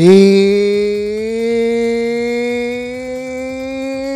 [0.00, 0.04] Y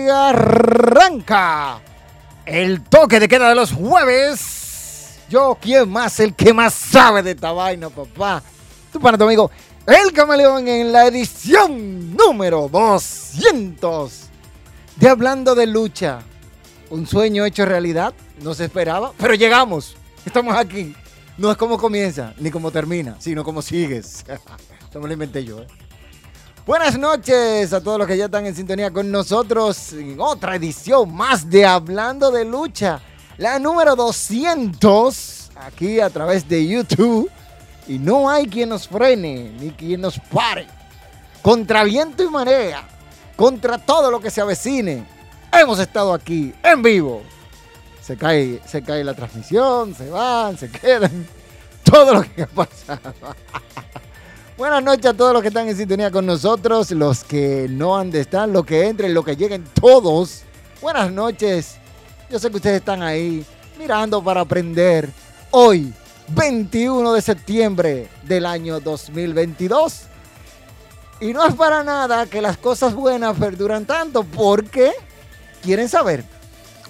[0.08, 1.80] arranca
[2.46, 5.18] el toque de queda de los jueves.
[5.28, 6.20] Yo, ¿quién más?
[6.20, 8.44] El que más sabe de esta vaina, papá.
[8.92, 9.50] Tu pana, tu amigo,
[9.84, 14.12] el camaleón en la edición número 200
[14.94, 16.20] de Hablando de Lucha.
[16.90, 19.96] Un sueño hecho realidad, no se esperaba, pero llegamos.
[20.24, 20.94] Estamos aquí.
[21.36, 24.24] No es como comienza, ni como termina, sino como sigues.
[24.92, 25.62] Esto me lo inventé yo.
[25.62, 25.66] ¿eh?
[26.66, 31.14] Buenas noches a todos los que ya están en sintonía con nosotros en otra edición
[31.14, 33.00] más de Hablando de Lucha.
[33.38, 37.30] La número 200 aquí a través de YouTube.
[37.88, 40.66] Y no hay quien nos frene ni quien nos pare.
[41.40, 42.86] Contra viento y marea.
[43.34, 45.06] Contra todo lo que se avecine.
[45.50, 47.22] Hemos estado aquí en vivo.
[48.02, 51.26] Se cae, se cae la transmisión, se van, se quedan.
[51.82, 53.14] Todo lo que ha pasado.
[54.62, 58.12] Buenas noches a todos los que están en sintonía con nosotros, los que no han
[58.12, 60.42] de estar, los que entren, los que lleguen, todos.
[60.80, 61.78] Buenas noches.
[62.30, 63.44] Yo sé que ustedes están ahí
[63.76, 65.10] mirando para aprender.
[65.50, 65.92] Hoy,
[66.28, 70.02] 21 de septiembre del año 2022.
[71.20, 74.92] Y no es para nada que las cosas buenas perduran tanto, porque
[75.60, 76.24] quieren saber.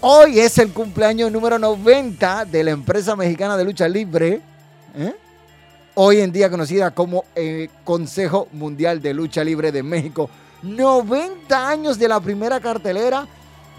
[0.03, 4.43] Hoy es el cumpleaños número 90 de la empresa mexicana de lucha libre.
[4.95, 5.15] ¿eh?
[5.95, 10.31] Hoy en día conocida como eh, Consejo Mundial de Lucha Libre de México.
[10.63, 13.27] 90 años de la primera cartelera,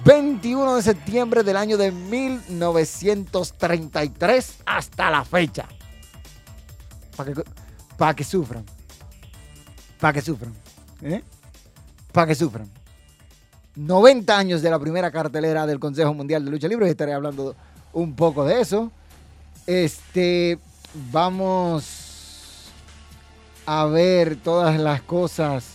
[0.04, 5.66] 21 de septiembre del año de 1933 hasta la fecha.
[7.16, 7.44] Para que,
[7.98, 8.64] pa que sufran.
[10.00, 10.54] Para que sufran.
[11.02, 11.24] ¿eh?
[12.12, 12.70] Para que sufran.
[13.76, 16.88] 90 años de la primera cartelera del Consejo Mundial de Lucha Libre.
[16.90, 17.56] Estaré hablando
[17.94, 18.92] un poco de eso.
[19.66, 20.60] Este,
[21.12, 22.03] vamos
[23.66, 25.66] a ver todas las cosas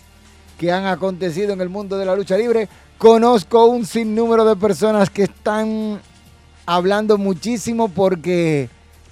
[0.59, 2.69] que han acontecido en el mundo de la lucha libre.
[2.99, 6.01] Conozco un sinnúmero de personas que están
[6.67, 8.69] hablando muchísimo porque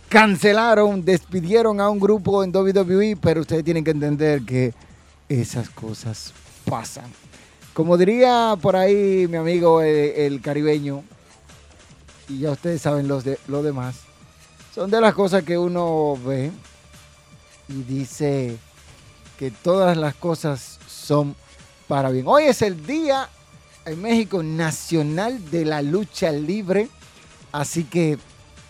[0.09, 4.75] cancelaron, despidieron a un grupo en WWE, pero ustedes tienen que entender que
[5.29, 6.33] esas cosas
[6.65, 7.11] pasan.
[7.73, 11.05] Como diría por ahí mi amigo eh, el, caribeño,
[12.29, 13.97] y ya ustedes saben los de, lo demás,
[14.75, 16.51] son de las cosas que uno ve
[17.69, 18.59] y dice,
[19.39, 21.35] que todas las cosas son
[21.89, 22.27] para bien.
[22.27, 23.29] Hoy es el Día
[23.85, 26.89] en México Nacional de la Lucha Libre,
[27.53, 28.19] así que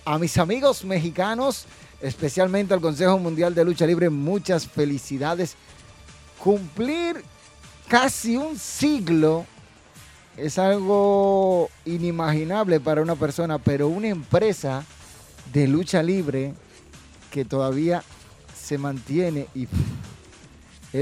[0.04, 1.66] a mis amigos mexicanos,
[2.00, 5.56] especialmente al Consejo Mundial de Lucha Libre, muchas felicidades.
[6.42, 7.22] Cumplir
[7.88, 9.46] casi un siglo
[10.36, 14.84] es algo inimaginable para una persona, pero una empresa
[15.52, 16.52] de lucha libre
[17.30, 18.02] que todavía
[18.54, 19.66] se mantiene y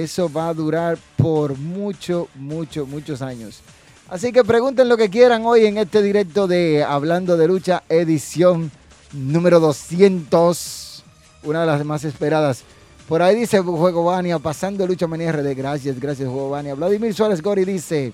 [0.03, 3.61] eso va a durar por mucho, mucho, muchos años.
[4.09, 8.71] Así que pregunten lo que quieran hoy en este directo de Hablando de Lucha, edición
[9.13, 11.05] número 200,
[11.45, 12.65] una de las más esperadas.
[13.09, 15.55] Por ahí dice Juego Bania, pasando Lucha Manía RD.
[15.55, 16.75] Gracias, gracias Juego Bania.
[16.75, 18.13] Vladimir Suárez Gori dice,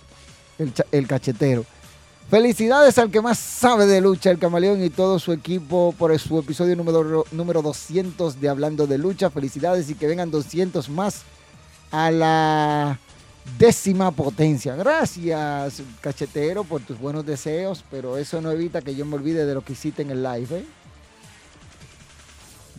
[0.93, 1.65] el, cachetero.
[2.29, 6.39] Felicidades al que más sabe de lucha, el camaleón y todo su equipo por su
[6.39, 9.31] episodio número, número 200 de Hablando de Lucha.
[9.31, 11.23] Felicidades y que vengan 200 más
[11.91, 12.99] a la
[13.59, 14.75] décima potencia.
[14.77, 19.55] Gracias, cachetero, por tus buenos deseos, pero eso no evita que yo me olvide de
[19.55, 20.59] lo que hiciste en el live.
[20.59, 20.65] ¿eh?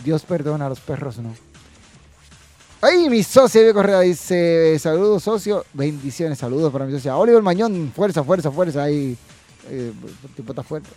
[0.03, 1.33] Dios perdona a los perros, no.
[2.83, 7.15] Ay, mi socio de Correa dice, saludos socio, bendiciones, saludos para mi socio.
[7.15, 9.15] Oliver Mañón, fuerza, fuerza, fuerza, ahí,
[9.69, 9.93] eh,
[10.35, 10.89] tipo está fuerte.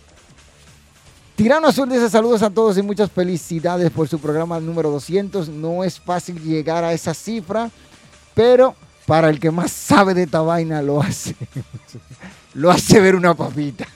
[1.35, 5.49] Tirano Azul dice saludos a todos y muchas felicidades por su programa número 200.
[5.49, 7.69] No es fácil llegar a esa cifra
[8.35, 8.75] pero
[9.07, 11.35] para el que más sabe de esta vaina lo hace,
[12.53, 13.87] lo hace ver una papita.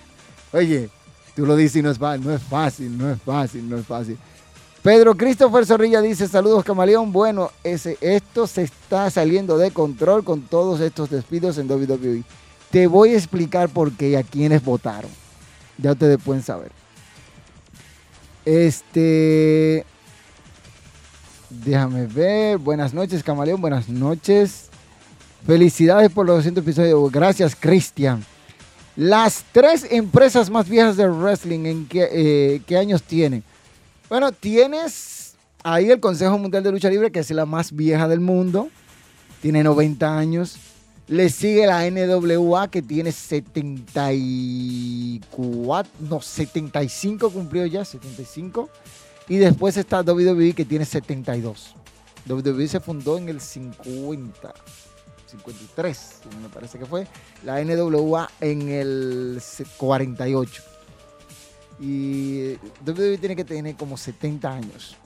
[0.52, 0.90] Oye,
[1.36, 2.20] tú lo dices y no es fácil,
[2.98, 4.18] no es fácil, no es fácil.
[4.82, 10.80] Pedro Christopher Zorrilla dice, saludos Camaleón, bueno, esto se está saliendo de control con todos
[10.80, 12.24] estos despidos en WWE.
[12.72, 15.12] Te voy a explicar por qué y a quiénes votaron.
[15.78, 16.72] Ya ustedes pueden saber.
[18.46, 19.86] Este.
[21.50, 22.58] Déjame ver.
[22.58, 23.60] Buenas noches, Camaleón.
[23.60, 24.70] Buenas noches.
[25.46, 27.12] Felicidades por los 200 episodios.
[27.12, 28.24] Gracias, Cristian.
[28.96, 33.44] Las tres empresas más viejas de wrestling, ¿en qué, eh, qué años tienen?
[34.10, 38.20] Bueno, tienes ahí el Consejo Mundial de Lucha Libre, que es la más vieja del
[38.20, 38.70] mundo.
[39.42, 40.58] Tiene 90 años.
[41.08, 48.70] Le sigue la NWA, que tiene 74, no, 75 cumplió ya, 75.
[49.30, 51.76] Y después está WWE, que tiene 72.
[52.28, 54.54] WWE se fundó en el 50.
[55.28, 57.08] 53, me parece que fue,
[57.44, 59.42] la NWA en el
[59.78, 60.64] 48.
[61.80, 62.54] Y
[62.86, 64.98] WWE tiene que tener como 70 años.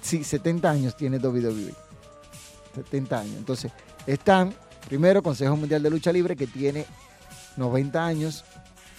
[0.00, 1.74] sí, 70 años tiene WWE.
[2.74, 3.36] 70 años.
[3.36, 3.70] Entonces,
[4.06, 4.54] están,
[4.88, 6.86] primero, Consejo Mundial de Lucha Libre, que tiene
[7.58, 8.44] 90 años.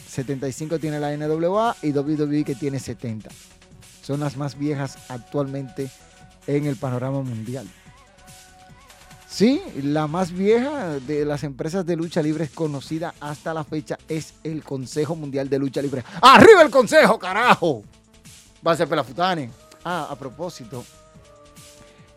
[0.07, 3.29] 75 tiene la NWA y WWE que tiene 70.
[4.09, 5.87] Son las más viejas actualmente
[6.47, 7.67] en el panorama mundial.
[9.27, 14.33] Sí, la más vieja de las empresas de lucha libre conocida hasta la fecha es
[14.43, 16.03] el Consejo Mundial de Lucha Libre.
[16.23, 17.83] ¡Arriba el Consejo, carajo!
[18.65, 19.51] Va a ser Pelafutane.
[19.83, 20.83] Ah, a propósito,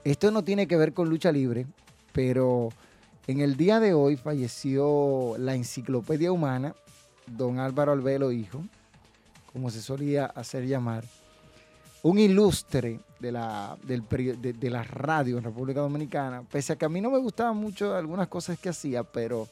[0.03, 1.67] esto no tiene que ver con lucha libre,
[2.15, 2.71] pero
[3.27, 6.75] en el día de hoy falleció la enciclopedia humana,
[7.27, 8.65] don Álvaro Albelo Hijo,
[9.53, 11.05] como se solía hacer llamar
[12.03, 17.01] un ilustre de la, de, la radio en República Dominicana, pese a que a mí
[17.01, 19.49] no me gustaban mucho algunas cosas que hacía, pero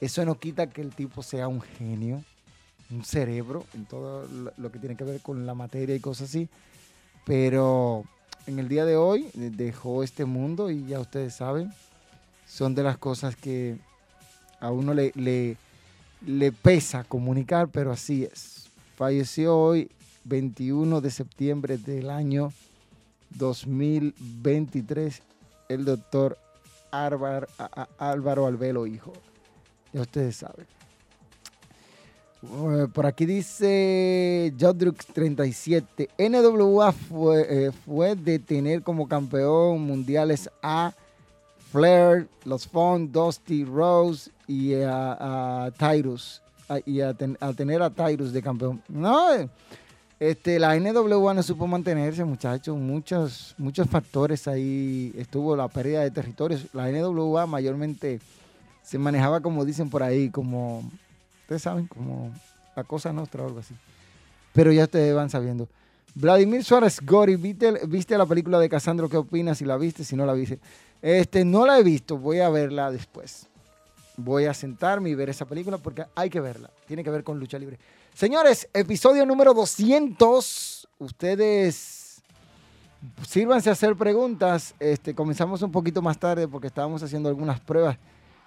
[0.00, 2.22] eso no quita que el tipo sea un genio,
[2.90, 4.28] un cerebro en todo
[4.58, 6.48] lo que tiene que ver con la materia y cosas así.
[7.24, 8.04] Pero
[8.46, 11.72] en el día de hoy dejó este mundo y ya ustedes saben,
[12.46, 13.78] son de las cosas que
[14.60, 15.12] a uno le,
[16.26, 18.68] le pesa comunicar, pero así es.
[18.96, 19.90] Falleció hoy
[20.28, 22.52] 21 de septiembre del año
[23.30, 25.22] 2023,
[25.68, 26.38] el doctor
[26.90, 29.12] Álvaro Albelo, hijo.
[29.92, 30.66] Ya ustedes saben.
[32.42, 36.10] Eh, por aquí dice Jodrux 37.
[36.18, 40.92] NWA fue, eh, fue de tener como campeón mundiales a
[41.72, 46.42] Flair, Los Fon, Dusty Rose y a, Tyrus.
[46.84, 48.82] y a, a, tener a Tyrus de campeón.
[48.88, 49.48] No, eh,
[50.18, 52.76] este, la NWA no supo mantenerse, muchachos.
[52.76, 55.12] Muchos, muchos factores ahí.
[55.16, 56.66] Estuvo la pérdida de territorios.
[56.72, 58.20] La NWA mayormente
[58.82, 60.88] se manejaba, como dicen por ahí, como,
[61.42, 62.32] ustedes saben, como
[62.74, 63.74] la cosa nuestra o algo así.
[64.52, 65.68] Pero ya ustedes van sabiendo.
[66.14, 69.10] Vladimir Suárez Gori, ¿viste, ¿viste la película de Casandro?
[69.10, 69.58] ¿Qué opinas?
[69.58, 70.58] Si la viste, si no la viste.
[71.02, 73.46] Este, no la he visto, voy a verla después.
[74.16, 76.70] Voy a sentarme y ver esa película porque hay que verla.
[76.86, 77.78] Tiene que ver con lucha libre.
[78.16, 80.88] Señores, episodio número 200.
[80.98, 82.22] Ustedes
[83.28, 84.74] sírvanse a hacer preguntas.
[84.80, 87.98] Este, comenzamos un poquito más tarde porque estábamos haciendo algunas pruebas.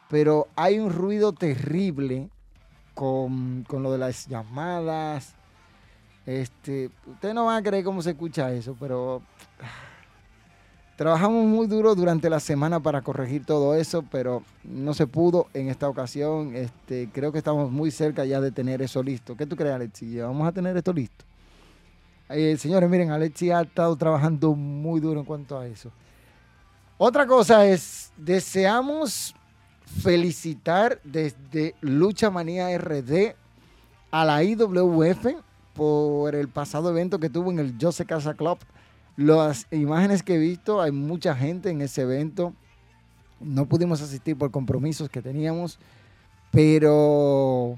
[0.10, 2.31] Pero hay un ruido terrible
[2.95, 5.36] con, lo de las llamadas.
[6.25, 9.22] Este, ustedes no van a creer cómo se escucha eso, pero
[11.00, 15.69] Trabajamos muy duro durante la semana para corregir todo eso, pero no se pudo en
[15.69, 16.54] esta ocasión.
[16.54, 19.38] Este, creo que estamos muy cerca ya de tener eso listo.
[19.38, 20.19] ¿Qué tú crees, Alexi?
[20.19, 21.24] Vamos a tener esto listo.
[22.28, 25.89] Eh, señores, miren, Alexi ha estado trabajando muy duro en cuanto a eso.
[26.98, 29.34] Otra cosa es, deseamos
[30.01, 33.36] felicitar desde Lucha Manía RD
[34.12, 35.27] a la IWF
[35.74, 38.58] por el pasado evento que tuvo en el Jose Casa Club
[39.20, 42.54] las imágenes que he visto, hay mucha gente en ese evento.
[43.42, 45.78] No pudimos asistir por compromisos que teníamos,
[46.52, 47.78] pero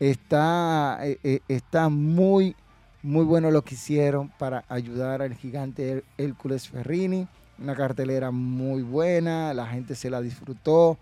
[0.00, 2.56] está, eh, eh, está muy,
[3.02, 7.28] muy bueno lo que hicieron para ayudar al gigante Hércules Ferrini.
[7.58, 10.96] Una cartelera muy buena, la gente se la disfrutó.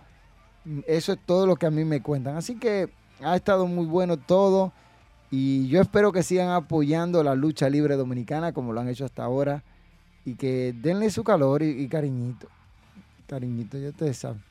[0.89, 2.37] Eso es todo lo que a mí me cuentan.
[2.37, 2.91] Así que
[3.23, 4.73] ha estado muy bueno todo.
[5.31, 9.25] Y yo espero que sigan apoyando la lucha libre dominicana como lo han hecho hasta
[9.25, 9.63] ahora
[10.25, 12.49] y que denle su calor y, cariñito.
[13.27, 14.43] Cariñito, ya ustedes saben.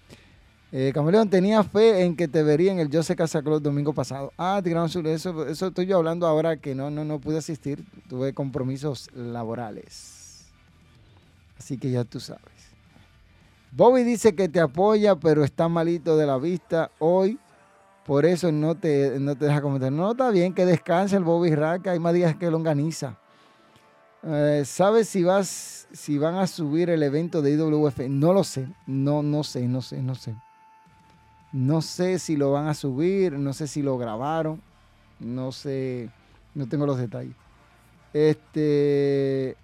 [0.71, 4.33] Eh, Camaleón, tenía fe en que te vería en el Jose Casaclub domingo pasado.
[4.37, 7.85] Ah, Tirano Sur, eso, eso estoy yo hablando ahora que no, no, no pude asistir.
[8.09, 10.45] Tuve compromisos laborales.
[11.57, 12.41] Así que ya tú sabes.
[13.71, 17.37] Bobby dice que te apoya, pero está malito de la vista hoy.
[18.05, 19.91] Por eso no te, no te deja comentar.
[19.91, 21.87] No, está bien que descanse el Bobby Rack.
[21.87, 23.17] Hay más días que longaniza.
[24.21, 28.01] Eh, ¿Sabes si vas, si van a subir el evento de IWF?
[28.07, 28.67] No lo sé.
[28.85, 30.35] No, no sé, no sé, no sé.
[31.51, 33.33] No sé si lo van a subir.
[33.33, 34.61] No sé si lo grabaron.
[35.19, 36.11] No sé.
[36.53, 37.35] No tengo los detalles.
[38.13, 39.57] Este.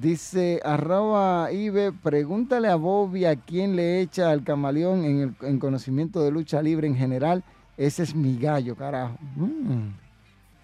[0.00, 6.30] Dice arroba Ibe, pregúntale a Bobby a quién le echa al camaleón en, conocimiento de
[6.30, 7.42] lucha libre en general.
[7.78, 9.16] Ese es mi gallo, carajo.
[9.36, 9.88] Mm.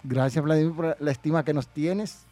[0.05, 2.27] Gracias, Vladimir, por la estima que nos tienes.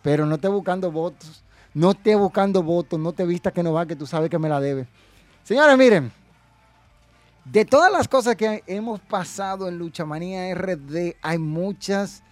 [0.00, 1.44] Pero no esté buscando votos.
[1.74, 2.98] No esté buscando votos.
[2.98, 4.86] No te vista que no va, que tú sabes que me la debe.
[5.44, 6.10] Señores, miren.
[7.44, 12.22] De todas las cosas que hemos pasado en Lucha Manía RD, hay muchas.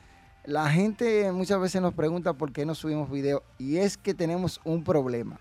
[0.45, 3.43] La gente muchas veces nos pregunta por qué no subimos video.
[3.59, 5.39] Y es que tenemos un problema.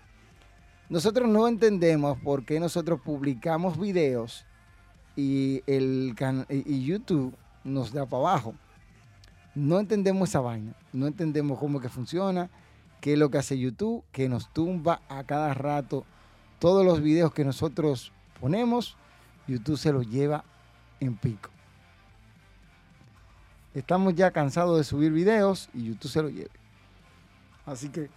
[0.90, 4.44] Nosotros no entendemos por qué nosotros publicamos videos
[5.16, 6.14] y, el
[6.48, 8.54] y YouTube nos da para abajo.
[9.54, 10.74] No entendemos esa vaina.
[10.92, 12.50] No entendemos cómo que funciona,
[13.00, 16.04] qué es lo que hace YouTube, que nos tumba a cada rato
[16.58, 18.96] todos los videos que nosotros ponemos.
[19.48, 20.44] YouTube se los lleva
[21.00, 21.50] en pico.
[23.74, 26.50] Estamos ya cansados de subir videos y YouTube se lo lleva.
[27.66, 28.10] Así que,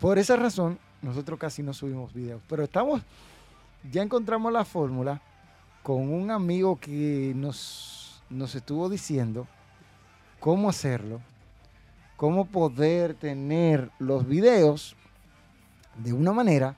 [0.00, 2.42] por esa razón, nosotros casi no subimos videos.
[2.48, 3.02] Pero estamos,
[3.90, 5.20] ya encontramos la fórmula
[5.82, 9.46] con un amigo que nos, nos estuvo diciendo
[10.40, 11.20] cómo hacerlo,
[12.16, 14.96] cómo poder tener los videos
[15.96, 16.76] de una manera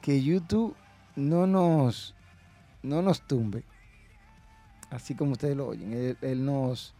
[0.00, 0.74] que YouTube
[1.16, 2.14] no nos,
[2.82, 3.64] no nos tumbe.
[4.90, 6.16] Así como ustedes lo oyen.
[6.20, 6.94] Él, nos,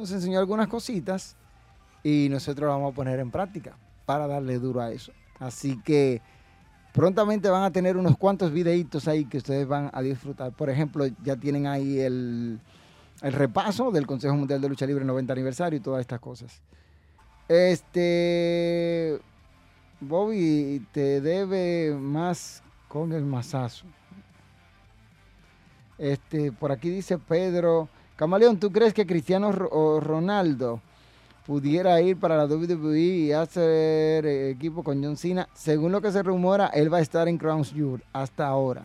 [0.00, 1.36] nos enseñó algunas cositas
[2.02, 3.76] y nosotros lo vamos a poner en práctica
[4.06, 5.12] para darle duro a eso.
[5.38, 6.20] Así que
[6.92, 10.52] prontamente van a tener unos cuantos videitos ahí que ustedes van a disfrutar.
[10.52, 12.60] Por ejemplo, ya tienen ahí el,
[13.22, 16.60] el repaso del Consejo Mundial de Lucha Libre 90 aniversario y todas estas cosas.
[17.48, 19.20] Este
[20.00, 23.84] Bobby te debe más con el masazo.
[25.98, 27.90] Este, por aquí dice Pedro,
[28.20, 30.82] Camaleón, ¿tú crees que Cristiano Ronaldo
[31.46, 35.48] pudiera ir para la WWE y hacer equipo con John Cena?
[35.54, 38.84] Según lo que se rumora, él va a estar en Crown Jewel hasta ahora.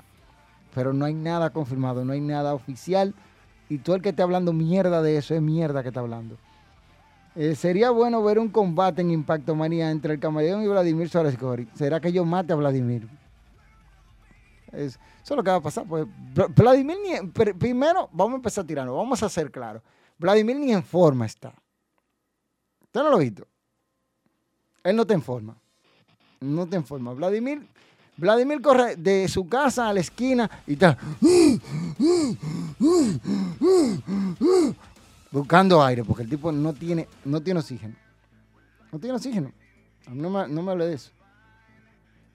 [0.73, 3.13] Pero no hay nada confirmado, no hay nada oficial.
[3.67, 6.37] Y tú el que está hablando mierda de eso es mierda que está hablando.
[7.35, 11.37] Eh, sería bueno ver un combate en Impacto Manía entre el Camaleón y Vladimir Suárez.
[11.73, 13.05] ¿Será que yo mate a Vladimir?
[14.75, 15.85] Eso es lo que va a pasar.
[15.87, 16.05] Pues,
[16.55, 16.97] Vladimir
[17.57, 19.81] primero, vamos a empezar tirando, vamos a ser claros.
[20.17, 21.53] Vladimir ni en forma está.
[22.81, 23.47] ¿Usted no lo ha visto?
[24.83, 25.57] Él no te informa.
[26.39, 27.13] No te informa.
[27.13, 27.67] Vladimir
[28.17, 30.97] Vladimir corre de su casa a la esquina y está
[35.31, 37.95] buscando aire, porque el tipo no tiene, no tiene oxígeno.
[38.91, 39.51] No tiene oxígeno.
[40.09, 41.11] No me, no me hable de eso.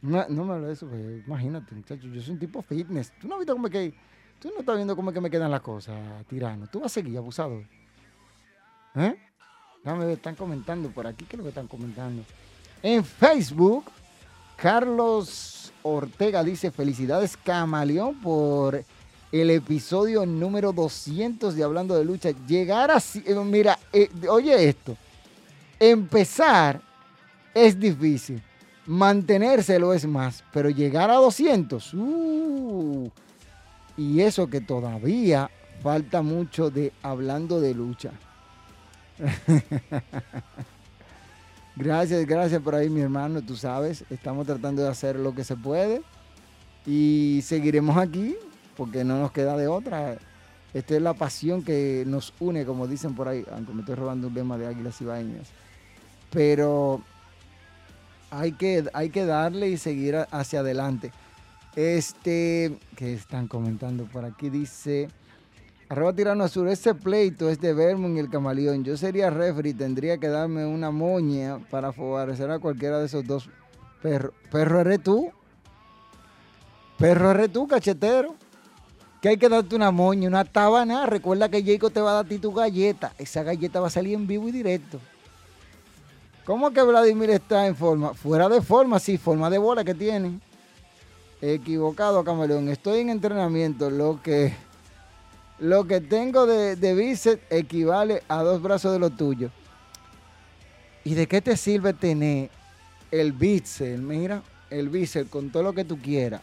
[0.02, 0.88] No, no me hable de eso,
[1.26, 3.12] imagínate, muchachos, yo soy un tipo fitness.
[3.20, 3.94] Tú no has visto cómo que.
[4.40, 5.94] Tú no estás viendo cómo es que me quedan las cosas,
[6.26, 6.66] tirano.
[6.66, 7.62] Tú vas a seguir abusado.
[8.94, 9.14] ¿Eh?
[9.84, 11.26] Déjame ver, están comentando por aquí.
[11.26, 12.22] ¿Qué es lo que están comentando?
[12.82, 13.84] En Facebook,
[14.56, 18.82] Carlos Ortega dice, felicidades Camaleón por
[19.32, 22.30] el episodio número 200 de Hablando de Lucha.
[22.46, 24.96] Llegar así, eh, mira, eh, oye esto,
[25.78, 26.80] empezar
[27.54, 28.42] es difícil,
[28.86, 33.10] mantenérselo es más, pero llegar a 200, uh,
[33.96, 35.50] y eso que todavía
[35.82, 38.12] falta mucho de Hablando de Lucha.
[41.76, 43.40] Gracias, gracias por ahí, mi hermano.
[43.40, 46.02] Tú sabes, estamos tratando de hacer lo que se puede
[46.84, 48.36] y seguiremos aquí
[48.76, 50.18] porque no nos queda de otra.
[50.74, 54.28] Esta es la pasión que nos une, como dicen por ahí, aunque me estoy robando
[54.28, 55.48] un lema de águilas y vainas.
[56.30, 57.00] Pero
[58.30, 61.12] hay que, hay que darle y seguir hacia adelante.
[61.76, 65.08] Este, que están comentando por aquí, dice.
[65.88, 68.84] Arroba Tirano Azul, ese pleito es de Vermont y el Camaleón.
[68.84, 73.26] Yo sería referee y tendría que darme una moña para favorecer a cualquiera de esos
[73.26, 73.50] dos
[74.00, 74.32] perros.
[74.52, 75.32] ¿Perro eres tú?
[76.96, 78.36] ¿Perro eres tú, cachetero?
[79.20, 81.06] Que hay que darte una moña, una tabana.
[81.06, 83.12] Recuerda que Jacob te va a dar a ti tu galleta.
[83.18, 85.00] Esa galleta va a salir en vivo y directo.
[86.44, 88.14] ¿Cómo que Vladimir está en forma?
[88.14, 90.40] Fuera de forma, sí, forma de bola que tiene.
[91.40, 92.68] Equivocado, Camaleón.
[92.68, 94.52] Estoy en entrenamiento, lo que
[95.58, 99.50] lo que tengo de, de bíceps equivale a dos brazos de lo tuyo.
[101.04, 102.50] ¿Y de qué te sirve tener
[103.10, 104.00] el bíceps?
[104.00, 106.40] Mira, el bíceps con todo lo que tú quieras.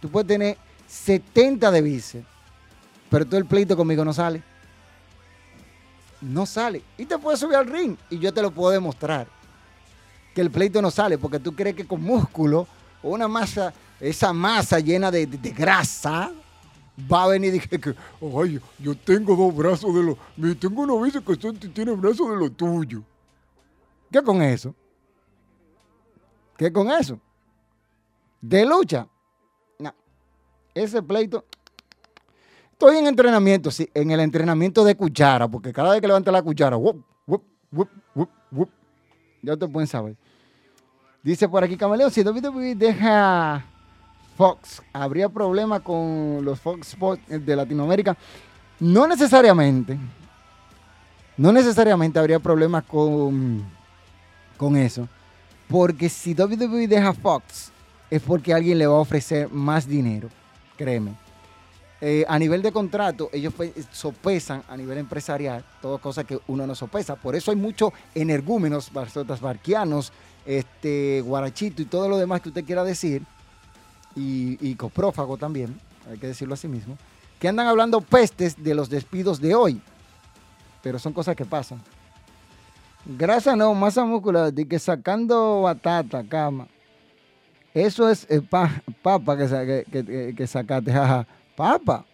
[0.00, 0.56] Tú puedes tener
[0.88, 2.26] 70 de bíceps,
[3.08, 4.42] pero todo el pleito conmigo no sale.
[6.20, 6.82] No sale.
[6.96, 9.26] Y te puedes subir al ring y yo te lo puedo demostrar.
[10.34, 12.66] Que el pleito no sale porque tú crees que con músculo
[13.02, 16.32] o una masa, esa masa llena de grasa,
[17.10, 21.04] va a venir y dije que, ay, yo tengo dos brazos de lo, tengo uno
[21.04, 21.36] dice que
[21.68, 23.02] tiene brazos de lo tuyo.
[24.10, 24.74] ¿Qué con eso?
[26.56, 27.20] ¿Qué con eso?
[28.40, 29.06] De lucha.
[29.78, 29.94] No.
[30.74, 31.44] Ese pleito.
[32.80, 36.42] Estoy en entrenamiento, sí, en el entrenamiento de cuchara, porque cada vez que levanta la
[36.42, 36.76] cuchara,
[39.42, 40.14] ya te pueden saber.
[41.20, 43.64] Dice por aquí Camaleón, si WWE deja
[44.36, 48.16] Fox, ¿habría problema con los Fox Sports de Latinoamérica?
[48.78, 49.98] No necesariamente.
[51.36, 53.64] No necesariamente habría problemas con,
[54.56, 55.08] con eso.
[55.66, 57.72] Porque si WWE deja Fox,
[58.08, 60.28] es porque alguien le va a ofrecer más dinero.
[60.76, 61.26] Créeme.
[62.00, 63.52] Eh, a nivel de contrato, ellos
[63.90, 67.16] sopesan a nivel empresarial, todas cosas que uno no sopesa.
[67.16, 70.12] Por eso hay muchos energúmenos, barzotas barquianos,
[70.46, 73.22] este, guarachito y todo lo demás que usted quiera decir,
[74.14, 75.78] y, coprófago también,
[76.10, 76.96] hay que decirlo así mismo,
[77.38, 79.80] que andan hablando pestes de los despidos de hoy.
[80.82, 81.80] Pero son cosas que pasan.
[83.04, 86.66] Grasa no, masa muscular, de que sacando batata, cama.
[87.74, 91.26] Eso es eh, papa que, que, que, sacaste, jaja.
[91.58, 92.04] Papa,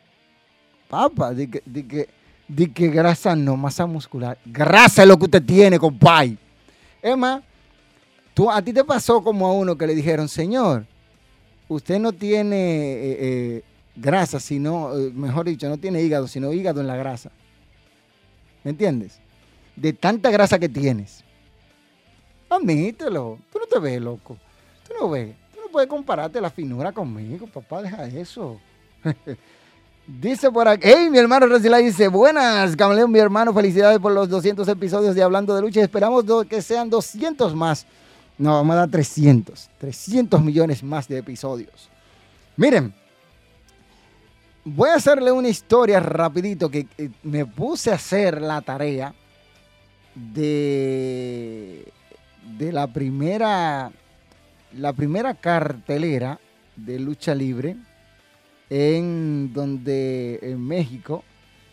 [0.88, 2.08] papa, de que, de que,
[2.48, 4.38] de que grasa no, masa muscular.
[4.42, 6.38] Grasa es lo que usted tiene, compadre.
[7.02, 7.42] Es más,
[8.32, 10.86] tú, a ti te pasó como a uno que le dijeron, señor,
[11.68, 16.86] usted no tiene eh, eh, grasa, sino, mejor dicho, no tiene hígado, sino hígado en
[16.86, 17.30] la grasa.
[18.62, 19.20] ¿Me entiendes?
[19.76, 21.22] De tanta grasa que tienes.
[22.48, 23.38] Admítelo.
[23.52, 24.38] Tú no te ves, loco.
[24.88, 25.34] Tú no ves.
[25.52, 27.82] Tú no puedes compararte la finura conmigo, papá.
[27.82, 28.58] Deja eso.
[30.06, 34.28] Dice por aquí, hey, mi hermano Rosila dice, buenas, Camaleón, mi hermano, felicidades por los
[34.28, 35.80] 200 episodios de Hablando de Lucha.
[35.80, 37.86] Esperamos que sean 200 más.
[38.36, 41.88] No, vamos a dar 300, 300 millones más de episodios.
[42.54, 42.92] Miren,
[44.62, 46.86] voy a hacerle una historia rapidito que
[47.22, 49.14] me puse a hacer la tarea
[50.14, 51.90] de,
[52.58, 53.90] de la primera
[54.76, 56.40] la primera cartelera
[56.76, 57.76] de lucha libre
[58.70, 61.22] en donde en México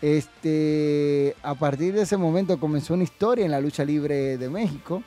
[0.00, 5.02] Este, a partir de ese momento comenzó una historia en la lucha libre de México,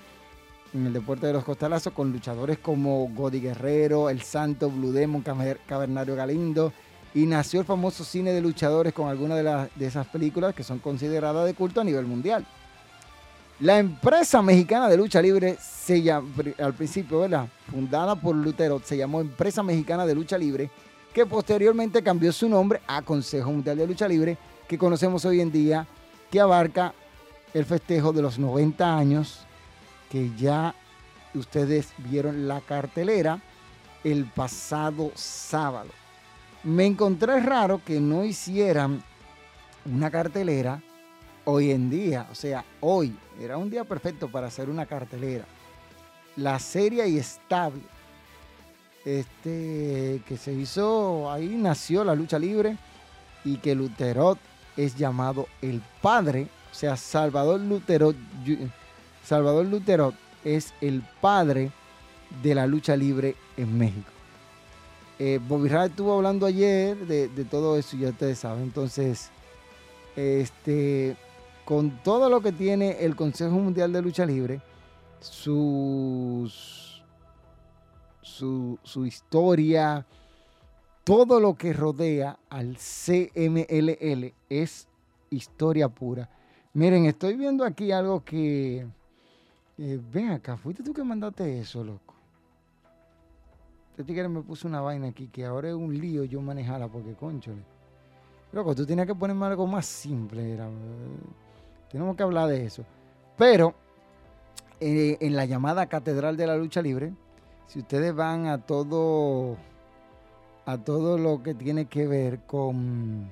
[0.73, 5.21] en el deporte de los costalazos, con luchadores como Godi Guerrero, El Santo, Blue Demon,
[5.21, 6.73] Cavernario Galindo,
[7.13, 10.79] y nació el famoso cine de luchadores con algunas de, de esas películas que son
[10.79, 12.45] consideradas de culto a nivel mundial.
[13.59, 16.27] La empresa mexicana de lucha libre, se llama,
[16.59, 17.47] al principio, ¿verdad?
[17.71, 20.69] Fundada por Lutero, se llamó Empresa Mexicana de Lucha Libre
[21.17, 25.51] que posteriormente cambió su nombre a Consejo Mundial de Lucha Libre, que conocemos hoy en
[25.51, 25.87] día,
[26.29, 26.93] que abarca
[27.55, 29.39] el festejo de los 90 años,
[30.11, 30.75] que ya
[31.33, 33.41] ustedes vieron la cartelera
[34.03, 35.89] el pasado sábado.
[36.63, 39.01] Me encontré raro que no hicieran
[39.91, 40.83] una cartelera
[41.45, 45.45] hoy en día, o sea, hoy era un día perfecto para hacer una cartelera.
[46.35, 47.81] La seria y estable.
[49.07, 52.75] Este, que se hizo, ahí nació la lucha libre
[53.45, 54.37] y que Luterot
[54.75, 58.17] es llamado el padre, o sea, Salvador Luterot,
[59.23, 61.71] Salvador Luterot es el padre
[62.43, 64.11] de la lucha libre en México.
[65.19, 68.63] Eh, Bobby Ray estuvo hablando ayer de, todo eso, ya ustedes saben.
[68.63, 69.29] Entonces,
[70.17, 71.15] este,
[71.63, 74.59] con todo lo que tiene el Consejo Mundial de Lucha Libre,
[75.21, 76.86] sus,
[78.27, 80.05] su, historia,
[81.03, 84.87] todo lo que rodea al CMLL es
[85.29, 86.29] historia pura.
[86.73, 88.85] Miren, estoy viendo aquí algo que...
[89.79, 92.15] Eh, ven acá, fuiste tú que mandaste eso, loco.
[93.91, 97.13] Este tigre me puso una vaina aquí que ahora es un lío yo manejarla porque,
[97.13, 97.63] conchole.
[98.51, 100.53] Loco, tú tenías que ponerme algo más simple.
[100.53, 100.67] Era,
[101.89, 102.83] tenemos que hablar de eso.
[103.37, 103.73] Pero
[104.79, 107.13] eh, en la llamada Catedral de la Lucha Libre,
[107.67, 109.57] si ustedes van a todo
[110.65, 113.29] a todo lo que tiene que ver con,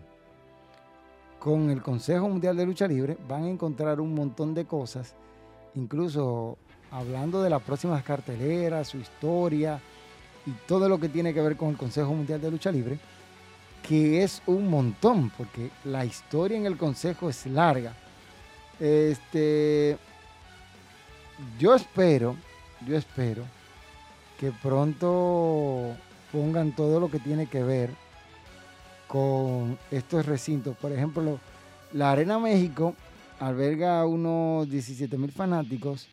[1.38, 5.16] con el Consejo Mundial de Lucha Libre, van a encontrar un montón de cosas,
[5.76, 6.58] incluso
[6.92, 9.82] hablando de las próximas carteleras, su historia
[10.46, 13.00] y todo lo que tiene que ver con el Consejo Mundial de Lucha Libre,
[13.84, 17.94] que es un montón, porque la historia en el Consejo es larga.
[18.80, 19.98] Este,
[21.60, 22.38] yo espero,
[22.88, 23.44] yo espero
[24.40, 25.96] que pronto
[26.32, 27.90] pongan todo lo que tiene que ver
[29.08, 30.76] con estos recintos.
[30.78, 31.40] Por ejemplo,
[31.94, 32.96] la Arena México
[33.40, 36.08] alberga unos 17 mil fanáticos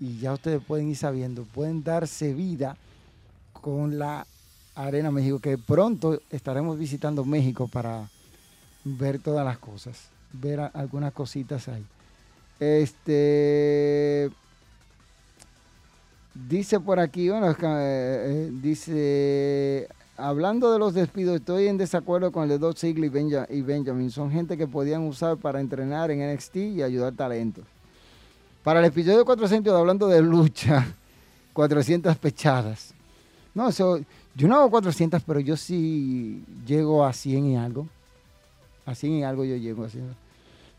[0.00, 2.76] y ya ustedes pueden ir sabiendo, pueden darse vida
[3.52, 4.26] con la
[4.74, 8.08] Arena México, que pronto estaremos visitando México para
[8.84, 11.84] ver todas las cosas, ver algunas cositas ahí.
[12.58, 14.30] Este
[16.34, 22.44] Dice por aquí, bueno, eh, eh, dice, hablando de los despidos, estoy en desacuerdo con
[22.44, 23.12] el de Doug Ziggler
[23.50, 24.10] y, Benjamin.
[24.10, 27.64] Son gente que podían usar para entrenar en NXT y ayudar talentos.
[28.64, 30.94] Para el episodio 400, hablando de lucha,
[31.52, 32.94] 400 pechadas.
[33.54, 37.86] No, yo no hago 400, pero yo sí llego a 100 y algo.
[38.86, 40.14] A 100 y algo yo llego haciendo.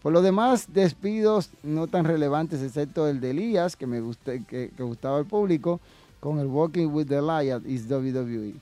[0.04, 4.70] Por lo demás, despidos no tan relevantes, excepto el de Elías, que me gusta, que,
[4.78, 5.80] gustaba al público,
[6.20, 8.54] con el Walking with the Lion is WWE.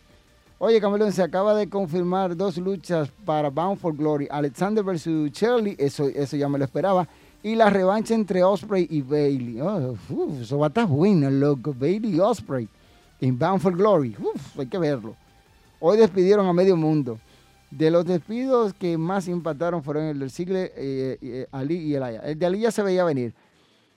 [0.59, 4.27] Oye, Camilo, se acaba de confirmar dos luchas para Bound for Glory.
[4.29, 7.07] Alexander versus Shirley, eso, eso ya me lo esperaba.
[7.41, 9.59] Y la revancha entre Osprey y Bailey.
[9.61, 9.97] Oh,
[10.39, 11.73] eso va a estar bueno, loco.
[11.75, 12.69] Bailey y Osprey
[13.19, 14.15] en Bound for Glory.
[14.19, 15.15] Uf, hay que verlo.
[15.79, 17.17] Hoy despidieron a medio mundo.
[17.71, 22.03] De los despidos que más impactaron fueron el del Sigle, eh, eh, Ali y el
[22.03, 22.19] Aya.
[22.19, 23.33] El de Ali ya se veía venir.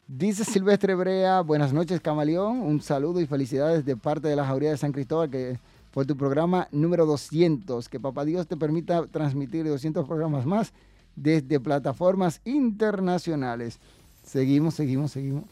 [0.06, 4.70] Dice Silvestre Brea, buenas noches Camaleón, un saludo y felicidades de parte de la Jauría
[4.70, 5.58] de San Cristóbal que,
[5.90, 7.88] por tu programa número 200.
[7.88, 10.72] Que papá Dios te permita transmitir 200 programas más
[11.16, 13.80] desde plataformas internacionales.
[14.22, 15.42] Seguimos, seguimos, seguimos.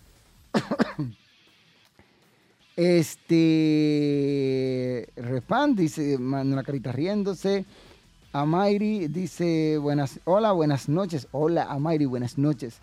[2.77, 3.49] este,
[5.17, 7.67] Refan dice, manda una carita riéndose.
[8.35, 11.29] Amairi dice, buenas, hola, buenas noches.
[11.33, 12.77] Hola, Amairi, buenas noches.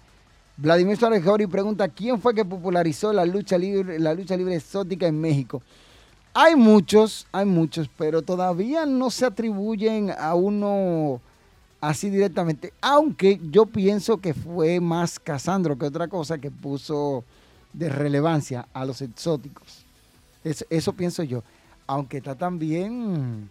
[0.58, 5.08] Vladimir Suárez Gori pregunta, ¿quién fue que popularizó la lucha libre, la lucha libre exótica
[5.08, 5.64] en México?
[6.36, 11.20] Hay muchos, hay muchos, pero todavía no se atribuyen a uno
[11.82, 12.72] así directamente.
[12.80, 17.24] Aunque yo pienso que fue más Casandro que otra cosa que puso
[17.74, 19.84] de relevancia a los exóticos.
[20.44, 21.42] Eso, eso pienso yo.
[21.88, 23.50] Aunque está también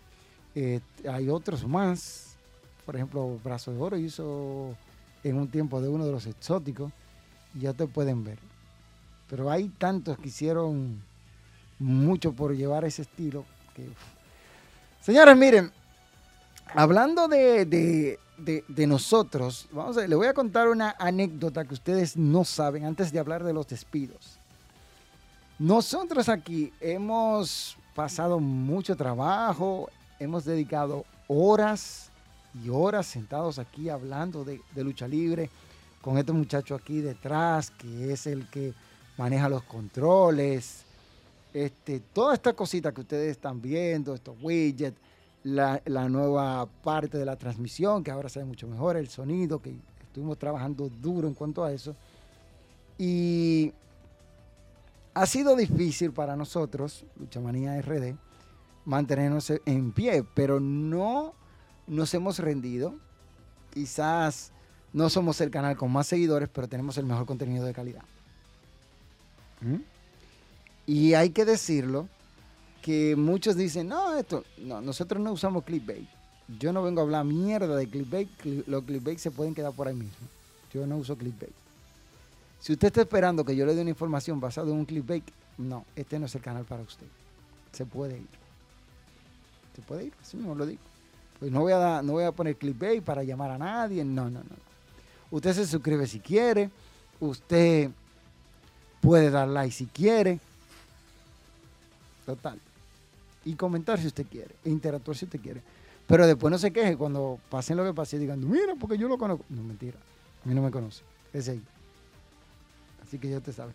[0.61, 2.35] eh, hay otros más.
[2.85, 4.75] Por ejemplo, Brazo de Oro hizo
[5.23, 6.91] en un tiempo de uno de los exóticos.
[7.55, 8.41] Ya te pueden ver.
[9.31, 11.01] Pero hay tantos que hicieron
[11.79, 13.45] mucho por llevar ese estilo.
[15.01, 15.71] Señores, miren,
[16.75, 18.19] hablando de,
[18.89, 23.21] nosotros, vamos a, le voy a contar una anécdota que ustedes no saben antes de
[23.21, 24.41] hablar de los despidos.
[25.57, 32.11] Nosotros aquí hemos pasado mucho trabajo, hemos dedicado horas
[32.65, 35.51] y horas sentados aquí hablando de, lucha libre
[36.01, 38.73] con este muchacho aquí detrás, que es el que
[39.17, 40.85] maneja los controles,
[41.53, 44.97] este, toda esta cosita que ustedes están viendo, estos widgets,
[45.45, 49.61] la, la, nueva parte de la transmisión, que ahora se ve mucho mejor, el sonido,
[49.61, 51.95] que estuvimos trabajando duro en cuanto a eso.
[52.97, 53.73] Y
[55.15, 58.17] ha sido difícil para nosotros, Luchamanía RD,
[58.89, 61.35] mantenernos en pie, pero no
[61.87, 62.95] nos hemos rendido.
[63.73, 64.53] Quizás
[64.95, 68.03] No somos el canal con más seguidores, pero tenemos el mejor contenido de calidad.
[69.61, 69.83] ¿Mm?
[70.87, 72.09] Y hay que decirlo,
[72.81, 76.09] que muchos dicen, no, esto, no, nosotros no usamos clickbait.
[76.59, 78.31] Yo no vengo a hablar mierda de clickbait,
[78.67, 80.27] los clickbait se pueden quedar por ahí mismo.
[80.73, 81.53] Yo no uso clickbait.
[82.61, 85.25] Si usted está esperando que yo le dé una información basada en un clickbait,
[85.59, 87.07] no, este no es el canal para usted.
[87.73, 88.48] Se puede ir.
[89.83, 90.81] Puede ir, así mismo lo digo.
[91.39, 94.41] Pues no voy a, no voy a poner clickbait para llamar a nadie, no, no,
[94.41, 94.57] no.
[95.31, 96.71] Usted se suscribe si quiere,
[97.21, 97.91] usted
[99.01, 100.41] puede dar like si quiere.
[102.27, 102.59] Total.
[103.45, 105.63] Y comentar si usted quiere, e interactuar si usted quiere.
[106.07, 109.19] Pero después no se queje cuando pasen lo que pase digan, mira, porque yo lo
[109.19, 109.45] conozco.
[109.51, 109.99] No, mentira.
[110.45, 111.03] A mí no me conoce.
[111.33, 111.63] Ese ahí.
[113.03, 113.75] Así que ya te sabes.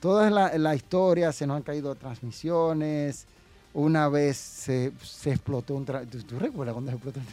[0.00, 3.26] Toda la, la historia, se nos han caído transmisiones.
[3.74, 4.92] Una vez se,
[5.24, 5.84] explotó un...
[5.84, 7.26] ¿Tú, recuerdas cuando se explotó el,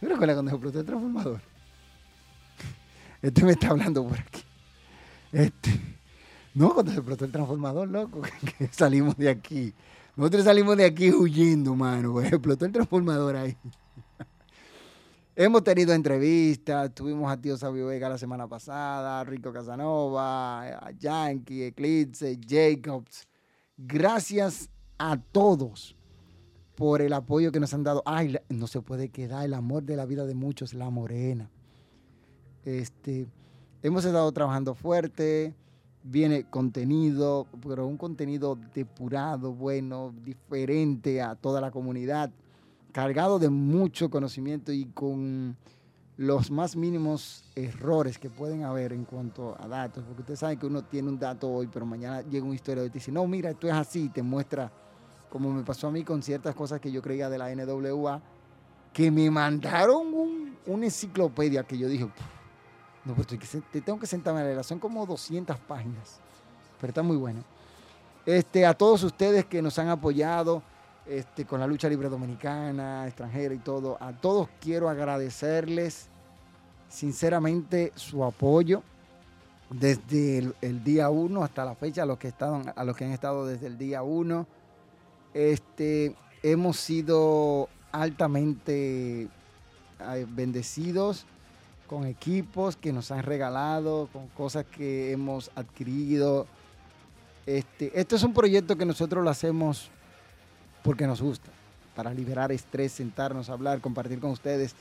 [0.00, 1.40] ¿Tú recuerdas cuando se explotó el transformador?
[3.22, 4.42] Este me está hablando por aquí.
[5.32, 5.98] Este...
[6.54, 8.22] No, cuando se explotó el transformador, loco,
[8.72, 9.72] salimos de aquí.
[10.16, 13.56] Nosotros salimos de aquí huyendo, mano, explotó el transformador ahí.
[15.36, 20.90] Hemos tenido entrevistas, tuvimos a Tío Sabio Vega la semana pasada, a Rico Casanova, a
[20.90, 23.28] Yankee, Eclipse, Jacobs.
[23.76, 25.96] Gracias a todos
[26.74, 28.02] por el apoyo que nos han dado.
[28.04, 31.50] Ay, no se puede quedar el amor de la vida de muchos, la morena.
[32.64, 33.26] Este,
[33.82, 35.54] hemos estado trabajando fuerte,
[36.02, 42.30] viene contenido, pero un contenido depurado, bueno, diferente a toda la comunidad
[42.92, 45.56] cargado de mucho conocimiento y con
[46.16, 50.66] los más mínimos errores que pueden haber en cuanto a datos, porque usted sabe que
[50.66, 53.50] uno tiene un dato hoy, pero mañana llega una historia y te dice, no, mira,
[53.50, 54.72] esto es así, te muestra,
[55.30, 58.20] como me pasó a mí con ciertas cosas que yo creía de la NWA,
[58.92, 60.06] que me mandaron
[60.66, 62.08] una enciclopedia que yo dije,
[63.04, 66.20] no, pues te tengo que sentarme a leerla, son como 200 páginas,
[66.80, 67.42] pero está muy bueno.
[68.26, 70.62] Este, a todos ustedes que nos han apoyado,
[71.06, 73.96] este, con la lucha libre dominicana, extranjera y todo.
[74.00, 76.08] A todos quiero agradecerles
[76.88, 78.82] sinceramente su apoyo
[79.70, 83.46] desde el, día uno hasta la fecha, a los que, a los que han estado
[83.46, 84.46] desde el día uno.
[85.34, 89.28] Este, hemos sido altamente
[90.28, 91.26] bendecidos
[91.86, 96.46] con equipos que nos han regalado, con cosas que hemos adquirido.
[97.46, 99.88] Este, esto es un proyecto que nosotros lo hacemos
[100.82, 101.50] porque nos gusta,
[101.96, 104.74] para liberar estrés, sentarnos, hablar, compartir con ustedes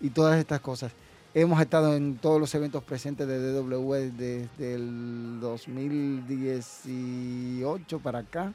[0.00, 0.92] y todas estas cosas.
[1.32, 8.52] Hemos estado en todos los eventos presentes de DW desde el 2018 para acá,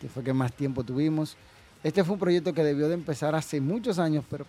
[0.00, 1.36] que fue que más tiempo tuvimos.
[1.82, 4.46] Este fue un proyecto que debió de empezar hace muchos años, pero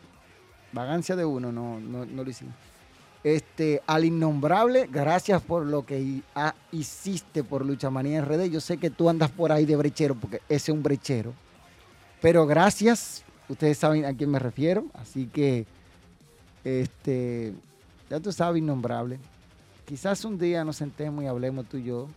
[0.71, 2.53] vagancia de uno, no, no, lo hicimos.
[3.23, 6.21] Este, al innombrable, gracias por lo que
[6.71, 8.49] hiciste por Luchamanía RD.
[8.49, 11.33] Yo sé que tú andas por ahí de brechero, porque ese es un brechero.
[12.21, 15.65] Pero gracias, ustedes saben a quién me refiero, así que
[16.63, 17.53] este,
[18.09, 19.19] ya tú sabes, innombrable.
[19.85, 22.07] Quizás un día nos sentemos y hablemos tú y yo.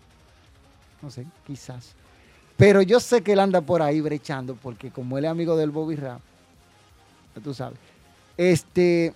[1.00, 1.94] No sé, quizás.
[2.56, 5.70] Pero yo sé que él anda por ahí brechando, porque como él es amigo del
[5.70, 6.20] Bobby Rap,
[7.42, 7.78] tú sabes.
[8.36, 9.14] Este,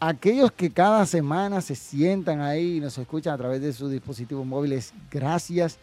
[0.00, 4.46] aquellos que cada semana se sientan ahí y nos escuchan a través de sus dispositivos
[4.46, 5.78] móviles, gracias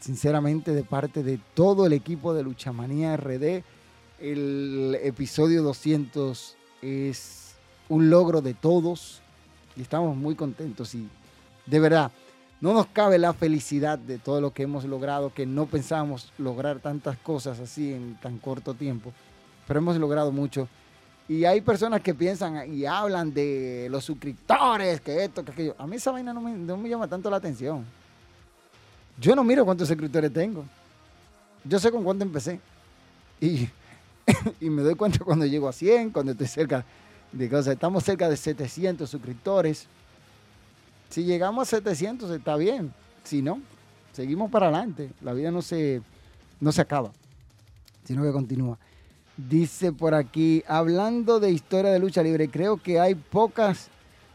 [0.00, 3.62] sinceramente de parte de todo el equipo de Luchamanía RD.
[4.20, 7.54] El episodio 200 es
[7.88, 9.20] un logro de todos
[9.76, 11.08] y estamos muy contentos y
[11.66, 12.10] de verdad
[12.60, 16.80] no nos cabe la felicidad de todo lo que hemos logrado, que no pensábamos lograr
[16.80, 19.12] tantas cosas así en tan corto tiempo,
[19.66, 20.68] pero hemos logrado mucho.
[21.28, 25.74] Y hay personas que piensan y hablan de los suscriptores, que esto, que aquello.
[25.76, 27.84] A mí esa vaina no me, no me llama tanto la atención.
[29.18, 30.64] Yo no miro cuántos suscriptores tengo.
[31.64, 32.60] Yo sé con cuánto empecé.
[33.40, 33.68] Y,
[34.60, 36.84] me doy cuenta cuando llego a 100, cuando estoy cerca
[37.32, 37.74] de cosas.
[37.74, 39.88] Estamos cerca de 700 suscriptores.
[41.08, 42.92] Si llegamos a 700 está bien.
[43.24, 43.60] Si no,
[44.12, 45.10] seguimos para adelante.
[45.22, 46.02] La vida no se,
[46.60, 47.10] no se acaba,
[48.04, 48.78] sino que continúa.
[49.36, 53.88] Dice por aquí, hablando de historia de lucha libre, creo que hay pocas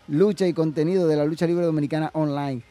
[0.08, 2.62] luchas y contenido de la lucha libre dominicana online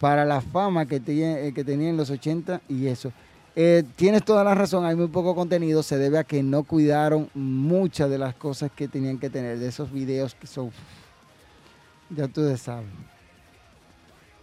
[0.00, 3.12] para la fama que, eh, que tenía en los 80 y eso.
[3.56, 7.30] Eh, tienes toda la razón, hay muy poco contenido, se debe a que no cuidaron
[7.34, 10.72] muchas de las cosas que tenían que tener, de esos videos que son,
[12.10, 12.88] ya tú sabes,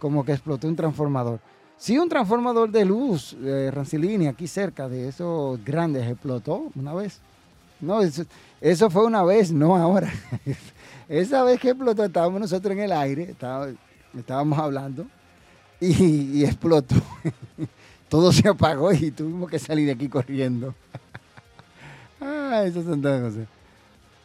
[0.02, 1.38] como que explotó un transformador.
[1.76, 7.20] Sí, un transformador de luz, eh, Rancilini, aquí cerca de esos grandes, explotó una vez.
[7.80, 8.24] No, eso,
[8.60, 10.12] eso fue una vez, no ahora.
[11.08, 13.32] Esa vez que explotó, estábamos nosotros en el aire,
[14.18, 15.06] estábamos hablando
[15.78, 16.96] y, explotó.
[18.08, 20.74] Todo se apagó y tuvimos que salir de aquí corriendo.
[22.20, 23.46] ah, esas son todas cosas.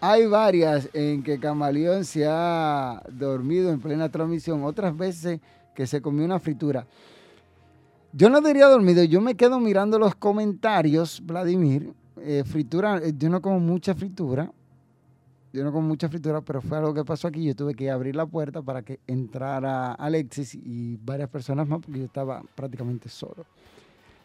[0.01, 5.39] Hay varias en que Camaleón se ha dormido en plena transmisión, otras veces
[5.77, 6.87] que se comió una fritura.
[8.11, 11.93] Yo no diría dormido, yo me quedo mirando los comentarios, Vladimir.
[12.19, 14.51] Eh, fritura, eh, yo no como mucha fritura,
[15.53, 17.43] yo no como mucha fritura, pero fue algo que pasó aquí.
[17.43, 21.99] Yo tuve que abrir la puerta para que entrara Alexis y varias personas más, porque
[21.99, 23.45] yo estaba prácticamente solo.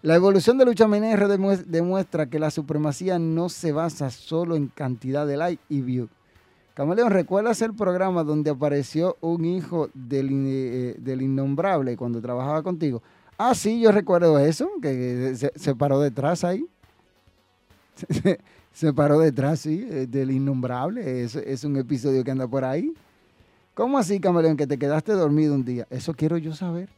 [0.01, 1.29] La evolución de Lucha MNR
[1.67, 6.09] demuestra que la supremacía no se basa solo en cantidad de like y view.
[6.75, 13.03] Camaleón, ¿recuerdas el programa donde apareció un hijo del, eh, del innombrable cuando trabajaba contigo?
[13.37, 16.67] Ah, sí, yo recuerdo eso, que se, paró detrás ahí.
[18.73, 21.25] Se, paró detrás, sí, eh, del innombrable.
[21.25, 22.95] Es, es un episodio que anda por ahí.
[23.75, 25.87] ¿Cómo así, Camaleón, que te quedaste dormido un día?
[25.91, 26.89] Eso quiero yo saber.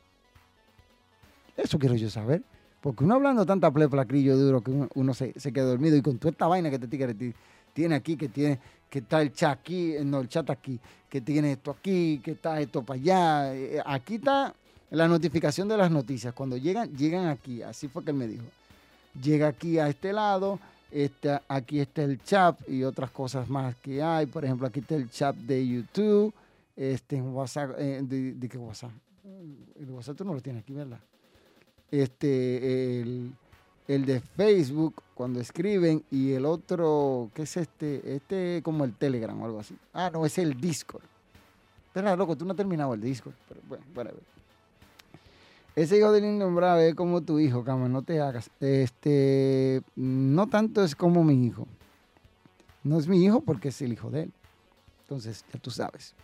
[1.56, 2.42] Eso quiero yo saber.
[2.80, 6.30] Porque uno hablando tanta pleplacrillo duro que uno, se, se, queda dormido y con toda
[6.30, 6.86] esta vaina que te
[7.72, 8.60] tiene aquí, que tiene,
[8.94, 10.78] que está el chat aquí, no, el chat aquí,
[11.08, 13.52] que tiene esto aquí, que está esto para allá.
[13.52, 14.54] Eh, aquí está
[14.92, 16.32] la notificación de las noticias.
[16.32, 17.60] Cuando llegan, llegan aquí.
[17.60, 18.44] Así fue que él me dijo.
[19.20, 20.60] Llega aquí a este lado,
[20.92, 24.26] está, aquí está el chat y otras cosas más que hay.
[24.26, 26.32] Por ejemplo, aquí está el chat de YouTube,
[26.76, 28.92] este, en WhatsApp, eh, de, de, qué WhatsApp.
[29.74, 31.00] El WhatsApp tú no lo tienes aquí, ¿verdad?
[31.90, 33.32] este, el,
[33.86, 38.16] de Facebook, cuando escriben, y el otro, ¿qué es este?
[38.16, 39.76] Este como el Telegram o algo así.
[39.92, 41.04] Ah, no, es el Discord.
[41.86, 43.34] Espera, loco, tú no has terminado el Discord.
[43.48, 44.10] Pero bueno, bueno.
[45.76, 48.48] Ese hijo del innombrable es como tu hijo, cama, no te hagas.
[48.60, 51.66] Este, no tanto es como mi hijo.
[52.84, 54.32] No es mi hijo porque es el hijo de él.
[55.02, 56.14] Entonces, ya tú sabes.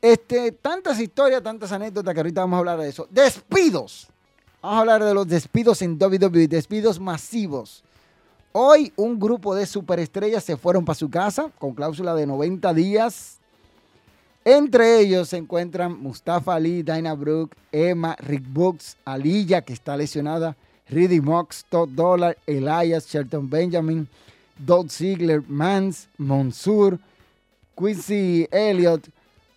[0.00, 3.08] Este, tantas historias, tantas anécdotas que ahorita vamos a hablar de eso.
[3.10, 4.08] Despidos.
[4.66, 7.84] Vamos a hablar de los despidos en WWE, despidos masivos.
[8.50, 13.38] Hoy un grupo de superestrellas se fueron para su casa con cláusula de 90 días.
[14.44, 20.56] Entre ellos se encuentran Mustafa Ali, Dinah Brooke, Emma, Rick Books, Aliyah, que está lesionada,
[20.88, 24.08] Riddy Mox, Todd Dollar, Elias, Shelton Benjamin,
[24.58, 26.98] Doug Ziegler, Mans, Monsur,
[27.78, 29.06] Quincy Elliott,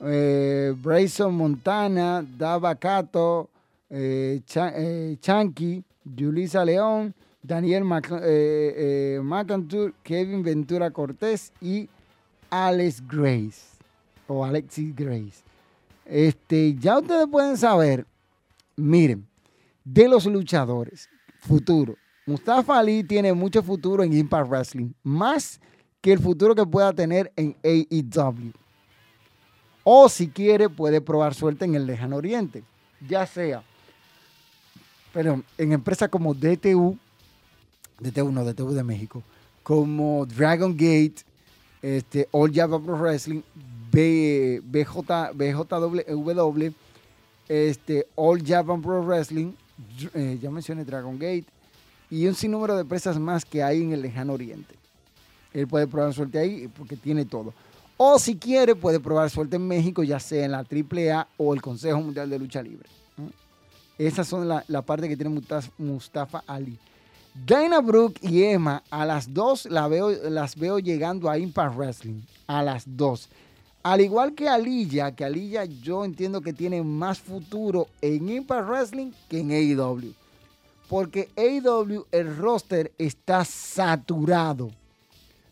[0.02, 3.50] eh, Brayson Montana, Dava Cato,
[3.90, 5.84] eh, eh, Chanky,
[6.18, 7.84] Julisa León, Daniel
[8.22, 11.90] eh, eh Kevin Ventura Cortés y
[12.50, 13.78] Alex Grace
[14.28, 15.44] o Alexis Grace.
[16.06, 18.06] Este, ya ustedes pueden saber,
[18.76, 19.28] miren,
[19.84, 21.96] de los luchadores, futuro.
[22.26, 25.60] Mustafa Ali tiene mucho futuro en Impact Wrestling, más
[26.02, 28.52] que el futuro que pueda tener en AEW.
[29.84, 32.64] O si quiere, puede probar suerte en el lejano oriente,
[33.08, 33.64] ya sea
[35.20, 36.98] pero en empresas como DTU,
[38.00, 39.22] DTU no, DTU de México,
[39.64, 41.16] como Dragon Gate,
[41.82, 43.42] este, All Java Pro Wrestling,
[43.92, 46.70] BJ, BJW,
[47.50, 49.52] este, All Japan Pro Wrestling,
[50.14, 51.48] eh, ya mencioné Dragon Gate,
[52.10, 54.74] y un sinnúmero de empresas más que hay en el lejano oriente.
[55.54, 57.54] Él puede probar suerte ahí porque tiene todo.
[57.98, 61.62] O si quiere, puede probar suerte en México, ya sea en la AAA o el
[61.62, 62.88] Consejo Mundial de Lucha Libre.
[64.00, 65.42] Esas son la, parte que tiene
[65.78, 66.80] Mustafa Ali.
[67.46, 72.22] Dana Brooke y Emma, a las dos veo, las veo llegando a Impact Wrestling.
[72.48, 73.28] A las dos.
[73.84, 79.12] Al igual que Aliyah, que Aliyah yo entiendo que tiene más futuro en Impact Wrestling
[79.28, 80.14] que en AEW.
[80.88, 84.72] Porque AEW, el roster está saturado.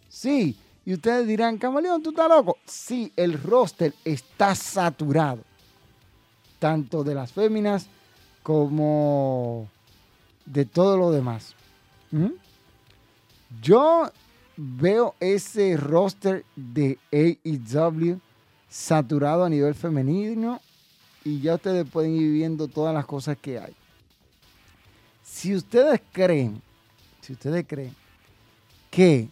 [0.08, 2.58] Sí, y ustedes dirán, Camaleón, ¿tú estás loco?
[2.66, 5.42] Sí, el roster está saturado.
[6.60, 7.88] Tanto de las féminas
[8.48, 9.68] como
[10.46, 11.54] de todo lo demás.
[12.12, 12.30] ¿Mm?
[13.62, 14.10] Yo
[14.56, 18.22] veo ese roster de AEW
[18.70, 20.62] saturado a nivel femenino
[21.26, 23.76] y ya ustedes pueden ir viendo todas las cosas que hay.
[25.24, 26.62] Si ustedes creen,
[27.20, 27.94] si ustedes creen
[28.90, 29.28] que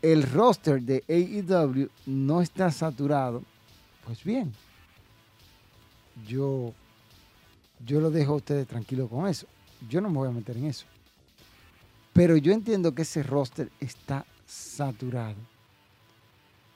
[0.00, 3.42] el roster de AEW no está saturado,
[4.06, 4.54] pues bien,
[6.26, 6.72] yo
[7.84, 9.46] yo lo dejo a ustedes tranquilos con eso.
[9.88, 10.86] Yo no me voy a meter en eso.
[12.12, 15.36] Pero yo entiendo que ese roster está saturado.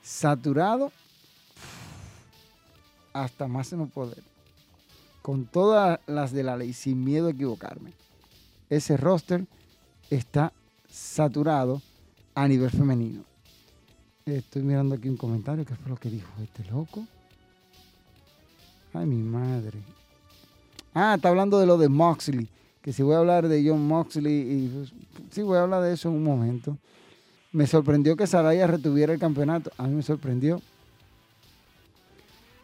[0.03, 0.93] Saturado
[3.13, 4.23] hasta más no poder.
[5.23, 7.93] Con todas las de la ley, sin miedo a equivocarme.
[8.71, 9.47] Ese roster
[10.11, 10.53] está
[10.89, 11.83] saturado
[12.35, 13.25] a nivel femenino.
[14.25, 17.07] Estoy mirando aquí un comentario, ¿qué fue lo que dijo este loco?
[18.93, 19.79] Ay, mi madre.
[20.99, 22.49] Ah, está hablando de lo de Moxley.
[22.81, 24.93] Que si voy a hablar de John Moxley, y pues,
[25.31, 26.79] sí voy a hablar de eso en un momento.
[27.53, 29.71] Me sorprendió que Saraya retuviera el campeonato.
[29.77, 30.63] A mí me sorprendió.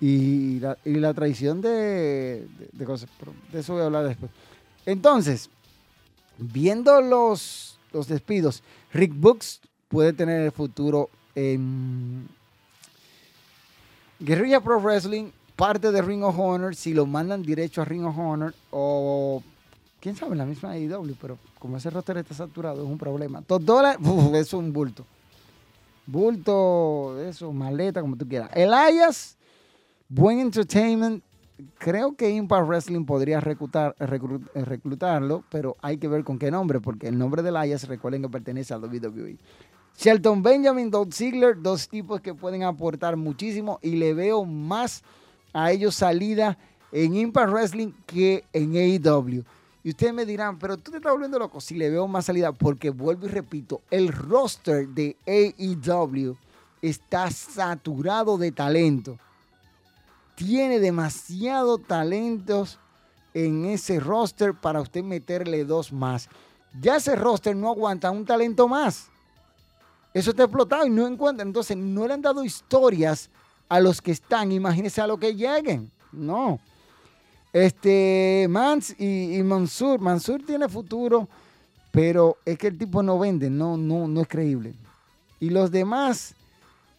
[0.01, 2.49] Y la, traición de,
[2.87, 3.11] cosas.
[3.53, 4.31] de eso voy a hablar después.
[4.87, 5.51] Entonces,
[6.39, 8.63] viendo los, los despidos,
[8.95, 12.27] Rick Books puede tener el futuro en
[14.21, 18.19] Guerrilla Pro Wrestling, parte de Ring of Honor, si lo mandan derecho a Ring of
[18.19, 19.41] Honor o
[20.01, 23.45] quién sabe, la misma AEW, pero como ese roster está saturado es un problema.
[23.47, 24.01] Dos dólares,
[24.35, 25.07] es un bulto.
[26.05, 28.51] Bulto, eso, maleta, como tú quieras.
[28.55, 29.37] Elias,
[30.09, 31.23] buen entertainment.
[31.79, 37.07] Creo que Impact Wrestling podría reclutar, reclutarlo, pero hay que ver con qué nombre, porque
[37.07, 39.39] el nombre de Elias, recuerden que pertenece a WWE.
[39.97, 45.05] Shelton Benjamin, Doug Ziegler, dos tipos que pueden aportar muchísimo y le veo más
[45.53, 46.59] a ellos salida
[46.91, 49.45] en Impact Wrestling que en AEW.
[49.85, 52.53] Y ustedes me dirán, pero tú te estás volviendo loco si le veo más salida,
[52.53, 56.37] porque vuelvo y repito, el roster de AEW
[56.81, 59.19] está saturado de talento.
[60.37, 62.79] Tiene demasiado talentos
[63.35, 66.29] en ese roster para usted meterle dos más.
[66.81, 69.09] Ya ese roster no aguanta un talento más.
[70.15, 71.49] Eso está explotado y no encuentran.
[71.49, 73.31] Entonces, no le han dado historias
[73.73, 74.53] a los que están.
[74.53, 75.91] Imagínense a lo que lleguen.
[76.13, 76.61] No.
[77.55, 79.99] Este, Mans y, Mansur.
[79.99, 81.27] Mansur tiene futuro,
[81.91, 83.49] pero es que el tipo no vende.
[83.49, 84.75] No, no, no es creíble.
[85.41, 86.35] Y los demás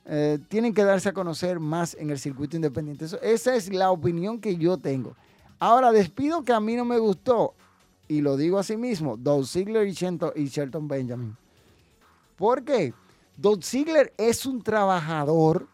[0.06, 3.06] eh, tienen que darse a conocer más en el circuito independiente.
[3.22, 5.16] esa es la opinión que yo tengo.
[5.60, 7.54] Ahora, despido que a mí no me gustó.
[8.08, 9.16] Y lo digo así mismo.
[9.16, 11.38] Doug Ziggler y Shelton Benjamin.
[12.36, 12.96] ¿Por qué?
[13.38, 15.68] Don Ziegler es un trabajador,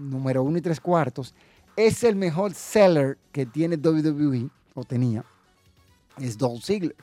[0.00, 1.34] número uno y tres cuartos.
[1.76, 5.24] Es el mejor seller que tiene WWE, o tenía.
[6.18, 6.96] Es Don Ziegler.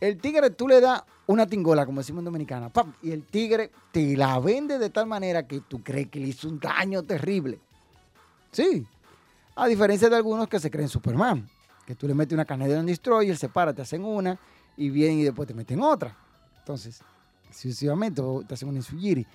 [0.00, 2.70] El tigre tú le das una tingola, como decimos en Dominicana,
[3.02, 6.48] y el tigre te la vende de tal manera que tú crees que le hizo
[6.48, 7.60] un daño terrible.
[8.50, 8.84] Sí.
[9.54, 11.48] A diferencia de algunos que se creen Superman,
[11.86, 14.38] que tú le metes una caneda en Destroyer, se para, te hacen una,
[14.76, 16.16] y vienen y después te meten otra.
[16.58, 17.00] Entonces,
[17.50, 19.26] sucesivamente, te hacen un insugiri.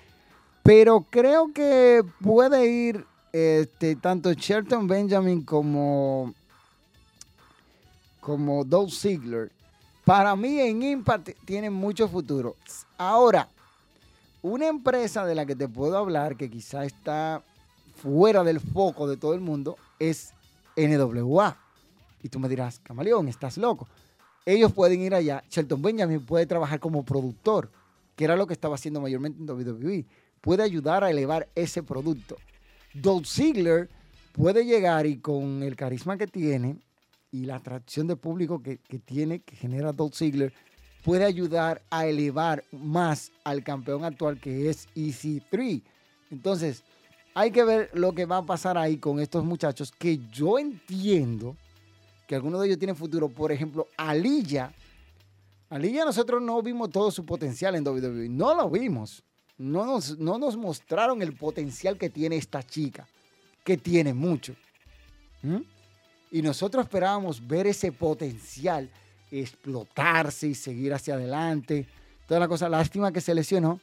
[0.67, 6.33] Pero creo que puede ir este, tanto Shelton Benjamin como,
[8.19, 9.49] como Doug Ziegler.
[10.03, 12.57] Para mí en Impact tienen mucho futuro.
[12.97, 13.47] Ahora,
[14.41, 17.41] una empresa de la que te puedo hablar que quizá está
[17.95, 20.33] fuera del foco de todo el mundo es
[20.75, 21.57] NWA.
[22.21, 23.87] Y tú me dirás, Camaleón, estás loco.
[24.45, 25.45] Ellos pueden ir allá.
[25.49, 27.71] Shelton Benjamin puede trabajar como productor
[28.17, 30.03] que era lo que estaba haciendo mayormente en WWE.
[30.41, 32.37] Puede ayudar a elevar ese producto.
[32.93, 33.89] Dolph Ziggler
[34.31, 36.77] puede llegar y con el carisma que tiene
[37.31, 40.53] y la atracción de público que, tiene, que genera Dolph Ziggler,
[41.03, 45.81] puede ayudar a elevar más al campeón actual que es EC3.
[46.31, 46.83] Entonces,
[47.33, 51.55] hay que ver lo que va a pasar ahí con estos muchachos que yo entiendo
[52.27, 53.29] que algunos de ellos tienen futuro.
[53.29, 54.73] Por ejemplo, Alilla
[55.69, 58.29] Aliyah nosotros no vimos todo su potencial en WWE.
[58.29, 59.23] No lo vimos.
[59.57, 63.07] No nos, no nos mostraron el potencial que tiene esta chica,
[63.63, 64.55] que tiene mucho.
[66.31, 68.89] Y nosotros esperábamos ver ese potencial
[69.31, 71.87] explotarse y seguir hacia adelante.
[72.27, 73.79] Toda la cosa, lástima que se lesionó,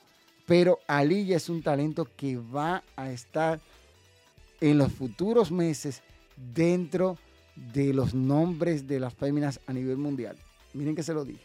[0.47, 3.61] pero Aliyah es un talento que va a estar
[4.61, 6.03] en los futuros meses
[6.55, 7.19] dentro
[7.55, 10.37] de los nombres de las féminas a nivel mundial.
[10.73, 11.45] Miren que se lo dije.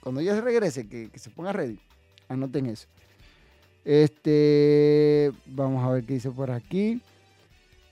[0.00, 1.78] Cuando ella se regrese, que, se ponga ready.
[2.28, 2.86] Anoten eso.
[3.84, 7.00] Este, vamos a ver qué dice por aquí.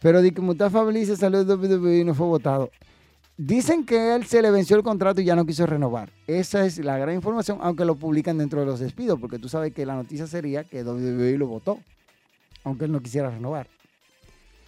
[0.00, 2.70] Pero di que Mustafa Bliss salió de WWE y no fue votado.
[3.36, 6.10] Dicen que él se le venció el contrato y ya no quiso renovar.
[6.26, 9.72] Esa es la gran información, aunque lo publican dentro de los despidos, porque tú sabes
[9.72, 11.78] que la noticia sería que WWE lo votó,
[12.64, 13.68] aunque él no quisiera renovar.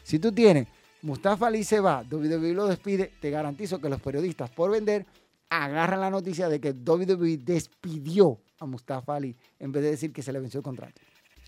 [0.05, 0.69] Si tú tienes
[1.03, 5.07] Mustafa Ali se va, WWE lo despide, te garantizo que los periodistas por vender
[5.49, 10.23] agarran la noticia de que WWE despidió a Mustafa Ali en vez de decir que
[10.23, 11.01] se le venció el contrato.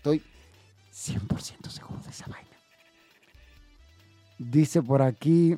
[0.03, 0.21] Estoy
[0.91, 2.49] 100% seguro de esa vaina.
[4.37, 5.57] Dice por aquí.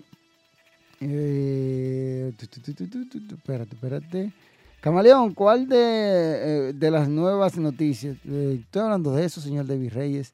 [1.02, 4.34] Eh, espérate, espérate.
[4.82, 8.18] Camaleón, ¿cuál de, eh, las nuevas noticias?
[8.24, 10.32] Eh, estoy hablando de eso, señor David Reyes.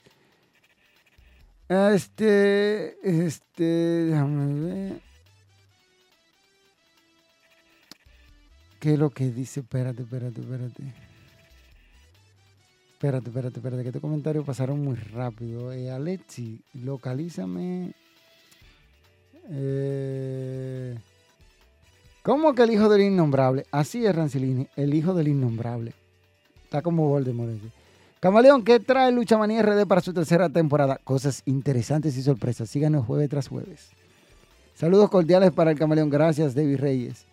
[1.70, 5.02] Este, este, déjame ver.
[8.82, 9.62] ¿Qué es lo que dice?
[9.62, 11.11] Espérate, espérate, espérate.
[13.02, 15.74] Espérate, espérate, espérate, que estos comentarios pasaron muy rápido.
[15.74, 17.94] Eh, Alexi, localízame.
[19.50, 20.96] Eh,
[22.22, 23.66] ¿Cómo que el hijo del innombrable?
[23.72, 25.94] Así es, Rancilini, el hijo del innombrable.
[26.64, 27.50] Está como Voldemort.
[27.50, 27.72] ese.
[28.20, 31.00] Camaleón, ¿qué trae Lucha Manía RD para su tercera temporada?
[31.04, 32.70] Cosas interesantes y sorpresas.
[32.70, 33.90] Síganos jueves tras jueves.
[34.76, 36.12] Saludos cordiales para el Camaleón.
[36.12, 37.26] Gracias, David Reyes.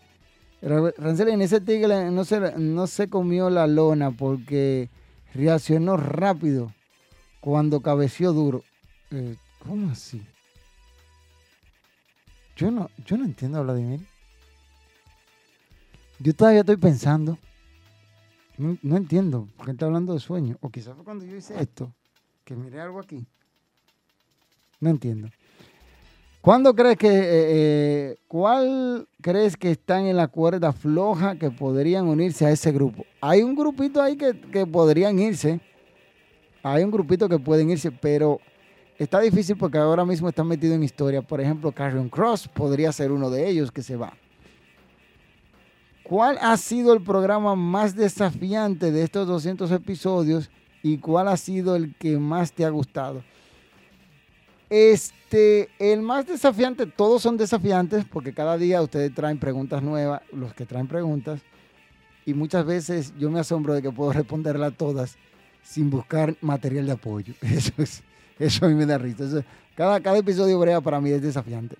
[0.62, 4.88] Ra- Rancilini, ese tigre no se, no se comió la lona porque
[5.34, 6.72] reaccionó rápido
[7.40, 8.64] cuando cabeció duro.
[9.10, 10.22] Eh, ¿Cómo así?
[12.56, 14.00] Yo no, yo no entiendo a Vladimir.
[16.18, 17.38] Yo todavía estoy pensando.
[18.56, 20.56] No, no entiendo, porque está hablando de sueño.
[20.60, 21.92] O quizás fue cuando yo hice esto,
[22.44, 23.24] que miré algo aquí.
[24.80, 25.28] No entiendo.
[26.40, 32.06] ¿Cuándo crees que, eh, eh, cuál crees que están en la cuerda floja que podrían
[32.06, 33.04] unirse a ese grupo?
[33.20, 35.60] Hay un grupito ahí que, que podrían irse.
[36.62, 38.40] Hay un grupito que pueden irse, pero
[38.98, 41.22] está difícil porque ahora mismo están metidos en historia.
[41.22, 44.12] Por ejemplo, Carrion Cross podría ser uno de ellos que se va.
[46.04, 50.50] ¿Cuál ha sido el programa más desafiante de estos 200 episodios
[50.82, 53.22] y cuál ha sido el que más te ha gustado?
[54.70, 60.52] Este, el más desafiante, todos son desafiantes porque cada día ustedes traen preguntas nuevas, los
[60.52, 61.40] que traen preguntas,
[62.26, 65.16] y muchas veces yo me asombro de que puedo responderla a todas
[65.62, 67.34] sin buscar material de apoyo.
[67.42, 68.02] Eso, es,
[68.38, 69.44] eso a mí me da risa.
[69.74, 71.76] Cada, cada episodio brea para mí es desafiante.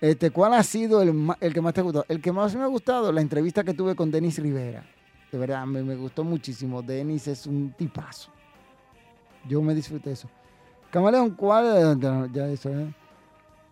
[0.00, 2.04] Este, ¿Cuál ha sido el que más te ha gustado?
[2.08, 4.84] El que más me ha gustado, la entrevista que tuve con Denis Rivera.
[5.32, 6.82] De verdad, me, me gustó muchísimo.
[6.82, 8.30] Denis es un tipazo.
[9.48, 10.28] Yo me disfruté eso.
[10.94, 11.98] Camaleón, ¿cuál?
[12.00, 12.86] Ya- Ya eso, ¿eh?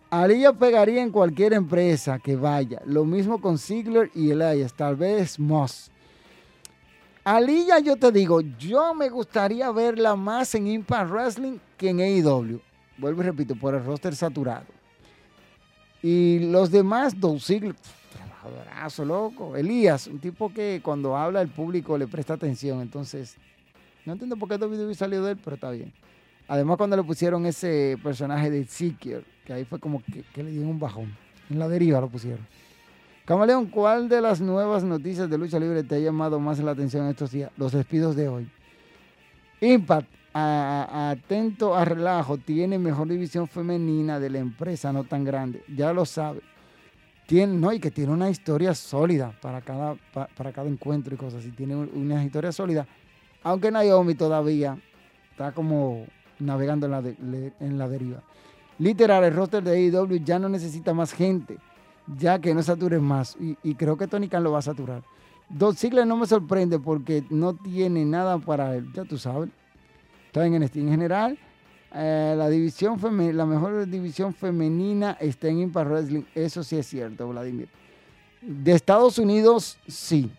[0.09, 2.81] Alilla pegaría en cualquier empresa que vaya.
[2.85, 4.73] Lo mismo con Ziggler y Elias.
[4.73, 5.89] Tal vez Moss.
[7.23, 12.59] Alilla, yo te digo, yo me gustaría verla más en Impact Wrestling que en AEW.
[12.97, 14.65] Vuelvo y repito, por el roster saturado.
[16.01, 17.73] Y los demás, Dolph Ziggler,
[18.11, 19.55] trabajadorazo, loco.
[19.55, 22.81] Elías, un tipo que cuando habla el público le presta atención.
[22.81, 23.37] Entonces,
[24.05, 25.93] no entiendo por qué WWE salió de él, pero está bien.
[26.47, 30.69] Además, cuando le pusieron ese personaje de Seeker, que ahí fue como que, le dieron
[30.69, 31.15] un bajón.
[31.49, 32.45] En la deriva lo pusieron.
[33.25, 37.07] Camaleón, ¿cuál de las nuevas noticias de lucha libre te ha llamado más la atención
[37.07, 37.51] estos días?
[37.57, 38.49] Los despidos de hoy.
[39.61, 45.63] Impact, atento a relajo, tiene mejor división femenina de la empresa, no tan grande.
[45.73, 46.41] Ya lo sabe.
[47.25, 51.17] Tiene, no, y que tiene una historia sólida para cada, pa- para cada encuentro y
[51.17, 51.51] cosas así.
[51.51, 52.85] Tiene un- una historia sólida.
[53.43, 54.77] Aunque Naomi todavía
[55.31, 56.05] está como
[56.45, 58.21] navegando en la, deriva.
[58.79, 61.57] Literal, el roster de AEW ya no necesita más gente,
[62.17, 63.37] ya que no sature más.
[63.63, 65.03] Y, creo que Tony Khan lo va a saturar.
[65.49, 69.49] Dos Ziggler no me sorprende porque no tiene nada para él, ya tú sabes.
[70.27, 71.37] Está en NXT en general.
[71.95, 76.23] eh, la división feme- la mejor división femenina está en Impact Wrestling.
[76.33, 77.67] Eso sí es cierto, Vladimir.
[78.41, 80.31] De Estados Unidos, sí.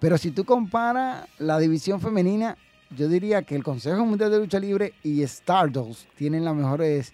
[0.00, 2.56] Pero si tú comparas la división femenina,
[2.96, 7.12] yo diría que el Consejo Mundial de Lucha Libre y Stardust tienen las mejores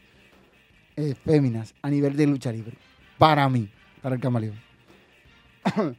[0.96, 2.76] eh, féminas a nivel de lucha libre.
[3.18, 3.68] Para mí,
[4.02, 4.58] para el camaleón.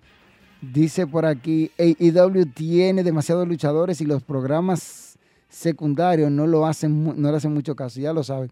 [0.62, 5.18] Dice por aquí, AEW tiene demasiados luchadores y los programas
[5.50, 8.52] secundarios no lo hacen, no le hacen mucho caso, ya lo saben.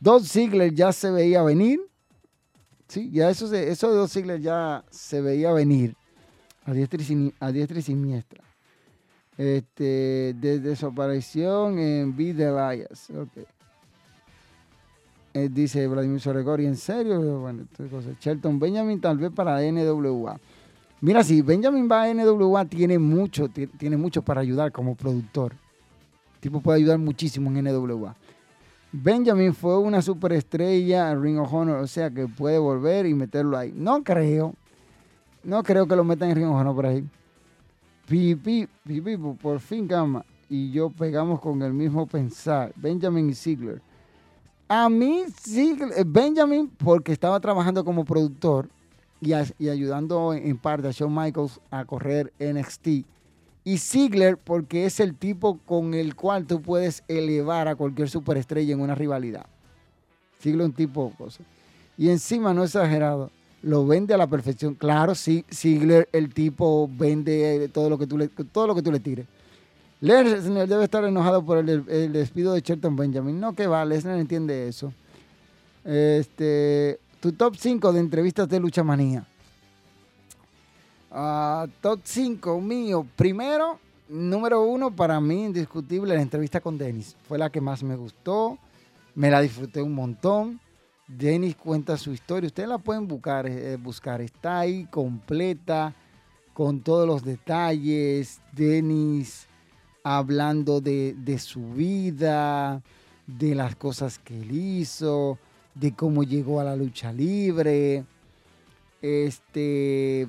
[0.00, 1.80] Dos Ziggler ya se veía venir.
[2.88, 5.96] Sí, ya eso, eso de dos Ziggler ya se veía venir.
[6.64, 7.00] A diestra
[7.78, 8.42] y siniestra.
[9.38, 13.10] Este, desde su aparición en Be the Elias.
[13.10, 13.44] Ok.
[15.34, 17.40] Eh, dice Vladimir Soregori, ¿en serio?
[17.40, 18.18] Bueno, cosas.
[18.20, 20.38] Shelton Benjamin tal vez para NWA.
[21.02, 25.52] Mira, si Benjamin va a NWA, tiene mucho, ti- tiene mucho para ayudar como productor.
[26.36, 28.16] El tipo puede ayudar muchísimo en NWA.
[28.92, 33.58] Benjamin fue una superestrella en Ring of Honor, o sea que puede volver y meterlo
[33.58, 33.74] ahí.
[33.76, 34.54] No creo.
[35.44, 37.04] No creo que lo metan en Ring of Honor por ahí.
[38.06, 42.72] Pipi, Pipi, por fin Gama y yo pegamos con el mismo pensar.
[42.76, 43.80] Benjamin y Ziegler.
[44.68, 48.68] A mí, eh, Benjamin, porque estaba trabajando como productor
[49.20, 52.88] y, y ayudando en, parte a Shawn Michaels a correr NXT.
[53.64, 58.72] Y Ziegler, porque es el tipo con el cual tú puedes elevar a cualquier superestrella
[58.72, 59.46] en una rivalidad.
[60.40, 61.42] Ziegler es un tipo cosa.
[61.98, 63.30] Y encima, no exagerado,
[63.66, 64.74] lo vende a la perfección.
[64.74, 68.82] Claro, sí, Ziegler, el tipo vende eh, todo lo que tú le, todo lo que
[68.82, 69.26] tú le tires.
[70.00, 73.40] Lesnar debe estar enojado por el, el despido de Shelton Benjamin.
[73.40, 74.92] No, que va, Lesnar entiende eso.
[75.84, 79.26] Este, tu top 5 de entrevistas de Lucha Manía.
[81.10, 83.04] Ah, top 5 mío.
[83.16, 87.16] Primero, número uno, para mí, indiscutible, la entrevista con Denis.
[87.26, 88.58] Fue la que más me gustó.
[89.16, 90.60] Me la disfruté un montón.
[91.08, 92.48] Denis cuenta su historia.
[92.48, 94.20] Ustedes la pueden buscar, eh, buscar.
[94.20, 95.94] Está ahí completa,
[96.52, 98.40] con todos los detalles.
[98.52, 99.46] Denis
[100.02, 102.82] hablando de, de su vida,
[103.26, 105.38] de las cosas que él hizo,
[105.74, 108.04] de cómo llegó a la lucha libre.
[109.02, 110.28] Este,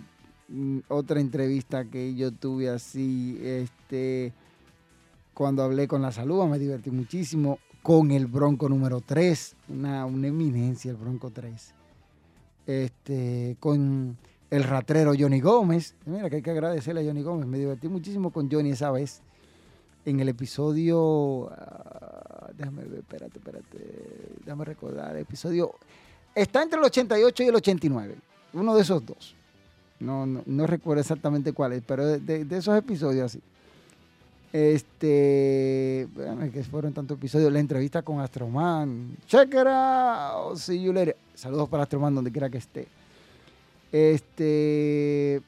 [0.50, 4.34] mm, otra entrevista que yo tuve así, este,
[5.34, 7.60] cuando hablé con la salud, me divertí muchísimo.
[7.88, 11.74] Con el Bronco número 3, una, una eminencia, el Bronco 3.
[12.66, 14.18] Este, con
[14.52, 15.96] el ratrero Johnny Gómez.
[16.06, 17.48] Mira que hay que agradecerle a Johnny Gómez.
[17.48, 19.22] Me divertí muchísimo con Johnny esa vez.
[20.04, 21.50] En el episodio.
[21.50, 23.78] ah, déjame ver, espérate, espérate.
[24.44, 25.16] Déjame recordar.
[25.16, 25.72] El episodio.
[26.36, 28.16] Está entre el 88 y el 89.
[28.52, 29.34] Uno de esos dos.
[30.02, 33.42] No, no, no recuerdo exactamente cuál es, pero de, de- de esos episodios así.
[34.52, 36.08] Este.
[36.54, 37.52] Que fueron tantos episodios.
[37.52, 39.18] La entrevista con Astroman.
[39.28, 40.58] Check it out.
[40.58, 40.90] See.
[41.34, 42.88] Saludos para Astroman donde quiera que esté.
[43.92, 45.42] Este.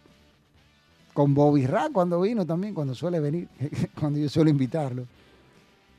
[1.13, 3.47] Con Bobby Ra cuando vino también, cuando suele venir,
[3.99, 5.05] cuando yo suelo invitarlo.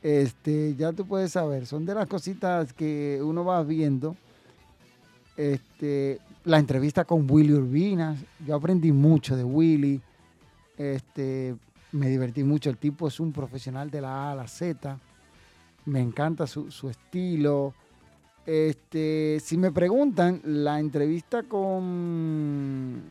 [0.03, 4.16] Este, ya tú puedes saber, son de las cositas que uno va viendo.
[5.36, 10.01] Este, la entrevista con Willy Urbinas, yo aprendí mucho de Willy.
[10.78, 11.55] Este,
[11.93, 12.70] me divertí mucho.
[12.70, 14.99] El tipo es un profesional de la A a la Z.
[15.86, 17.74] Me encanta su, su estilo.
[18.47, 23.03] Este, si me preguntan, la entrevista con,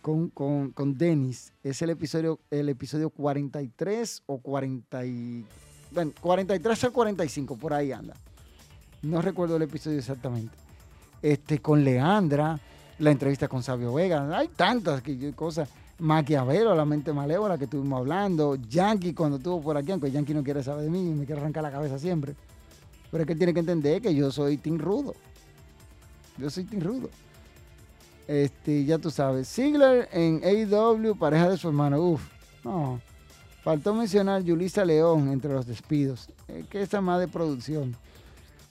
[0.00, 5.44] con, con, con Dennis es el episodio, el episodio 43 o 40 y,
[5.92, 8.14] bueno, 43 o 45, por ahí anda.
[9.02, 10.56] No recuerdo el episodio exactamente.
[11.20, 12.58] Este, con Leandra,
[12.98, 15.68] la entrevista con Sabio Vega, hay tantas que, cosas.
[15.98, 18.56] Maquiavelo, la mente malévola que estuvimos hablando.
[18.56, 21.62] Yankee cuando estuvo por aquí, aunque Yankee no quiere saber de mí, me quiere arrancar
[21.62, 22.34] la cabeza siempre.
[23.10, 25.14] Pero es que tiene que entender que yo soy Team Rudo.
[26.36, 27.10] Yo soy Team Rudo.
[28.26, 29.48] Este, ya tú sabes.
[29.48, 32.00] Ziggler en AEW, pareja de su hermano.
[32.00, 32.22] Uf,
[32.64, 33.00] no.
[33.62, 36.28] Faltó mencionar Yulisa León entre los despidos.
[36.48, 37.96] Es que esa más de producción.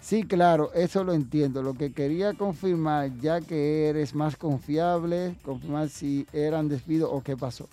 [0.04, 1.64] Sí, claro, eso lo entiendo.
[1.64, 7.38] Lo que quería confirmar, ya que eres más confiable, confirmar si eran despidos o qué
[7.38, 7.70] pasó.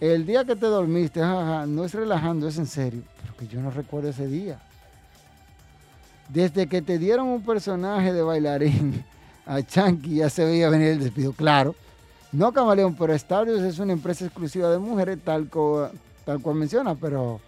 [0.00, 3.02] El día que te dormiste, jaja, no es relajando, es en serio.
[3.20, 4.60] Pero que yo no recuerdo ese día.
[6.28, 9.04] Desde que te dieron un personaje de bailarín
[9.46, 11.74] a Chanky ya se veía venir el despido, claro.
[12.30, 15.88] No Camaleón, pero Stardust es una empresa exclusiva de mujeres, tal, co-
[16.26, 17.40] tal cual menciona, pero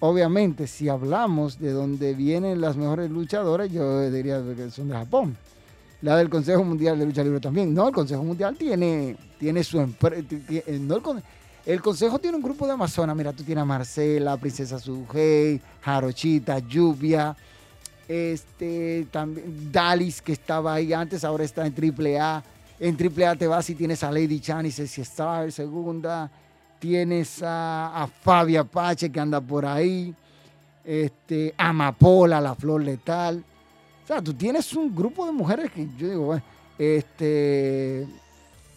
[0.00, 5.36] obviamente si hablamos de dónde vienen las mejores luchadoras, yo diría que son de Japón.
[6.02, 7.72] La del Consejo Mundial de Lucha Libre también.
[7.74, 10.22] No, el Consejo Mundial tiene, tiene su empresa.
[11.02, 11.22] Con-
[11.64, 13.16] el Consejo tiene un grupo de Amazonas.
[13.16, 17.34] Mira, tú tienes a Marcela, Princesa Sugei, Jarochita, Lluvia,
[18.06, 22.42] este, también Dalis, que estaba ahí antes, ahora está en AAA.
[22.78, 26.30] En AAA te vas y tienes a Lady Chan y Ceci Star, segunda.
[26.78, 30.14] Tienes a, Fabia Pache, que anda por ahí.
[30.84, 33.44] Este, Amapola, la flor letal.
[34.04, 36.42] O sea, tú tienes un grupo de mujeres que yo digo, bueno,
[36.78, 38.06] este,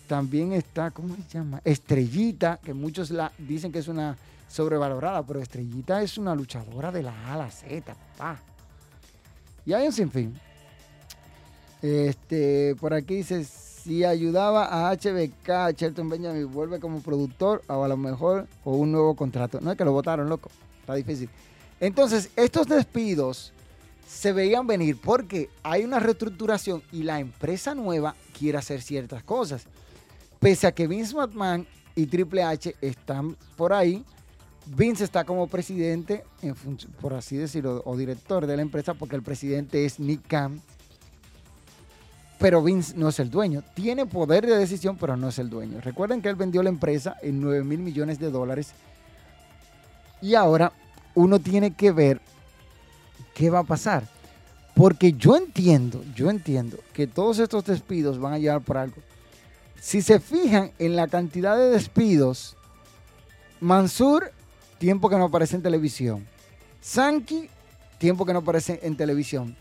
[0.08, 1.62] también está, ¿cómo se llama?
[1.64, 7.04] Estrellita, que muchos la, dicen que es una sobrevalorada, pero Estrellita es una luchadora de
[7.04, 8.40] la A a la Z, papá.
[9.66, 10.34] Y hay un sinfín.
[11.82, 13.46] Este, por aquí dice,
[13.90, 18.92] si ayudaba a HBK, Shelton Benjamin vuelve como productor o a lo mejor o un
[18.92, 19.60] nuevo contrato.
[19.62, 20.52] No es que lo votaron, loco.
[20.82, 21.28] Está difícil.
[21.80, 23.52] Entonces, estos despidos
[24.08, 29.64] se veían venir porque hay una reestructuración y la empresa nueva quiere hacer ciertas cosas.
[30.40, 31.66] Pese a que Vince McMahon
[31.96, 34.06] y Triple H están por ahí,
[34.68, 36.24] Vince está como presidente,
[37.02, 40.62] por así decirlo, o director de la empresa, porque el presidente es Nick Khan.
[42.40, 43.64] Pero Vince no es el dueño.
[43.74, 45.82] Tiene poder de decisión, pero no es el dueño.
[45.82, 48.72] Recuerden que él vendió la empresa en 9 mil millones de dólares.
[50.22, 50.72] Y ahora
[51.16, 52.22] uno tiene que ver
[53.34, 54.08] qué va a pasar.
[54.74, 58.96] Porque yo entiendo, yo entiendo que todos estos despidos van a llevar por algo.
[59.82, 62.56] Si se fijan en la cantidad de despidos,
[63.60, 64.32] Mansur,
[64.78, 66.26] tiempo que no aparece en televisión.
[66.80, 67.50] Sankey,
[67.98, 69.58] tiempo que no aparece en televisión.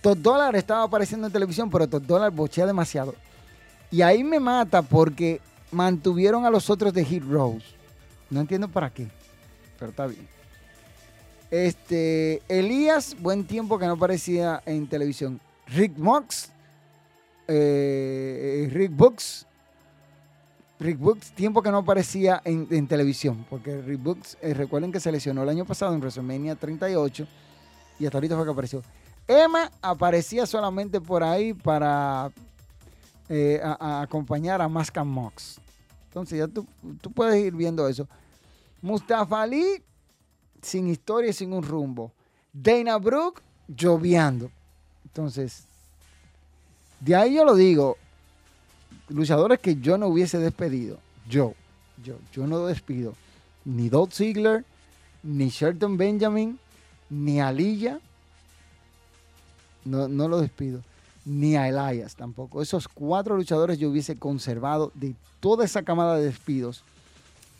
[0.00, 3.14] Top Dollar estaba apareciendo en televisión, pero Top Dollar bochea demasiado.
[3.90, 5.40] Y ahí me mata porque
[5.70, 7.66] mantuvieron a los otros de Hit Rose.
[8.30, 9.08] No entiendo para qué,
[9.78, 10.28] pero está bien.
[11.50, 15.40] Este, Elías, buen tiempo que no aparecía en televisión.
[15.66, 16.50] Rick Mox,
[17.46, 19.46] eh, Rick Books,
[20.78, 25.10] Rick Books, tiempo que no aparecía en, televisión, porque Rick Books, eh, recuerden que se
[25.10, 27.26] lesionó el año pasado en WrestleMania 38
[27.98, 28.82] y hasta ahorita fue que apareció.
[29.28, 32.32] Emma aparecía solamente por ahí para
[33.28, 35.60] eh, acompañar a Mox.
[36.06, 36.66] Entonces ya tú,
[37.00, 38.08] tú, puedes ir viendo eso.
[38.80, 39.82] Mustafa Ali,
[40.62, 42.10] sin historia y sin un rumbo.
[42.52, 44.50] Dana Brooke, lloviando.
[45.04, 45.64] Entonces,
[47.00, 47.98] de ahí yo lo digo,
[49.10, 50.98] luchadores que yo no hubiese despedido,
[51.28, 51.54] yo,
[52.02, 53.14] yo, yo no despido
[53.68, 54.64] ni Dolph Ziggler,
[55.22, 56.58] ni Shelton Benjamin,
[57.10, 58.00] ni Aliyah,
[59.84, 60.82] no, no lo despido,
[61.24, 62.62] ni a Elias tampoco.
[62.62, 66.82] Esos cuatro luchadores yo hubiese conservado de toda esa camada de despidos.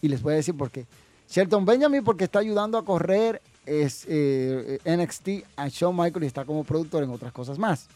[0.00, 0.86] Y les voy a decir por qué.
[1.28, 6.44] Shelton Benjamin porque está ayudando a correr es, eh, NXT a Shawn Michaels y está
[6.44, 7.86] como productor en otras cosas más.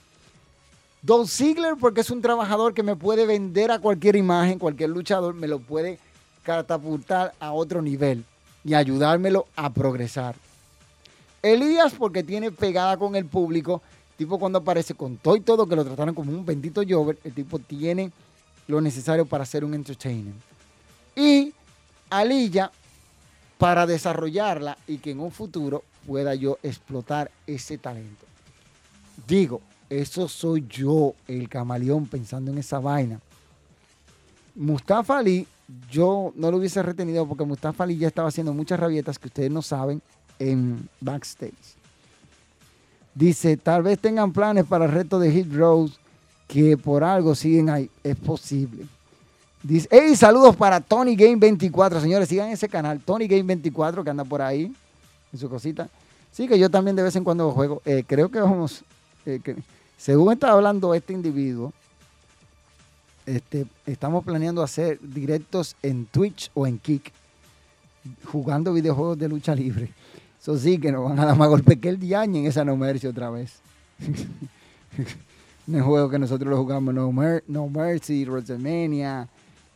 [1.01, 5.35] Don Ziggler, porque es un trabajador que me puede vender a cualquier imagen, cualquier luchador,
[5.35, 5.99] me lo puede
[6.45, 8.25] catapultar a otro nivel
[8.65, 10.37] y ayudármelo a progresar.
[11.43, 13.83] Elías, porque tiene pegada con el público,
[14.17, 17.33] tipo cuando aparece con todo y todo, que lo trataron como un bendito Jover, el
[17.33, 18.13] tipo tiene
[18.69, 20.35] lo necesario para ser un entertainer.
[21.17, 21.53] Y
[22.11, 22.71] Alilla,
[23.59, 28.27] para desarrollarla y que en un futuro pueda yo explotar ese talento.
[29.27, 33.21] Digo, eso soy yo, el camaleón, pensando en esa vaina.
[34.55, 35.47] Mustafa Ali,
[35.91, 39.51] yo no lo hubiese retenido porque Mustafa Ali ya estaba haciendo muchas rabietas que ustedes
[39.51, 40.03] no saben
[40.39, 41.82] en backstage.
[43.15, 45.95] Dice, tal vez tengan planes para el reto de Hit Rose
[46.49, 47.91] que por algo siguen ahí.
[48.03, 48.87] Es posible.
[49.63, 52.01] Dice, hey, saludos para Tony Game 24.
[52.01, 54.75] Señores, sigan ese canal, Tony Game 24, que anda por ahí
[55.33, 55.89] en su cosita.
[56.33, 57.81] Sí, que yo también de vez en cuando juego.
[57.85, 58.83] Eh, creo que vamos,
[59.27, 59.41] eh,
[59.97, 61.73] según está hablando este individuo,
[63.25, 67.13] este, estamos planeando hacer directos en Twitch o en Kick,
[68.25, 69.91] jugando videojuegos de lucha libre.
[70.43, 72.77] Eso sí, que nos van a dar más golpe que el diaño en esa No
[72.77, 73.61] Mercy otra vez.
[75.69, 76.93] en el juego que nosotros lo jugamos,
[77.47, 79.29] No, Mercy, WrestleMania,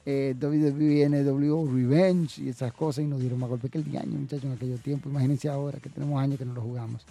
[0.05, 4.19] eh, WWE, NW Revenge y esas cosas, y nos dieron más golpe que el diaño,
[4.19, 5.13] muchachos, en aquellos tiempos.
[5.13, 7.03] Imagínense ahora que tenemos años que no lo jugamos.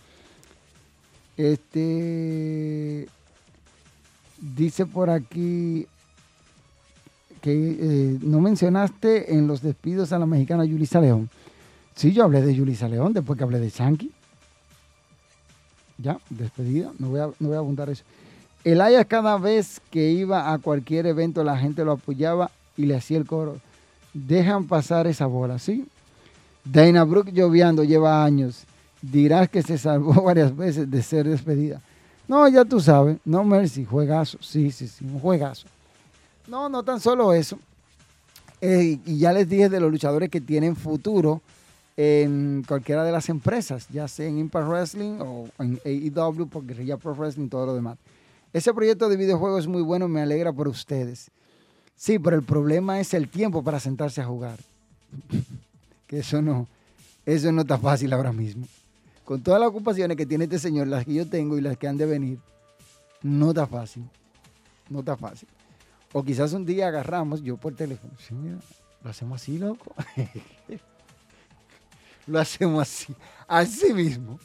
[1.37, 3.07] Este
[4.37, 5.87] dice por aquí
[7.39, 11.29] que eh, no mencionaste en los despidos a la mexicana Yulisa León.
[11.95, 14.11] Sí, yo hablé de Yulisa León después que hablé de Shanky.
[15.97, 16.91] Ya, despedida.
[16.99, 18.03] No voy a, no voy a eso.
[18.63, 22.95] El Aya cada vez que iba a cualquier evento la gente lo apoyaba y le
[22.95, 23.57] hacía el coro.
[24.13, 25.87] Dejan pasar esa bola, ¿sí?
[26.63, 28.65] Dana Brooke lloviando lleva años
[29.11, 31.81] dirás que se salvó varias veces de ser despedida.
[32.27, 35.67] No, ya tú sabes, no Mercy, juegazo, sí, sí, sí, un juegazo.
[36.47, 37.59] No, no tan solo eso.
[38.61, 41.41] Eh, y ya les dije de los luchadores que tienen futuro
[41.97, 46.97] en cualquiera de las empresas, ya sea en Impact Wrestling o en AEW, porque ya
[46.97, 47.97] Pro Wrestling y todo lo demás.
[48.53, 51.31] Ese proyecto de videojuego es muy bueno, me alegra por ustedes.
[51.95, 54.59] Sí, pero el problema es el tiempo para sentarse a jugar.
[56.07, 56.67] que eso no,
[57.25, 58.67] eso no está fácil ahora mismo
[59.25, 61.87] con todas las ocupaciones que tiene este señor, las que yo tengo y las que
[61.87, 62.39] han de venir,
[63.23, 64.07] no está fácil.
[64.87, 65.49] No está fácil.
[66.13, 68.57] O quizás un día agarramos, yo por teléfono, sí, mira,
[69.03, 69.93] lo hacemos así, loco.
[72.27, 73.15] lo hacemos así.
[73.47, 74.39] Así mismo.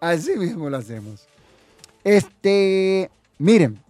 [0.00, 1.26] Así mismo lo hacemos.
[2.02, 3.80] Este, miren,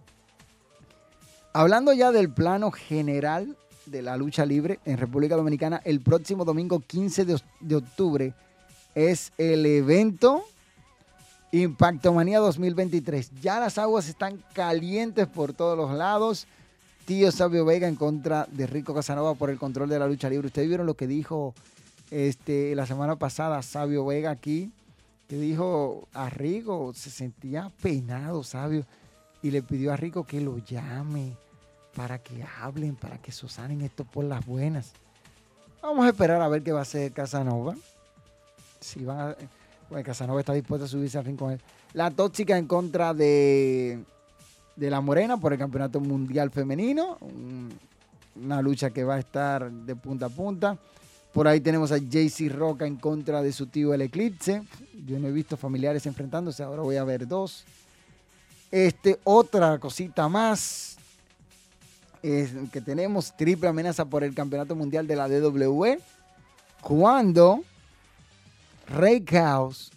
[1.53, 6.79] hablando ya del plano general de la lucha libre en República Dominicana, el próximo domingo
[6.79, 7.25] 15
[7.59, 8.33] de octubre
[8.95, 10.45] es el evento
[11.51, 13.31] Impacto Manía 2023.
[13.41, 16.47] Ya las aguas están calientes por todos los lados.
[17.05, 20.47] Tío Sabio Vega en contra de Rico Casanova por el control de la lucha libre.
[20.47, 21.53] Ustedes vieron lo que dijo
[22.11, 24.71] este, la semana pasada Sabio Vega aquí,
[25.27, 28.85] que dijo a Rico, se sentía peinado Sabio,
[29.41, 31.35] y le pidió a Rico que lo llame
[31.95, 34.91] para que hablen, para que sosanen esto por las buenas.
[35.81, 37.75] Vamos a esperar a ver qué va a hacer Casanova
[38.79, 39.35] si van a,
[39.89, 41.61] bueno, Casanova está dispuesto a subirse al ring con él.
[41.93, 44.03] La tóxica en contra de,
[44.75, 47.17] de la Morena por el Campeonato Mundial Femenino.
[48.35, 50.77] una lucha que va a estar de punta a punta.
[51.35, 54.63] Por ahí tenemos a JC Roca en contra de su tío el Eclipse.
[55.05, 57.65] Yo no he visto familiares enfrentándose, ahora voy a ver dos.
[58.71, 60.95] Este, otra cosita más
[62.21, 65.99] que tenemos triple amenaza por el Campeonato Mundial de la DWE.
[66.79, 67.63] Cuando
[68.87, 69.91] Ray Chaos,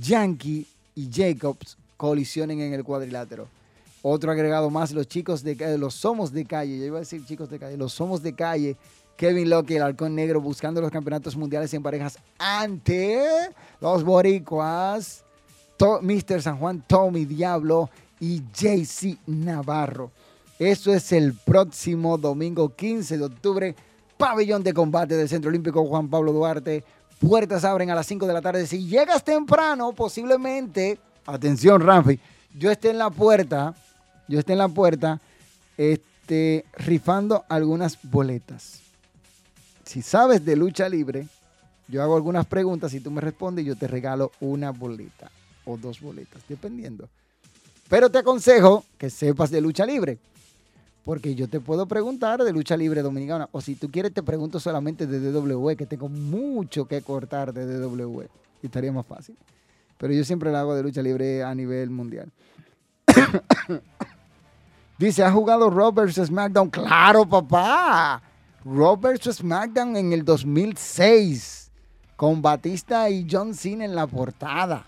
[0.00, 0.64] Yankee
[0.94, 3.48] y Jacobs colisionen en el cuadrilátero.
[4.00, 7.26] Otro agregado más, los chicos de calle, los somos de calle, yo iba a decir
[7.26, 8.76] chicos de calle, los somos de calle.
[9.16, 13.20] Kevin Locke, el halcón negro, buscando los campeonatos mundiales en parejas ante
[13.80, 15.24] los boricuas,
[15.78, 16.42] Mr.
[16.42, 17.90] San Juan, Tommy Diablo
[18.20, 20.10] y JC Navarro.
[20.58, 23.74] Eso es el próximo domingo 15 de octubre,
[24.16, 26.84] pabellón de combate del Centro Olímpico Juan Pablo Duarte.
[27.18, 28.66] Puertas abren a las 5 de la tarde.
[28.66, 32.18] Si llegas temprano, posiblemente, atención Ramfi,
[32.56, 33.74] yo esté en la puerta,
[34.28, 35.20] yo esté en la puerta,
[35.76, 38.83] este, rifando algunas boletas.
[39.84, 41.28] Si sabes de lucha libre,
[41.88, 45.30] yo hago algunas preguntas y tú me respondes y yo te regalo una boleta
[45.64, 47.08] o dos boletas, dependiendo.
[47.88, 50.18] Pero te aconsejo que sepas de lucha libre.
[51.04, 53.48] Porque yo te puedo preguntar de lucha libre dominicana.
[53.52, 57.66] O si tú quieres, te pregunto solamente de DW, que tengo mucho que cortar de
[57.66, 58.22] DW.
[58.62, 59.36] Y estaría más fácil.
[59.98, 62.32] Pero yo siempre la hago de lucha libre a nivel mundial.
[64.98, 66.70] Dice, ¿ha jugado Roberts SmackDown?
[66.70, 68.22] Claro, papá.
[68.64, 71.70] Roberts SmackDown en el 2006.
[72.16, 74.86] Con Batista y John Cena en la portada.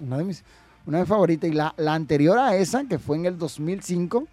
[0.00, 0.44] una de mis,
[0.86, 1.50] una favoritas.
[1.50, 4.28] Y la, la anterior a esa, que fue en el 2005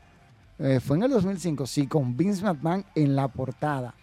[0.64, 3.96] eh, fue en el 2005, sí, con Vince McMahon en la portada.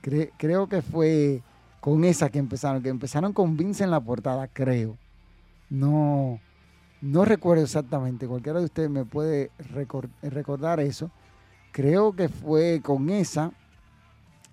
[0.00, 1.42] creo que fue
[1.78, 4.96] con esa que empezaron, que empezaron con Vince en la portada, creo.
[5.68, 6.40] No,
[7.02, 9.50] no recuerdo exactamente, cualquiera de ustedes me puede
[10.22, 11.10] recordar eso.
[11.76, 13.52] Creo que fue con esa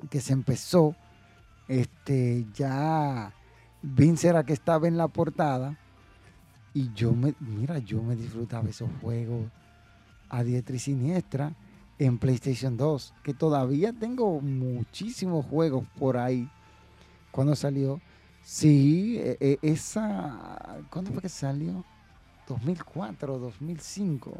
[0.09, 0.93] que se empezó.
[1.69, 3.33] Este, ya
[3.81, 5.79] Vince era que estaba en la portada.
[6.73, 9.49] Y yo me, mira, yo me disfrutaba esos juegos
[10.27, 11.53] a diestra y siniestra
[11.97, 16.49] en PlayStation 2, que todavía tengo muchísimos juegos por ahí.
[17.31, 18.01] Cuando salió,
[18.41, 21.85] sí, e, e, esa, ¿cuándo fue que salió?
[22.49, 24.33] 2004, 2005.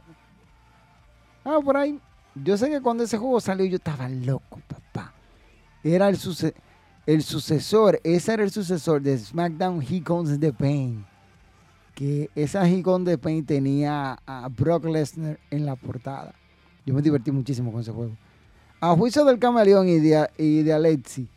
[1.45, 1.97] Ah, por ahí.
[2.35, 5.13] Yo sé que cuando ese juego salió yo estaba loco, papá.
[5.83, 11.05] Era el, sucesor, ese era el sucesor de SmackDown He Comes the Pain
[11.93, 16.33] que esa Gigon de Pain tenía a Brock Lesnar en la portada.
[16.85, 18.13] Yo me divertí muchísimo con ese juego.
[18.81, 21.27] A juicio del Camaleón y de, y de Alexi,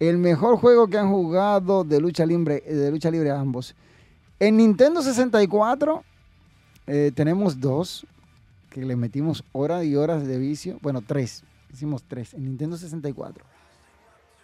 [0.00, 3.74] el mejor juego que han jugado de lucha libre, de lucha libre ambos.
[4.40, 6.02] En Nintendo 64
[6.86, 8.06] eh, tenemos dos
[8.74, 10.78] que le metimos horas y horas de vicio.
[10.82, 11.44] Bueno, tres.
[11.72, 13.44] Hicimos tres en Nintendo 64.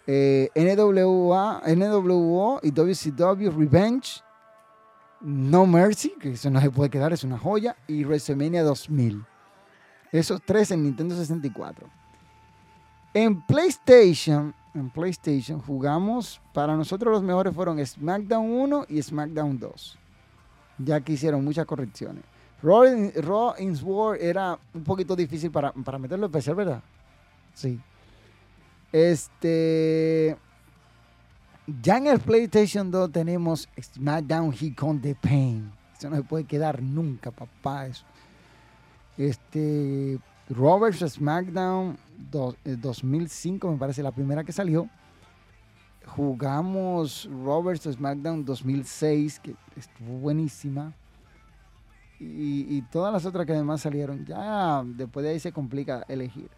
[0.07, 4.23] Eh, NWA, NWO y WCW Revenge
[5.19, 9.23] no Mercy, que eso no se puede quedar, es una joya, y WrestleMania 2000.
[10.13, 11.87] Esos tres en Nintendo 64.
[13.13, 19.97] En PlayStation, en PlayStation jugamos, para nosotros los mejores fueron SmackDown 1 y SmackDown 2.
[20.79, 22.23] Ya que hicieron muchas correcciones.
[22.61, 26.81] Raw, War era un poquito difícil para, para meterlo en PC, ¿verdad?
[27.53, 27.79] Sí.
[28.91, 30.37] Este.
[31.81, 35.71] Ya en el PlayStation 2 tenemos SmackDown He Con the Pain.
[35.97, 37.87] Eso no se puede quedar nunca, papá.
[37.87, 38.05] Eso.
[39.17, 40.19] Este.
[40.49, 41.97] Roberts SmackDown
[42.29, 44.89] 2005, eh, me parece la primera que salió.
[46.05, 50.93] Jugamos Roberts SmackDown 2006, que estuvo buenísima.
[52.23, 54.25] Y, todas las otras que además salieron.
[54.25, 56.49] Ya después de ahí se complica elegir.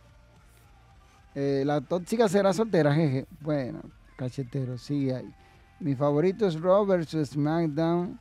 [1.36, 3.26] Eh, la tóxica será soltera, jeje.
[3.40, 3.80] Bueno,
[4.18, 5.34] cachetero, sí hay.
[5.80, 8.20] Mi favorito es Roberts SmackDown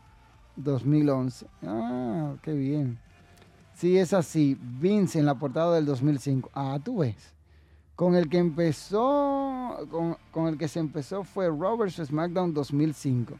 [0.54, 1.46] 2011.
[1.64, 2.98] Ah, qué bien.
[3.74, 4.56] Sí, es así.
[4.60, 6.50] Vince en la portada del 2005.
[6.54, 7.34] Ah, tú ves.
[7.96, 9.76] Con el que empezó,
[10.30, 13.34] con, el que se empezó fue Roberts SmackDown 2005.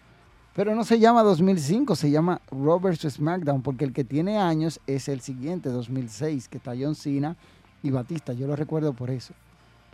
[0.54, 5.08] Pero no se llama 2005, se llama Roberts SmackDown, porque el que tiene años es
[5.08, 7.36] el siguiente, 2006, que está John Cena
[7.82, 8.34] y Batista.
[8.34, 9.32] Yo lo recuerdo por eso,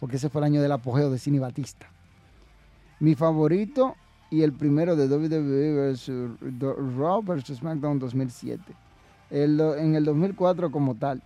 [0.01, 1.87] porque ese fue el año del apogeo de Cena y Batista.
[2.99, 3.95] Mi favorito
[4.31, 6.11] y el primero de WWE vs.
[6.97, 7.59] Raw vs.
[7.59, 8.61] SmackDown 2007.
[9.31, 11.23] en el 2004 como tal.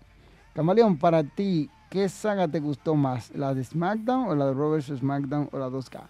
[0.54, 3.34] Camaleón, para ti, ¿qué saga te gustó más?
[3.34, 4.98] ¿La de SmackDown o la de Raw vs.
[4.98, 6.02] SmackDown o la 2K?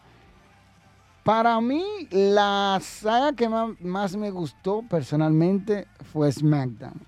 [1.24, 7.00] Para mí, la saga que más, me gustó personalmente fue SmackDown.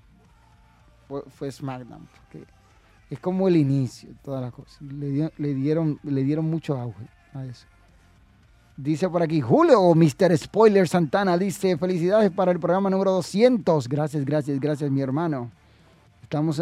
[1.29, 2.45] Fue, SmackDown, porque
[3.09, 4.81] es como el inicio, todas las cosas.
[4.81, 7.67] le, dieron, le dieron mucho auge a eso.
[8.77, 10.37] Dice por aquí Julio, Mr.
[10.37, 13.87] Spoiler Santana, dice felicidades para el programa número 200.
[13.87, 15.49] Gracias, gracias, gracias mi hermano.
[16.21, 16.61] Estamos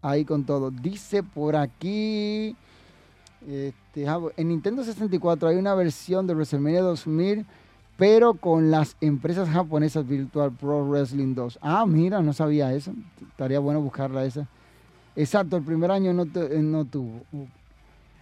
[0.00, 0.70] ahí con todo.
[0.70, 2.56] Dice por aquí,
[3.48, 7.46] este, en Nintendo 64 hay una versión de WrestleMania 2000
[7.96, 11.58] pero con las empresas japonesas Virtual Pro Wrestling 2.
[11.62, 12.92] Ah, mira, no sabía eso.
[13.30, 14.48] Estaría bueno buscarla esa.
[15.14, 17.20] Exacto, el primer año no, eh, no tuvo.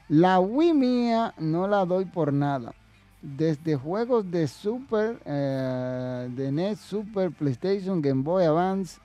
[0.08, 2.74] La Wii mía no la doy por nada.
[3.22, 9.00] Desde juegos de Super, eh, de NES, Super, PlayStation, Game Boy Advance,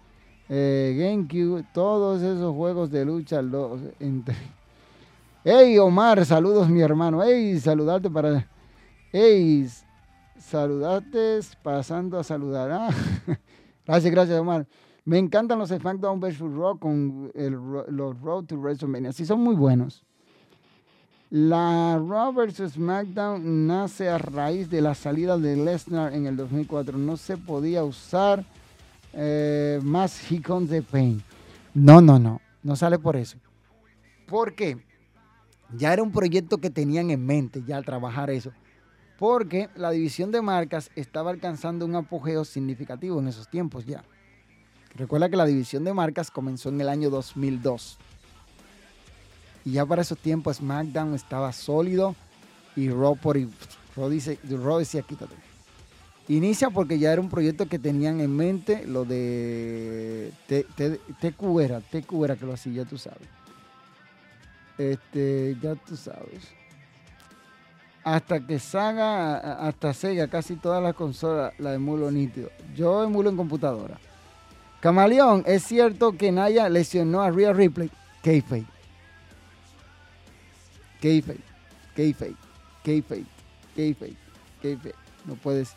[0.49, 3.41] eh, GameCube, todos esos juegos de lucha.
[3.41, 4.35] Los, entre...
[5.47, 7.23] Hey Omar, saludos mi hermano.
[7.23, 8.49] Hey, saludarte para...
[9.11, 9.69] Hey,
[10.39, 12.71] saludarte pasando a saludar.
[12.71, 12.89] Ah,
[13.85, 14.65] gracias, gracias Omar.
[15.03, 16.39] Me encantan los SmackDown vs.
[16.39, 19.13] Raw con los Road to WrestleMania.
[19.13, 20.03] Sí, son muy buenos.
[21.29, 22.71] La Raw vs.
[22.73, 26.97] SmackDown nace a raíz de la salida de Lesnar en el 2004.
[26.97, 28.43] No se podía usar
[29.13, 31.21] eh, más Comes the Pain.
[31.75, 32.41] No, no, no.
[32.63, 33.37] No sale por eso.
[34.25, 34.83] ¿Por qué?
[35.77, 38.51] Ya era un proyecto que tenían en mente ya al trabajar eso.
[39.17, 44.03] Porque la división de marcas estaba alcanzando un apogeo significativo en esos tiempos ya.
[44.95, 47.97] Recuerda que la división de marcas comenzó en el año 2002.
[49.65, 52.15] Y ya para esos tiempos SmackDown estaba sólido
[52.75, 53.37] y Raw, por,
[53.95, 55.35] Raw, dice, Raw decía quítate.
[56.27, 62.23] Inicia porque ya era un proyecto que tenían en mente lo de TQ era, TQ
[62.23, 63.27] era que lo hacía, ya tú sabes.
[64.77, 66.51] Este, ya tú sabes.
[68.03, 72.51] Hasta que salga, hasta Sega, casi todas las consolas la emulo nítido.
[72.75, 73.97] Yo emulo en computadora.
[74.79, 77.89] Camaleón, es cierto que Naya lesionó a Rhea Ripley.
[78.21, 78.65] Kayfabe.
[81.01, 81.39] Kayfabe.
[81.95, 82.35] Kayfabe.
[82.83, 83.25] Kayfabe.
[83.75, 84.15] Kayfabe.
[84.61, 84.95] Kayfabe.
[85.25, 85.73] No puedes,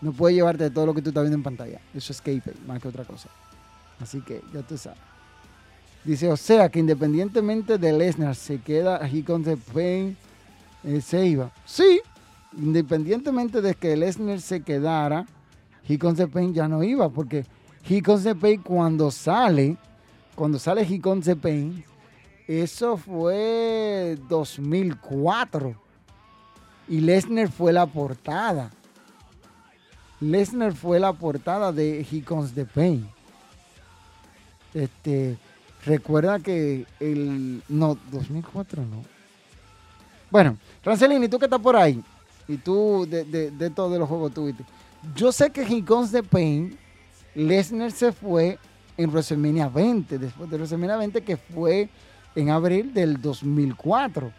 [0.00, 1.80] no puedes llevarte todo lo que tú estás viendo en pantalla.
[1.94, 3.28] Eso es Kayfabe, más que otra cosa.
[4.00, 5.09] Así que ya tú sabes.
[6.04, 10.16] Dice, o sea que independientemente de Lesnar se queda aquí con the Pain,
[10.82, 11.50] eh, se iba.
[11.66, 12.00] Sí,
[12.56, 15.26] independientemente de que Lesnar se quedara,
[15.86, 17.44] the Pain ya no iba, porque
[17.86, 19.76] the Pain cuando sale,
[20.34, 21.84] cuando sale the Pain,
[22.48, 25.74] eso fue 2004.
[26.88, 28.70] Y Lesnar fue la portada.
[30.18, 32.22] Lesnar fue la portada de He
[32.54, 33.08] the Pain.
[34.74, 35.38] Este,
[35.84, 37.62] recuerda que el.
[37.68, 39.04] No, 2004 no.
[40.30, 42.02] Bueno, Rancelini, tú que estás por ahí,
[42.46, 44.64] y tú de, de, todos los juegos tuviste.
[45.14, 46.78] Yo sé que He the Pain
[47.34, 48.58] Lesnar se fue
[48.96, 51.88] en WrestleMania 20, después de WrestleMania 20, que fue
[52.34, 54.32] en abril del 2004.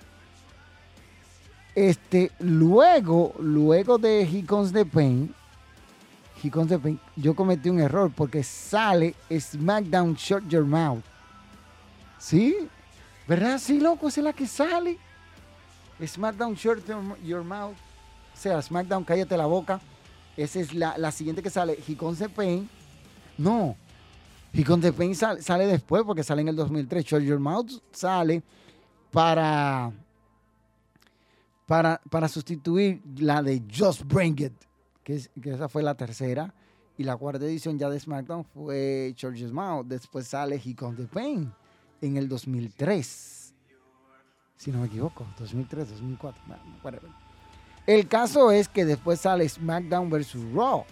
[1.73, 4.27] Este, luego, luego de
[4.73, 5.33] the Pain,
[6.67, 11.03] the Pain, yo cometí un error porque sale SmackDown Shut Your Mouth.
[12.21, 12.55] ¿Sí?
[13.27, 13.57] ¿Verdad?
[13.57, 14.99] Sí, loco, es la que sale.
[16.05, 16.85] SmackDown Shut
[17.23, 17.73] Your Mouth.
[18.33, 19.81] O sea, SmackDown, cállate la boca.
[20.37, 21.77] Esa es la, la siguiente que sale.
[21.97, 22.69] Comes the Pain
[23.39, 23.75] no.
[24.53, 27.03] The Pain sale, después porque sale en el 2003.
[27.03, 28.43] Shut Your Mouth sale
[29.11, 29.91] para,
[31.65, 34.53] para, para sustituir la de Just Bring It,
[35.03, 36.53] que, esa fue la tercera.
[36.97, 39.87] Y la cuarta edición ya de SmackDown fue Your Mouth.
[39.87, 41.51] Después sale He Con The Pain
[42.01, 43.53] en el 2003.
[44.57, 46.41] Si no me equivoco, 2003, 2004.
[47.87, 50.35] el caso es que después sale SmackDown vs.
[50.53, 50.85] Raw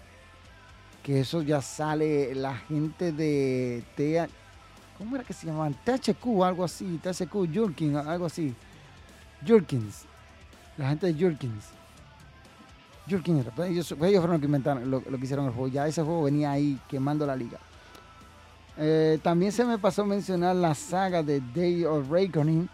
[1.04, 4.30] que eso ya sale la gente de TH,
[4.98, 5.74] ¿cómo era que se llamaban?
[5.84, 8.54] THQ, algo así, THQ, Jurkins, algo así.
[9.46, 10.06] Jurkins,
[10.78, 11.66] la gente de Jurkins.
[13.10, 15.68] Jurkins pues, ellos, ellos, fueron los que inventaron, lo, que hicieron el juego.
[15.70, 17.58] Ya ese juego venía ahí quemando la liga.
[18.82, 22.70] Eh, también se me pasó mencionar la saga de Day of Reckoning.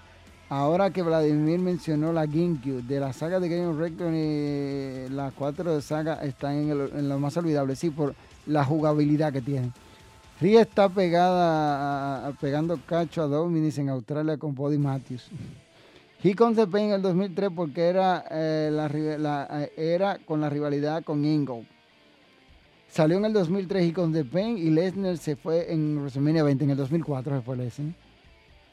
[0.47, 5.81] Ahora que Vladimir mencionó la GameCube, de la saga de Game of Reckoning, las cuatro
[5.81, 8.13] sagas están en, en, lo más olvidable, sí, por
[8.45, 9.73] la jugabilidad que tienen.
[10.39, 15.31] Ria está pegada, pegando cacho a Dominis en Australia con Body Matthews.
[16.21, 21.63] He Pain en el 2003 porque era, eh, eh, era con la rivalidad con Ingo.
[22.95, 26.63] Salió en el 2003 He Comes the Pain y Lesnar se fue en WrestleMania 20.
[26.63, 27.93] En el 2004 se fue Lesnar.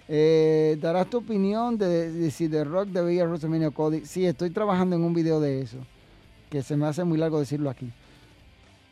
[0.06, 4.04] Eh, ¿Darás tu opinión de, si The Rock debía WrestleMania Cody?
[4.04, 5.78] Sí, estoy trabajando en un video de eso,
[6.50, 7.90] que se me hace muy largo decirlo aquí.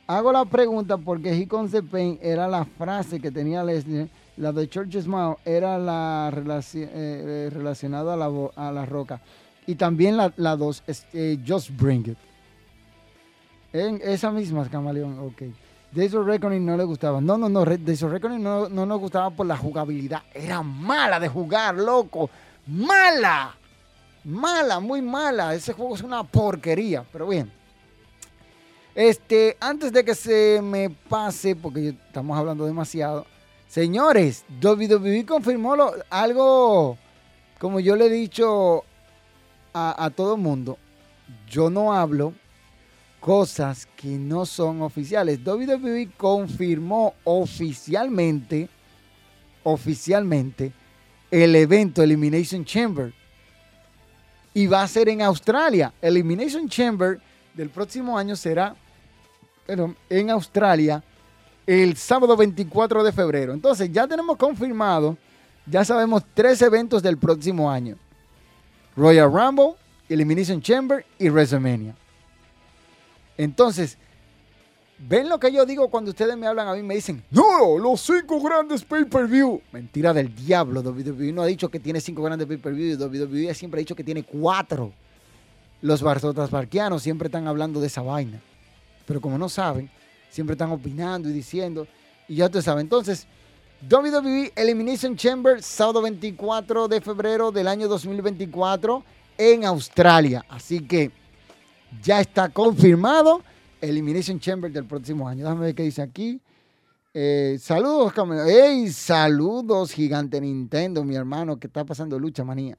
[0.09, 4.69] Hago la pregunta porque He the Pain era la frase que tenía Leslie, la de
[4.69, 6.33] Church Mouth era la
[6.75, 9.21] eh, relacionada a la, a roca.
[9.65, 10.35] Y también la,
[11.13, 12.30] eh, Just Bring It.
[13.73, 15.43] En esa misma, Camaleón, ok.
[15.93, 17.21] Days of Reckoning no le gustaba.
[17.21, 17.65] No, no, no.
[17.65, 20.23] Days of Reckoning no, no nos gustaba por la jugabilidad.
[20.33, 22.31] Era mala de jugar, loco.
[22.67, 23.55] Mala.
[24.25, 25.55] Mala, muy mala.
[25.55, 27.05] Ese juego es una porquería.
[27.13, 27.51] Pero bien.
[28.95, 33.25] Este, antes de que se me pase, porque estamos hablando demasiado,
[33.69, 35.77] señores, WWE confirmó
[36.11, 36.99] algo,
[37.59, 38.85] como yo le he dicho
[39.73, 40.77] a, a todo el mundo,
[41.49, 42.35] yo no hablo
[43.21, 45.39] cosas que no son oficiales.
[45.45, 48.69] WWE confirmó oficialmente,
[49.63, 50.73] oficialmente,
[51.31, 53.13] el evento Elimination Chamber.
[54.53, 55.93] Y va a ser en Australia.
[56.01, 57.21] Elimination Chamber
[57.55, 58.75] del próximo año será
[60.09, 61.05] en Australia
[61.67, 63.53] el sábado 24 de febrero.
[63.53, 65.17] Entonces ya tenemos confirmado,
[65.67, 67.97] ya sabemos tres eventos del próximo año.
[68.97, 69.75] Royal Rumble,
[70.09, 71.95] Elimination Chamber y WrestleMania.
[73.41, 73.97] Entonces,
[74.99, 76.83] ¿ven lo que yo digo cuando ustedes me hablan a mí?
[76.83, 79.63] Me dicen, no, los cinco grandes pay-per-view.
[79.73, 80.83] Mentira del diablo.
[80.83, 82.99] WWE no ha dicho que tiene cinco grandes pay-per-view.
[82.99, 84.93] WWE siempre ha dicho que tiene cuatro.
[85.81, 88.43] Los barquianos siempre están hablando de esa vaina.
[89.07, 89.89] Pero como no saben,
[90.29, 91.87] siempre están opinando y diciendo.
[92.29, 92.83] Y ya ustedes saben.
[92.83, 93.27] Entonces,
[93.91, 99.03] WWE Elimination Chamber, sábado 24 de febrero del año 2024
[99.39, 100.45] en Australia.
[100.47, 101.11] Así que
[102.03, 103.43] ya está confirmado
[103.81, 105.45] Elimination Chamber del próximo año.
[105.45, 106.41] Déjame ver qué dice aquí.
[107.13, 108.13] Eh, saludos,
[108.47, 112.79] hey, saludos, gigante Nintendo, mi hermano, que está pasando lucha manía.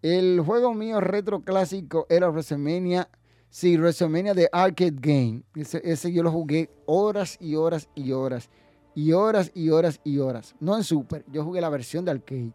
[0.00, 3.08] El juego mío retro clásico era WrestleMania.
[3.50, 5.42] Sí, WrestleMania de Arcade Game.
[5.56, 8.48] Ese, ese, yo lo jugué horas y horas y horas.
[8.94, 10.54] Y horas y horas y horas.
[10.60, 11.24] No en Super.
[11.30, 12.52] Yo jugué la versión de arcade.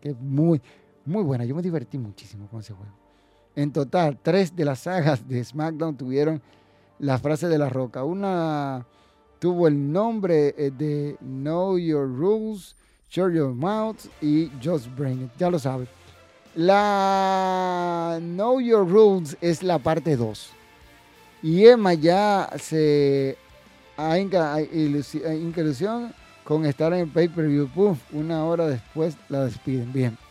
[0.00, 0.60] Que es muy,
[1.04, 1.44] muy buena.
[1.44, 3.05] Yo me divertí muchísimo con ese juego.
[3.56, 6.42] En total, tres de las sagas de SmackDown tuvieron
[6.98, 8.04] la frase de la roca.
[8.04, 8.86] Una
[9.38, 12.76] tuvo el nombre eh, de Know Your Rules,
[13.10, 15.30] Shut Your Mouth y Just Bring It.
[15.38, 15.88] Ya lo sabes.
[16.54, 20.50] La Know Your Rules es la parte 2.
[21.42, 23.38] Y Emma ya se
[23.96, 26.12] ha ilusión
[26.44, 27.70] con estar en pay-per-view.
[28.12, 29.92] Una hora después la despiden.
[29.92, 30.25] Bien.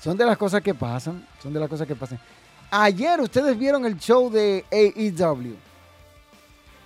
[0.00, 1.26] Son de las cosas que pasan.
[1.42, 2.18] Son de las cosas que pasan.
[2.70, 5.56] Ayer ustedes vieron el show de AEW.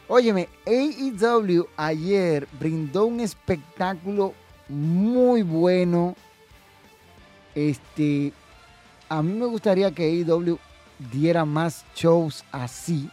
[0.09, 4.35] Óyeme, AEW ayer brindó un espectáculo
[4.69, 6.15] muy bueno.
[7.55, 8.33] Este,
[9.09, 10.59] a mí me gustaría que AEW
[11.11, 13.11] diera más shows así.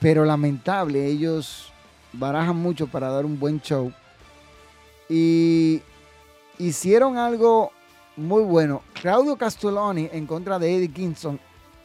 [0.00, 1.72] Pero lamentable, ellos
[2.12, 3.92] barajan mucho para dar un buen show.
[5.08, 5.82] Y
[6.58, 7.72] hicieron algo
[8.16, 8.82] muy bueno.
[9.00, 11.40] Claudio Castelloni en contra de Eddie Kingston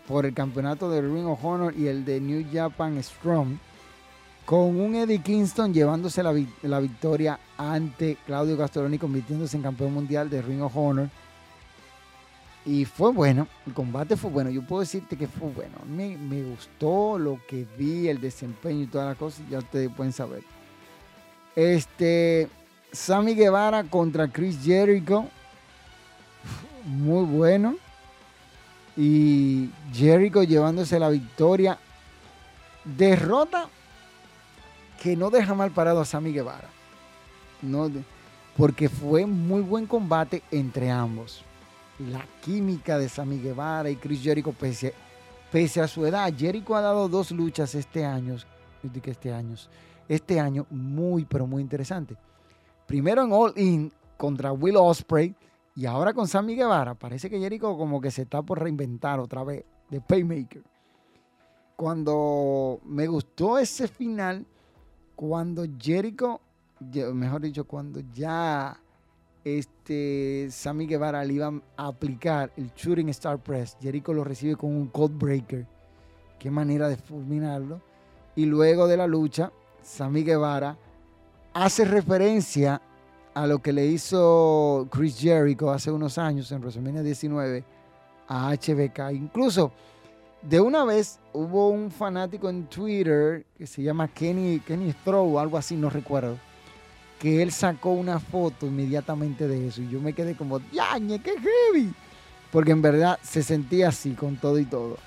[0.07, 3.57] por el campeonato de Ring of Honor y el de New Japan Strong.
[4.45, 10.30] Con un Eddie Kingston llevándose la, la victoria ante Claudio Castelloni, convirtiéndose en campeón mundial
[10.30, 11.09] de Ring of Honor.
[12.65, 14.49] Y fue bueno, el combate fue bueno.
[14.49, 15.77] Yo puedo decirte que fue bueno.
[15.88, 19.41] Me, me gustó lo que vi, el desempeño y todas las cosas.
[19.49, 20.43] Ya ustedes pueden saber.
[21.55, 22.47] Este,
[22.91, 25.25] Sammy Guevara contra Chris Jericho
[26.86, 27.76] muy bueno.
[28.98, 31.78] Y Jericho llevándose la victoria.
[32.84, 33.70] Derrota
[35.02, 36.70] que no deja mal parado a Sammy Guevara.
[37.62, 37.90] No,
[38.58, 41.44] porque fue muy buen combate entre ambos.
[42.00, 44.94] La química de Sammy Guevara y Chris Jericho, pese,
[45.52, 48.38] pese a su edad, Jericho ha dado dos luchas este año,
[49.04, 49.56] este año,
[50.08, 52.16] este año muy, pero muy interesante.
[52.86, 55.36] Primero en All In contra Will Osprey,
[55.80, 59.45] y ahora con Sammy Guevara, parece que Jericho como que se está por reinventar otra
[59.45, 60.61] vez de Paymaker.
[61.77, 64.45] Cuando me gustó ese final,
[65.15, 66.41] cuando Jericho,
[67.14, 68.77] mejor dicho, cuando ya
[69.45, 71.47] este Sammy Guevara le iba
[71.77, 75.65] a aplicar el Shooting Star Press, Jericho lo recibe con un Cold Breaker.
[76.38, 77.80] Qué manera de fulminarlo.
[78.35, 80.77] Y luego de la lucha, Sammy Guevara
[81.53, 82.81] hace referencia
[83.34, 87.64] a lo que le hizo Chris Jericho hace unos años en WrestleMania 19
[88.27, 89.11] a HBK.
[89.14, 89.72] Incluso
[90.41, 95.57] de una vez hubo un fanático en Twitter que se llama Kenny, Kenny Throw, algo
[95.57, 96.38] así, no recuerdo,
[97.19, 99.81] que él sacó una foto inmediatamente de eso.
[99.81, 101.93] Y yo me quedé como, ¡yañe, qué heavy!
[102.51, 104.97] Porque en verdad se sentía así con todo y todo.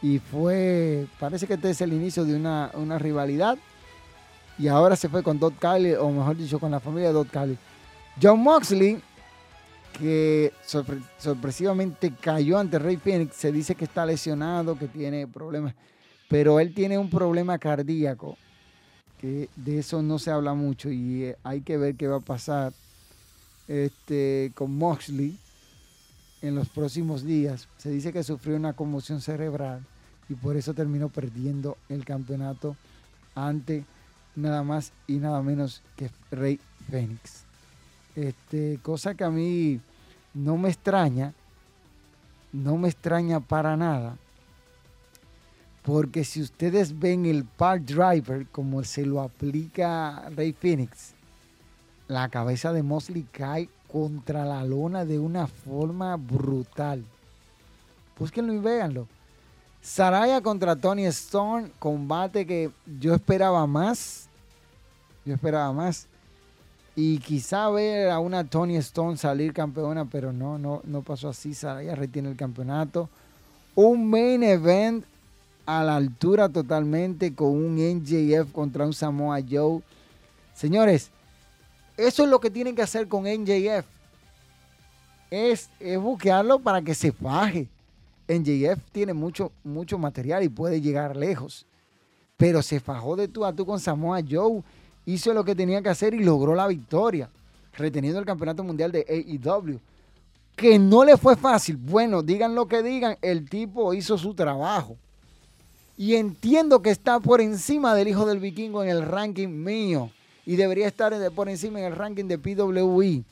[0.00, 3.58] Y fue, parece que este es el inicio de una, una rivalidad
[4.58, 7.30] y ahora se fue con Dot Cali, o mejor dicho, con la familia de Dot
[7.30, 7.58] Cali.
[8.20, 9.00] John Moxley,
[9.98, 10.52] que
[11.18, 15.74] sorpresivamente cayó ante Rey Phoenix, se dice que está lesionado, que tiene problemas,
[16.28, 18.36] pero él tiene un problema cardíaco,
[19.18, 22.20] que de eso no se habla mucho y eh, hay que ver qué va a
[22.20, 22.72] pasar
[23.68, 25.38] este, con Moxley
[26.42, 27.68] en los próximos días.
[27.78, 29.84] Se dice que sufrió una conmoción cerebral
[30.28, 32.76] y por eso terminó perdiendo el campeonato
[33.34, 33.84] ante
[34.36, 37.44] nada más y nada menos que Rey Fénix.
[38.16, 39.80] Este, cosa que a mí
[40.34, 41.32] no me extraña,
[42.52, 44.16] no me extraña para nada,
[45.82, 51.12] porque si ustedes ven el Park Driver como se lo aplica Rey Phoenix,
[52.08, 57.04] la cabeza de Mosley cae contra la lona de una forma brutal.
[58.18, 59.06] Búsquenlo y véanlo.
[59.84, 64.28] Saraya contra Tony Stone, combate que yo esperaba más.
[65.26, 66.06] Yo esperaba más.
[66.96, 71.52] Y quizá ver a una Tony Stone salir campeona, pero no, no, no pasó así.
[71.52, 73.10] Saraya retiene el campeonato.
[73.74, 75.04] Un main event
[75.66, 79.82] a la altura totalmente con un NJF contra un Samoa Joe.
[80.54, 81.10] Señores,
[81.98, 83.84] eso es lo que tienen que hacer con NJF.
[85.30, 87.68] Es, es buquearlo para que se faje.
[88.28, 91.66] NJF tiene mucho, mucho material y puede llegar lejos.
[92.36, 94.62] Pero se fajó de tú a tú con Samoa Joe.
[95.06, 97.28] Hizo lo que tenía que hacer y logró la victoria.
[97.72, 99.78] Reteniendo el campeonato mundial de AEW.
[100.56, 101.76] Que no le fue fácil.
[101.76, 103.16] Bueno, digan lo que digan.
[103.22, 104.96] El tipo hizo su trabajo.
[105.96, 110.10] Y entiendo que está por encima del hijo del vikingo en el ranking mío.
[110.44, 113.24] Y debería estar por encima en el ranking de PWI.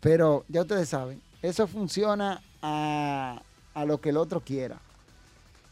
[0.00, 3.40] Pero ya ustedes saben, eso funciona a,
[3.74, 4.78] a lo que el otro quiera.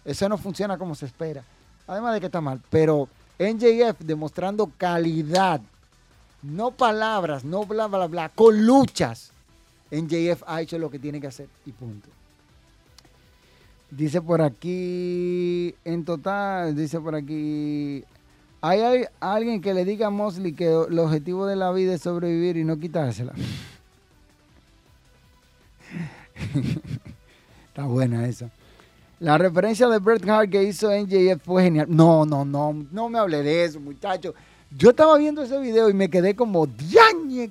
[0.04, 1.42] Eso no funciona como se espera.
[1.86, 2.60] Además de que está mal.
[2.70, 3.08] Pero
[3.38, 5.60] NJF demostrando calidad.
[6.42, 8.28] No palabras, no bla, bla, bla.
[8.30, 9.32] Con luchas.
[9.90, 11.48] NJF ha hecho lo que tiene que hacer.
[11.66, 12.08] Y punto.
[13.90, 18.04] Dice por aquí, en total, dice por aquí,
[18.60, 22.56] ¿hay, alguien que le diga a Mosley que el objetivo de la vida es sobrevivir
[22.56, 23.32] y no quitársela?
[27.80, 28.50] Está buena esa.
[29.20, 31.86] La referencia de Bret Hart que hizo NJF fue genial.
[31.88, 34.34] No, no, no, no me hable de eso, muchacho.
[34.70, 37.50] Yo estaba viendo ese video y me quedé como, ¡Diañe!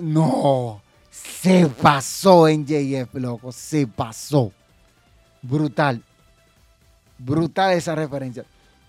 [0.00, 0.82] No.
[1.12, 3.52] Se pasó en JF, loco.
[3.52, 4.50] Se pasó.
[5.40, 6.02] Brutal.
[7.18, 8.44] Brutal esa referencia.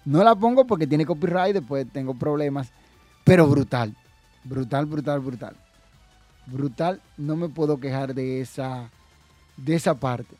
[0.05, 2.71] No la pongo porque tiene copyright, después tengo problemas.
[3.23, 3.95] Pero brutal.
[4.43, 5.55] Brutal, brutal, brutal.
[6.51, 7.01] Brutal.
[7.17, 8.89] No me puedo quejar de esa,
[9.57, 10.35] de esa parte.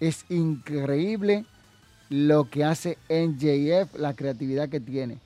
[0.00, 1.44] Es increíble
[2.10, 5.18] lo que hace NJF, la creatividad que tiene.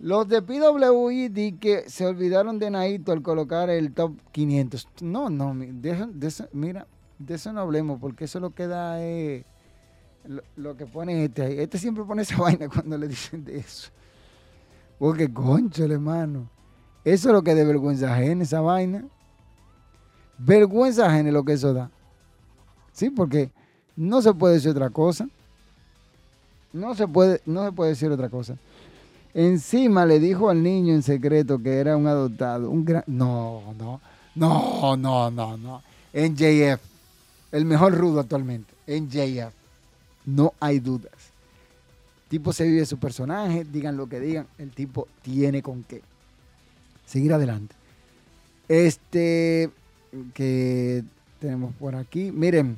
[0.00, 4.88] Los de PWI di que se olvidaron de Naito al colocar el top 500.
[5.00, 6.86] No, no, de eso, mira,
[7.18, 9.44] de eso no hablemos, porque eso lo que da es
[10.56, 13.90] lo, que pone este Este siempre pone esa vaina cuando le dicen de eso.
[14.98, 16.48] Porque concho, hermano.
[17.04, 19.04] Eso es lo que de vergüenza ajena, esa vaina.
[20.38, 21.90] Vergüenza ajena lo que eso da.
[22.92, 23.50] Sí, porque
[23.96, 25.28] no se puede decir otra cosa.
[26.72, 28.56] No se puede, no se puede decir otra cosa.
[29.34, 32.70] Encima le dijo al niño en secreto que era un adoptado.
[32.70, 33.04] Un gran...
[33.06, 34.00] No, no,
[34.34, 35.82] no, no, no, no.
[36.12, 36.80] NJF,
[37.52, 38.72] el mejor rudo actualmente.
[38.86, 39.52] NJF.
[40.26, 41.12] No hay dudas.
[42.28, 46.02] Tipo se vive su personaje, digan lo que digan, el tipo tiene con qué.
[47.06, 47.74] Seguir adelante.
[48.68, 49.70] Este
[50.34, 51.04] que
[51.40, 52.32] tenemos por aquí.
[52.32, 52.76] Miren,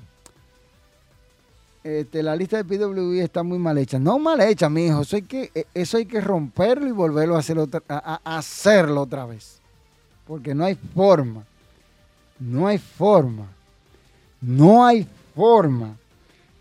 [1.82, 3.98] este, la lista de PWI está muy mal hecha.
[3.98, 5.00] No mal hecha, mi hijo.
[5.00, 9.24] Eso hay que, e, eso hay que romperlo y volverlo a, otra, a, hacerlo otra
[9.24, 9.60] vez.
[10.26, 11.44] Porque no hay forma.
[12.38, 13.46] No hay forma.
[14.40, 15.96] No hay forma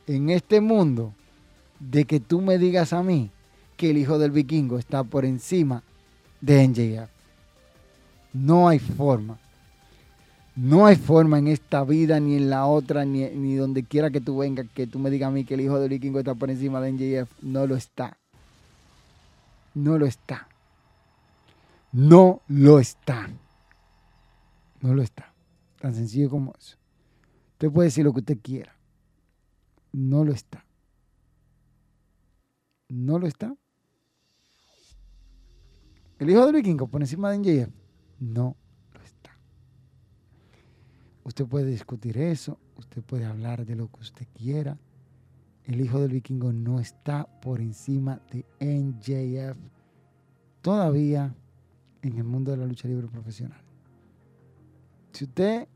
[0.08, 1.14] en este mundo
[1.80, 3.30] de que tú me digas a mí
[3.78, 5.84] que el hijo del vikingo está por encima
[6.42, 7.10] de NJF.
[8.34, 9.38] No hay forma.
[10.62, 14.40] No hay forma en esta vida, ni en la otra, ni, donde quiera que tú
[14.40, 16.82] vengas, que tú me digas a mí que el hijo del vikingo está por encima
[16.82, 17.32] de NJF.
[17.42, 18.18] No lo está.
[19.74, 20.50] No lo está.
[21.94, 23.30] No lo está.
[24.82, 25.34] No lo está.
[25.80, 26.76] Tan sencillo como eso.
[27.54, 28.76] Usted puede decir lo que usted quiera.
[29.94, 30.66] No lo está.
[32.90, 33.56] No lo está.
[36.18, 37.74] El hijo del vikingo por encima de NJF.
[38.20, 38.58] No
[41.24, 44.78] Usted puede discutir eso, usted puede hablar de lo que usted quiera.
[45.66, 49.58] El hijo del vikingo no está por encima de NJF
[50.62, 51.34] todavía
[52.02, 53.62] en el mundo de la lucha libre profesional.
[55.12, 55.68] Si usted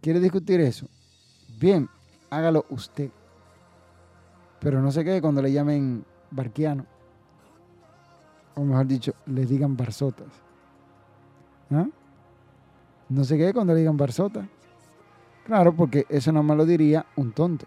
[0.00, 0.86] quiere discutir eso,
[1.58, 1.88] bien,
[2.30, 3.10] hágalo usted.
[4.60, 6.86] Pero no se quede cuando le llamen barquiano.
[8.54, 10.28] O mejor dicho, le digan barzotas.
[11.70, 11.88] ¿Ah?
[13.08, 14.46] No se quede cuando le digan barzotas.
[15.44, 17.66] Claro, porque eso no me lo diría un tonto.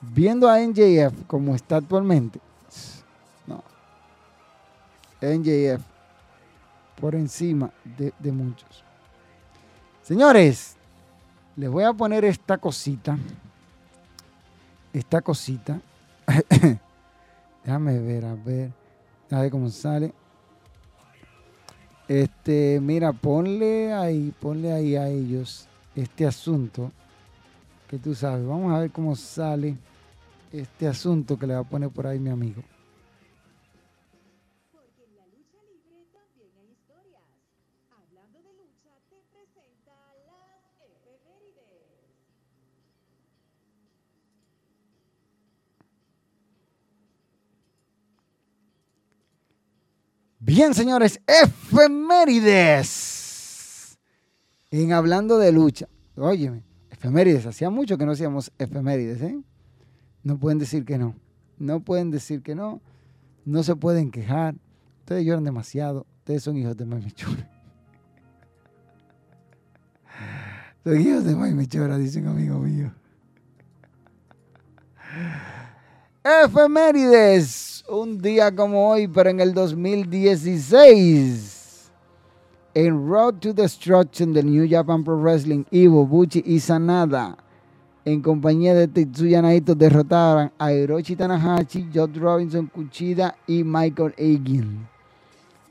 [0.00, 2.40] viendo a NJF como está actualmente,
[3.46, 3.64] no.
[5.20, 5.82] NJF
[7.00, 8.84] por encima de, muchos.
[10.02, 10.76] Señores,
[11.56, 13.16] les voy a poner esta cosita.
[14.92, 15.80] Esta cosita.
[17.64, 18.72] Déjame ver, a ver.
[19.30, 20.12] A ver cómo sale.
[22.08, 25.67] Este, mira, ponle ahí, ponle ahí a ellos
[26.00, 26.92] este asunto
[27.88, 28.46] que tú sabes.
[28.46, 29.76] Vamos a ver cómo sale
[30.52, 32.62] este asunto que le va a poner por ahí mi amigo.
[34.70, 37.22] Porque en la lucha libre también hay historias.
[37.90, 39.94] Hablando de lucha, te presenta
[40.28, 41.88] las efemérides.
[50.38, 53.07] Bien, señores, efemérides.
[54.70, 59.40] En hablando de lucha, óyeme, efemérides, hacía mucho que no hacíamos efemérides, ¿eh?
[60.22, 61.14] No pueden decir que no,
[61.58, 62.82] no pueden decir que no,
[63.46, 64.56] no se pueden quejar.
[65.00, 67.48] Ustedes lloran demasiado, ustedes son hijos de Mami Chura.
[70.84, 72.92] Son hijos de Mami Chura, dice un amigo mío.
[76.44, 81.57] Efemérides, un día como hoy, pero en el 2016.
[82.80, 87.36] En Road to Destruction del New Japan Pro Wrestling, Ivo, Buchi y Sanada,
[88.04, 94.86] en compañía de Tetsuya Naito, derrotaron a Hiroshi Tanahashi, Josh Robinson, Kuchida y Michael Agin.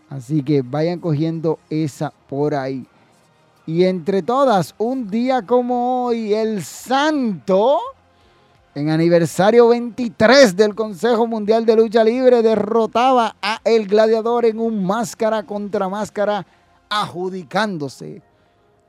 [0.09, 2.85] Así que vayan cogiendo esa por ahí.
[3.65, 7.79] Y entre todas, un día como hoy, el Santo
[8.77, 14.85] en aniversario 23 del Consejo Mundial de Lucha Libre, derrotaba a El Gladiador en un
[14.85, 16.45] máscara contra máscara,
[16.89, 18.21] adjudicándose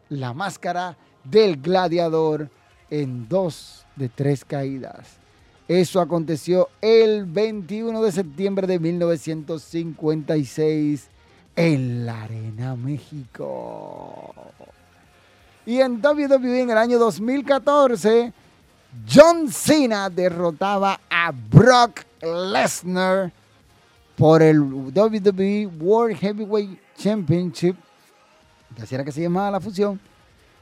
[0.08, 2.48] la máscara del Gladiador
[2.90, 5.18] en dos de tres caídas.
[5.68, 11.08] Eso aconteció el 21 de septiembre de 1956
[11.56, 14.32] en la Arena México.
[15.66, 18.32] Y en WWE en el año 2014,
[19.06, 23.30] John Cena derrotaba a Brock Lesnar
[24.16, 27.76] por el WWE World Heavyweight Championship,
[28.74, 30.00] que así era que se llamaba la fusión,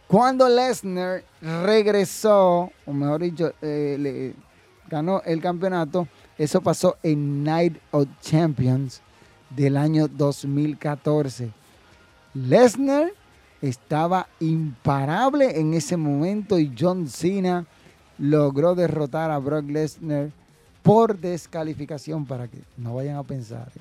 [0.07, 4.35] cuando Lesnar regresó, o mejor dicho, eh, le
[4.89, 6.07] ganó el campeonato.
[6.39, 9.01] Eso pasó en Night of Champions
[9.51, 11.51] del año 2014.
[12.35, 13.13] Lesnar
[13.61, 17.67] estaba imparable en ese momento y John Cena
[18.19, 20.31] logró derrotar a Brock Lesnar
[20.83, 23.73] por descalificación para que no vayan a pensar.
[23.75, 23.81] ¿eh?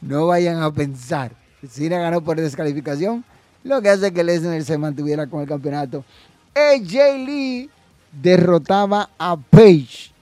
[0.00, 1.32] No vayan a pensar.
[1.68, 3.24] Cena ganó por descalificación,
[3.62, 6.04] lo que hace que Lesnar se mantuviera con el campeonato.
[6.54, 7.70] AJ Lee
[8.12, 10.12] derrotaba a Page.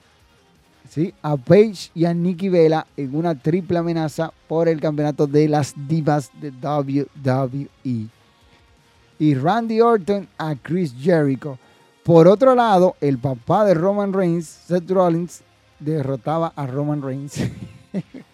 [0.89, 1.13] ¿sí?
[1.21, 5.73] A Page y a Nikki Vela en una triple amenaza por el campeonato de las
[5.87, 8.09] divas de WWE
[9.19, 11.57] y Randy Orton a Chris Jericho.
[12.03, 15.41] Por otro lado, el papá de Roman Reigns, Seth Rollins,
[15.79, 17.35] derrotaba a Roman Reigns.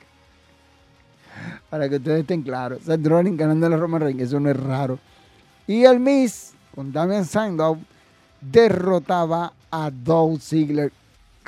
[1.69, 2.81] Para que ustedes estén claros.
[2.83, 4.99] Seth Rollins ganando a Roman Reigns, eso no es raro.
[5.67, 7.77] Y el Miz, con Damian Sandow,
[8.41, 10.91] derrotaba a Dolph Ziggler.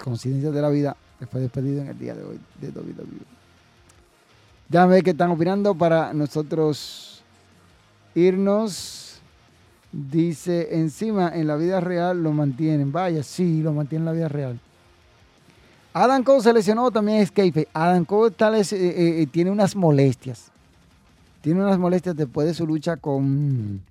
[0.02, 3.26] Coincidencia de la vida, que fue despedido en el día de hoy de WWE.
[4.70, 7.24] Déjame ver qué están opinando para nosotros
[8.16, 9.20] irnos.
[9.92, 12.92] Dice, encima en la vida real lo mantienen.
[12.92, 14.60] Vaya, sí, lo mantienen en la vida real.
[15.94, 17.68] Adam Cole se lesionó también es Keife.
[17.74, 20.50] Adam Cole tal es, eh, eh, tiene unas molestias.
[21.42, 23.82] Tiene unas molestias después de su lucha con,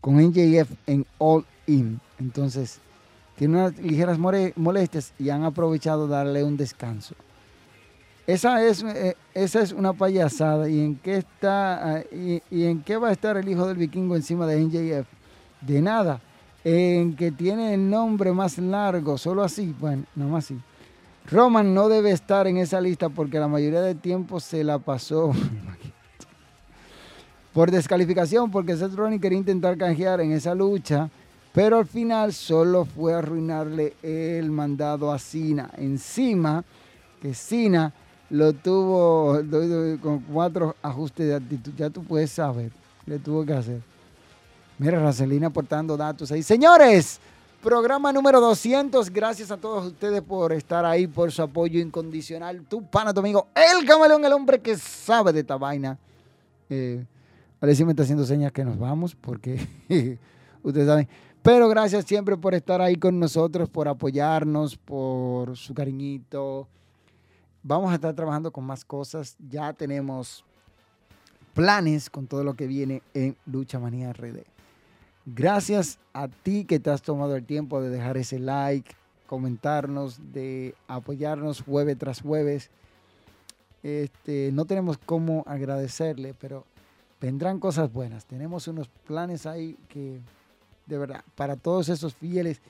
[0.00, 2.00] con NJF en All In.
[2.18, 2.80] Entonces,
[3.36, 7.14] tiene unas ligeras molestias y han aprovechado darle un descanso.
[8.26, 10.68] Esa es, eh, esa es una payasada.
[10.68, 14.14] ¿Y en, qué está, y, y en qué va a estar el hijo del vikingo
[14.14, 15.06] encima de NJF?
[15.62, 16.20] De nada.
[16.64, 19.74] En que tiene el nombre más largo, solo así.
[19.80, 20.58] Bueno, nomás así.
[21.30, 25.32] Roman no debe estar en esa lista porque la mayoría del tiempo se la pasó
[27.52, 31.08] por descalificación porque Seth Rollins quería intentar canjear en esa lucha,
[31.52, 35.70] pero al final solo fue arruinarle el mandado a Cena.
[35.76, 36.64] Encima
[37.22, 37.92] que Cena
[38.30, 39.40] lo tuvo
[40.02, 42.72] con cuatro ajustes de actitud, ya tú puedes saber,
[43.06, 43.80] le tuvo que hacer.
[44.78, 46.42] Mira, Racelina aportando datos ahí.
[46.42, 47.20] Señores,
[47.60, 49.10] programa número 200.
[49.10, 52.62] Gracias a todos ustedes por estar ahí, por su apoyo incondicional.
[52.62, 55.98] Tu pana, tu amigo, el camaleón, el hombre que sabe de esta vaina.
[56.68, 57.04] Eh,
[57.60, 59.66] Alexis me está haciendo señas que nos vamos porque
[60.62, 61.08] ustedes saben.
[61.42, 66.68] Pero gracias siempre por estar ahí con nosotros, por apoyarnos, por su cariñito.
[67.62, 69.36] Vamos a estar trabajando con más cosas.
[69.50, 70.44] Ya tenemos
[71.54, 74.49] planes con todo lo que viene en Lucha Manía RD.
[75.26, 78.94] Gracias a ti que te has tomado el tiempo de dejar ese like,
[79.26, 82.70] comentarnos, de apoyarnos jueves tras jueves.
[83.82, 86.64] Este, no tenemos cómo agradecerle, pero
[87.20, 88.24] vendrán cosas buenas.
[88.24, 90.20] Tenemos unos planes ahí que,
[90.86, 92.60] de verdad, para todos esos fieles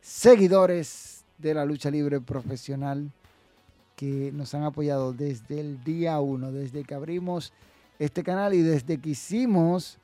[0.00, 3.10] seguidores de la lucha libre profesional
[3.96, 7.52] que nos han apoyado desde el día uno, desde que abrimos
[7.98, 9.98] este canal y desde que hicimos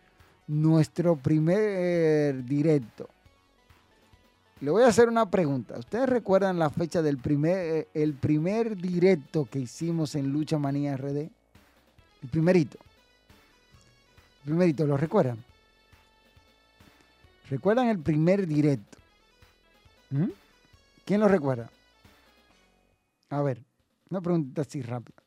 [0.50, 3.08] nuestro primer directo.
[4.60, 5.78] Le voy a hacer una pregunta.
[5.78, 10.96] ¿Ustedes recuerdan la fecha del primer, eh, el primer directo que hicimos en Lucha Manía
[10.96, 11.30] RD?
[12.22, 12.78] El primerito.
[14.40, 15.38] El primerito, ¿lo recuerdan?
[17.48, 18.98] ¿Recuerdan el primer directo?
[20.10, 20.30] ¿Mm?
[21.04, 21.70] ¿Quién lo recuerda?
[23.30, 23.62] A ver,
[24.10, 25.22] una pregunta así rápida.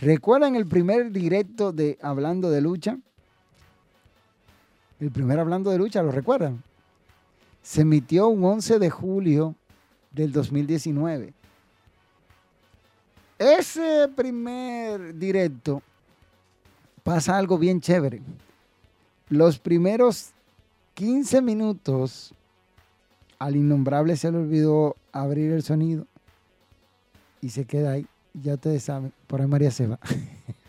[0.00, 2.98] ¿Recuerdan el primer directo de Hablando de Lucha?
[5.00, 6.62] El primer Hablando de Lucha, ¿lo recuerdan?
[7.62, 9.54] Se emitió un 11 de julio
[10.12, 11.32] del 2019.
[13.38, 15.82] Ese primer directo
[17.02, 18.22] pasa algo bien chévere.
[19.28, 20.30] Los primeros
[20.94, 22.32] 15 minutos
[23.38, 26.06] al innombrable se le olvidó abrir el sonido
[27.40, 28.06] y se queda ahí.
[28.32, 29.88] Ya ustedes saben, por ahí María se.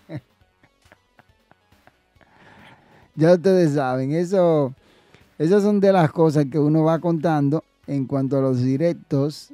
[3.15, 4.73] ya ustedes saben, eso,
[5.37, 9.51] esas son de las cosas que uno va contando en cuanto a los directos,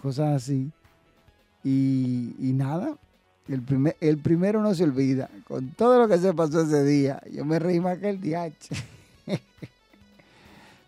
[0.00, 0.70] cosas así.
[1.62, 2.96] Y, y nada,
[3.48, 5.28] el, primer, el primero no se olvida.
[5.46, 8.76] Con todo lo que se pasó ese día, yo me reí más que el DH.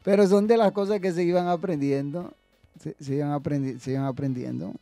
[0.05, 2.33] Pero son de las cosas que se iban aprendiendo.
[3.01, 4.73] Se, iban, aprendi se iban aprendiendo.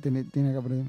[0.00, 0.86] Tiene, tiene, que aprender.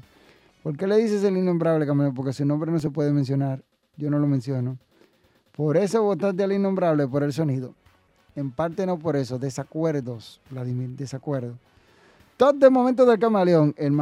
[0.62, 2.12] ¿Por qué le dices el innombrable, Camilo?
[2.14, 3.62] Porque su nombre no se puede mencionar.
[3.96, 4.78] Yo no lo menciono.
[5.56, 7.74] Por eso votaste al innombrable, por el sonido.
[8.34, 9.38] En parte no por eso.
[9.38, 11.56] Desacuerdos, Vladimir, desacuerdos.
[12.36, 13.92] Todo el momento del camaleón, el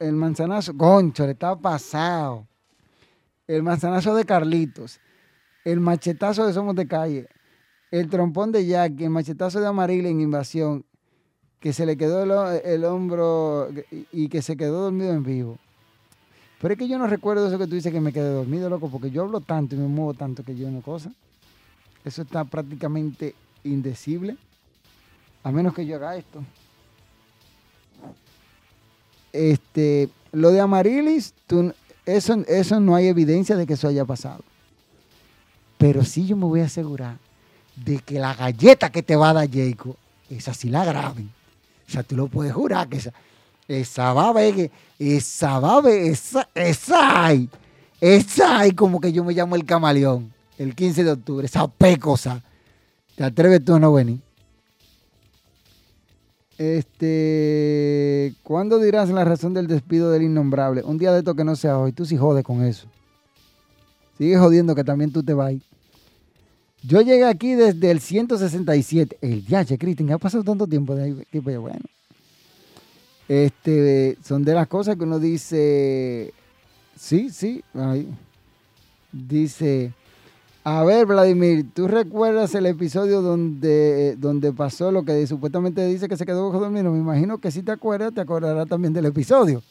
[0.00, 2.46] el manzanazo, concho, le estaba pasado.
[3.46, 4.98] El manzanazo de Carlitos,
[5.64, 7.28] el machetazo de Somos de Calle,
[7.90, 10.84] el trompón de Jack, el machetazo de Amaril en invasión,
[11.60, 12.22] que se le quedó
[12.54, 13.68] el, hombro
[14.10, 15.58] y que se quedó dormido en vivo.
[16.60, 18.88] Pero es que yo no recuerdo eso que tú dices que me quedé dormido, loco,
[18.88, 21.12] porque yo hablo tanto y me muevo tanto que yo no cosa.
[22.04, 23.34] Eso está prácticamente
[23.64, 24.36] indecible,
[25.42, 26.42] a menos que yo haga esto.
[29.32, 31.74] Este, lo de Amarilis, tú,
[32.06, 34.42] eso, eso no hay evidencia de que eso haya pasado.
[35.76, 37.18] Pero sí yo me voy a asegurar
[37.74, 39.96] de que la galleta que te va a dar Jacob,
[40.30, 41.30] esa sí la graben.
[41.86, 43.12] O sea, tú lo puedes jurar que esa,
[43.68, 47.48] esa va a ver, esa va a ver, esa, esa hay.
[48.00, 52.42] Esa hay como que yo me llamo el camaleón, el 15 de octubre, esa pecosa.
[53.14, 54.20] ¿Te atreves tú a no venir?
[56.58, 60.82] Este, ¿cuándo dirás la razón del despido del innombrable?
[60.82, 61.92] Un día de esto que no sea hoy.
[61.92, 62.86] Tú sí jodes con eso.
[64.16, 65.54] Sigue jodiendo que también tú te vas.
[66.82, 69.18] Yo llegué aquí desde el 167.
[69.20, 71.26] El yache, Cristian, ha pasado tanto tiempo de ahí.
[71.30, 71.84] Tipo, bueno.
[73.28, 76.32] Este, son de las cosas que uno dice.
[76.96, 77.62] Sí, sí.
[79.12, 79.92] Dice.
[80.62, 86.16] A ver, Vladimir, ¿tú recuerdas el episodio donde, donde pasó lo que supuestamente dice que
[86.16, 86.90] se quedó dormido?
[86.90, 89.62] Me imagino que si te acuerdas, te acordarás también del episodio.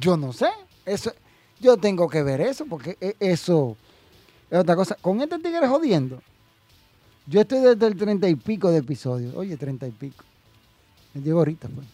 [0.00, 0.48] Yo no sé.
[0.86, 1.12] Eso,
[1.60, 3.76] yo tengo que ver eso, porque eso
[4.50, 4.96] es otra cosa.
[5.00, 6.22] Con este tigre jodiendo.
[7.26, 9.34] Yo estoy desde el treinta y pico de episodios.
[9.34, 10.24] Oye, treinta y pico.
[11.12, 11.86] Me llevo ahorita, pues.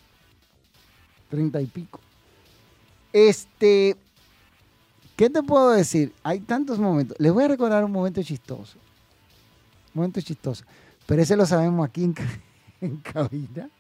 [1.33, 1.99] Treinta y pico.
[3.11, 3.97] Este.
[5.17, 6.13] ¿Qué te puedo decir?
[6.23, 7.19] Hay tantos momentos.
[7.19, 8.77] Les voy a recordar un momento chistoso.
[9.95, 10.63] Un momento chistoso.
[11.07, 12.15] Pero ese lo sabemos aquí en,
[12.83, 13.71] en cabina.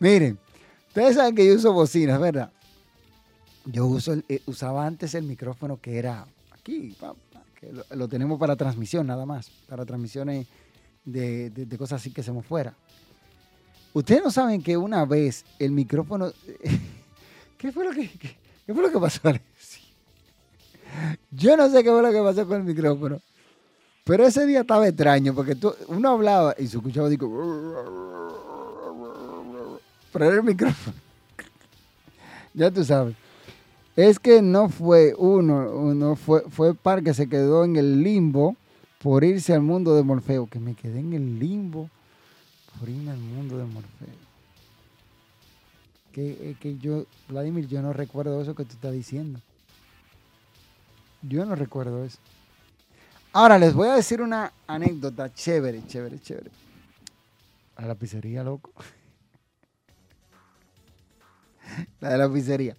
[0.00, 0.40] Miren,
[0.88, 2.50] ustedes saben que yo uso bocinas, ¿verdad?
[3.64, 6.96] Yo uso eh, usaba antes el micrófono que era aquí,
[7.60, 10.48] que lo, tenemos para transmisión nada más, para transmisiones
[11.04, 12.74] de, de, cosas así que me fuera.
[13.92, 16.32] Ustedes no saben que una vez el micrófono...
[17.58, 19.20] ¿Qué fue lo que, qué, fue lo que pasó?
[21.30, 23.20] Yo no sé qué fue lo que pasó con el micrófono.
[24.04, 27.28] Pero ese día estaba extraño porque tú, uno hablaba y se escuchaba digo,
[30.12, 30.96] pero el micrófono.
[32.54, 33.14] ya tú sabes.
[33.94, 38.56] Es que no fue uno, uno fue, fue par que se quedó en el limbo
[39.00, 41.88] por irse al mundo de Morfeo, que me quedé en el limbo
[42.78, 44.08] por irme al mundo de Morfeo.
[46.12, 49.40] Que, eh, que yo, Vladimir, yo no recuerdo eso que tú estás diciendo.
[51.22, 52.18] Yo no recuerdo eso.
[53.32, 56.50] Ahora les voy a decir una anécdota chévere, chévere, chévere.
[57.76, 58.72] A la pizzería, loco.
[62.00, 62.76] la de la pizzería.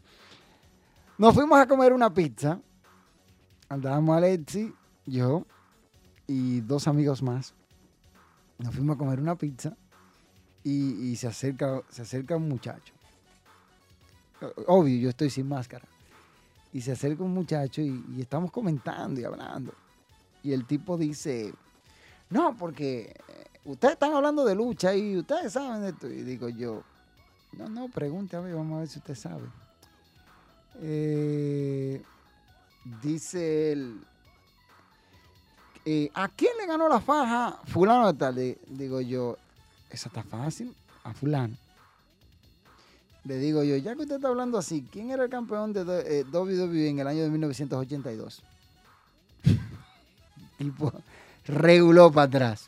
[1.17, 2.59] Nos fuimos a comer una pizza.
[3.69, 4.73] Andábamos Alexi,
[5.05, 5.45] yo
[6.27, 7.53] y dos amigos más.
[8.59, 9.75] Nos fuimos a comer una pizza
[10.63, 12.93] y, se, acerca, se acerca un muchacho.
[14.67, 15.85] Obvio, yo estoy sin máscara.
[16.71, 19.73] Y se acerca un muchacho y, estamos comentando y hablando.
[20.41, 21.53] Y el tipo dice,
[22.29, 26.07] no, porque eh, ustedes están hablando de lucha y ustedes saben de esto.
[26.07, 26.83] Y digo yo,
[27.53, 29.43] no, no, ver, vamos a ver si usted sabe.
[30.81, 32.01] Eh,
[33.01, 34.01] dice él,
[35.85, 38.57] eh, ¿a quién le ganó la faja fulano de tal?
[38.67, 39.37] Digo yo,
[39.93, 41.55] esa está fácil, a fulano.
[43.25, 46.25] Le digo yo, ya que usted está hablando así, ¿quién era el campeón de eh,
[46.25, 48.43] WWE en el año de 1982?
[50.57, 50.91] tipo,
[51.45, 52.67] reguló para atrás.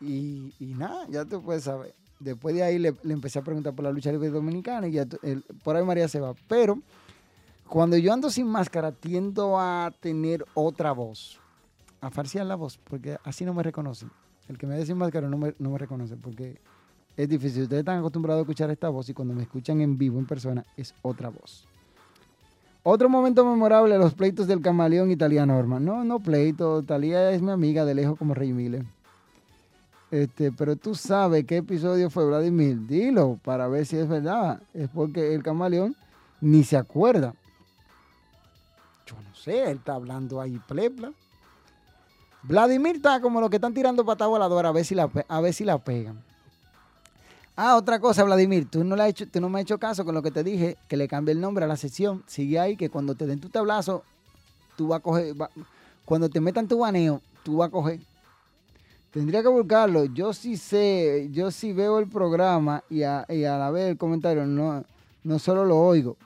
[0.00, 1.94] Y, nada, ya tú puedes saber.
[2.18, 5.06] Después de ahí le, empecé a preguntar por la lucha libre dominicana y ya
[5.62, 6.34] por ahí María se va.
[6.48, 6.80] Pero
[7.68, 11.38] cuando yo ando sin máscara, tiendo a tener otra voz.
[12.00, 14.10] A farsear la voz, porque así no me reconocen.
[14.52, 16.60] El que me ve sin máscara no me, no me reconoce, porque
[17.16, 17.62] es difícil.
[17.62, 20.62] Ustedes están acostumbrados a escuchar esta voz y cuando me escuchan en vivo, en persona,
[20.76, 21.66] es otra voz.
[22.82, 25.80] Otro momento memorable, los pleitos del camaleón y Talía Norma.
[25.80, 28.84] No, no pleito, Talía es mi amiga de lejos como Rey Miller.
[30.10, 32.86] Este, pero tú sabes qué episodio fue Vladimir.
[32.86, 34.60] Dilo para ver si es verdad.
[34.74, 35.96] Es porque el camaleón
[36.42, 37.34] ni se acuerda.
[39.06, 41.12] Yo no sé, él está hablando ahí plepla.
[42.42, 45.54] Vladimir está como los que están tirando patada voladora a ver si la, a ver
[45.54, 46.22] si la pegan.
[47.54, 50.04] Ah, otra cosa, Vladimir, tú no, le has hecho, tú no me has hecho caso
[50.04, 52.24] con lo que te dije, que le cambie el nombre a la sección.
[52.26, 54.02] Sigue ahí, que cuando te den tu tablazo,
[54.76, 55.34] tú vas a coger,
[56.04, 58.00] cuando te metan tu baneo, tú vas a coger.
[59.12, 60.06] Tendría que buscarlo.
[60.06, 65.38] Yo sí sé, yo sí veo el programa y a, la vez el comentario, no,
[65.38, 66.16] solo lo oigo.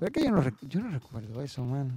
[0.00, 1.92] Pero es que yo no, yo no recuerdo eso, mano.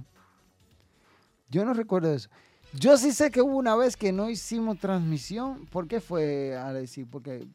[1.48, 2.28] Yo no recuerdo eso.
[2.74, 5.66] Yo sí sé que hubo una vez que no hicimos transmisión.
[5.66, 7.04] ¿Por qué fue, Alexi?
[7.04, 7.46] Porque,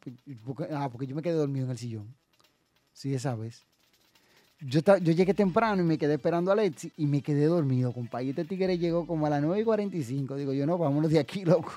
[0.44, 2.16] porque, ah, porque yo me quedé dormido en el sillón.
[2.94, 3.64] Sí, esa vez.
[4.60, 8.24] Yo, yo llegué temprano y me quedé esperando a Alexi y me quedé dormido, compa.
[8.24, 10.36] Y este tigre llegó como a las 9 y 45.
[10.36, 11.74] Digo yo, no, vámonos de aquí, loco.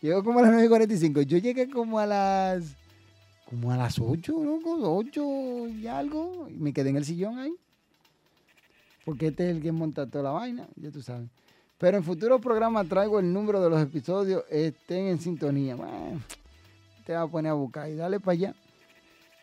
[0.00, 1.22] Llegó como a las 9 y 45.
[1.22, 2.76] Yo llegué como a las...
[3.48, 4.78] Como a las 8, loco.
[4.96, 6.48] 8 y algo.
[6.48, 7.54] Y me quedé en el sillón ahí.
[9.04, 11.28] Porque este es el que monta toda la vaina, ya tú sabes.
[11.78, 15.74] Pero en futuros programas traigo el número de los episodios, estén en sintonía.
[15.74, 16.20] Bueno,
[17.04, 18.54] te va a poner a buscar y dale para allá.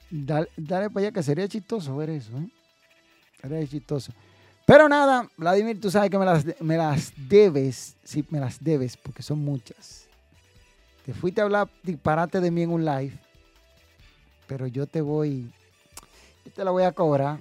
[0.10, 0.48] Dale,
[0.90, 2.50] para allá, que sería chistoso ver eso, ¿eh?
[3.42, 4.14] Sería chistoso.
[4.66, 8.96] Pero nada, Vladimir, tú sabes que me las, me las debes, sí, me las debes,
[8.96, 10.08] porque son muchas.
[11.06, 13.18] Te fuiste a hablar disparate de mí en un live,
[14.48, 15.52] pero yo te voy,
[16.46, 17.40] yo te la voy a cobrar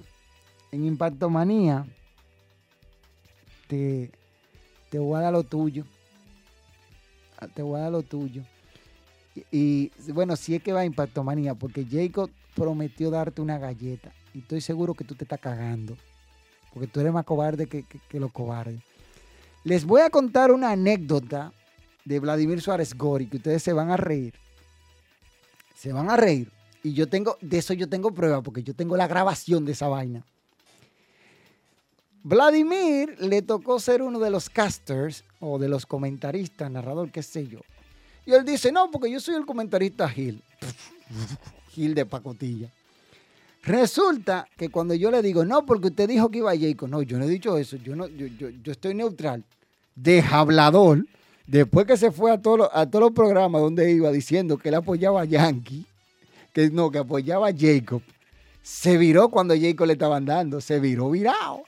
[0.71, 1.85] en Impacto Manía.
[3.69, 4.09] Te,
[4.89, 5.85] te voy a dar lo tuyo.
[7.37, 8.41] Ah, Te voy a dar lo tuyo.
[9.35, 13.59] Y, y, bueno, si es que va a Impacto Manía, porque Jacob prometió darte una
[13.59, 14.11] galleta.
[14.33, 15.95] Y estoy seguro que tú te estás cagando.
[16.73, 18.81] Porque tú eres más cobarde que, que, que los cobardes.
[19.63, 21.53] Les voy a contar una anécdota
[22.05, 24.33] de Vladimir Suárez Gori, que ustedes se van a reír.
[25.75, 26.51] Se van a reír.
[26.81, 29.87] Y yo tengo, de eso yo tengo prueba, porque yo tengo la grabación de esa
[29.89, 30.25] vaina.
[32.23, 37.47] Vladimir le tocó ser uno de los casters o de los comentaristas, narrador, qué sé
[37.47, 37.59] yo.
[38.25, 40.41] Y él dice, no, porque yo soy el comentarista Gil.
[41.71, 42.69] Gil de pacotilla.
[43.63, 46.89] Resulta que cuando yo le digo, no, porque usted dijo que iba a Jacob.
[46.89, 47.77] No, yo no he dicho eso.
[47.77, 49.43] Yo, no, yo, yo, estoy neutral.
[49.95, 51.05] De hablador.
[51.45, 54.75] Después que se fue a, todos los- a los programas donde iba diciendo que él
[54.75, 55.85] apoyaba a Yankee,
[56.53, 58.01] que no, que apoyaba a Jacob,
[58.61, 60.61] se viró cuando Jacob le estaban dando.
[60.61, 61.63] Se viró virado.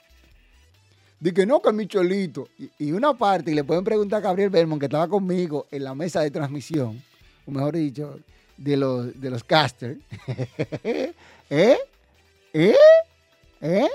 [1.22, 2.48] Dije, no, que mi cholito.
[2.80, 5.94] Y, una parte, y le pueden preguntar a Gabriel Belmont, que estaba conmigo en la
[5.94, 7.00] mesa de transmisión,
[7.46, 8.18] o mejor dicho,
[8.56, 10.00] de los, de los casters.
[10.82, 11.12] ¿Eh?
[12.52, 12.76] ¿Eh?
[13.60, 13.88] ¿Eh?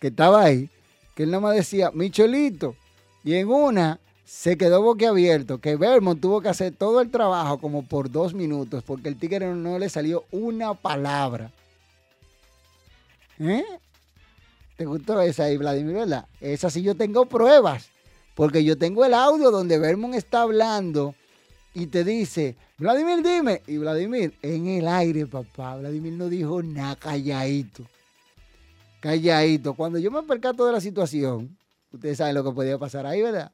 [0.00, 0.70] Que estaba ahí.
[1.14, 2.74] Que él nada más decía, mi cholito.
[3.22, 7.82] Y en una se quedó boquiabierto, que Belmont tuvo que hacer todo el trabajo como
[7.82, 11.50] por dos minutos, porque el tigre no le salió una palabra.
[13.38, 13.62] ¿Eh?
[14.76, 16.26] ¿Te gustó esa ahí, Vladimir, verdad?
[16.40, 17.90] Esa sí yo tengo pruebas.
[18.34, 21.14] Porque yo tengo el audio donde Vermont está hablando
[21.72, 23.62] y te dice, Vladimir, dime.
[23.66, 25.76] Y Vladimir, en el aire, papá.
[25.76, 27.84] Vladimir no dijo nada, calladito.
[29.00, 29.74] Calladito.
[29.74, 31.56] Cuando yo me percato de la situación,
[31.92, 33.52] ustedes saben lo que podía pasar ahí, ¿verdad?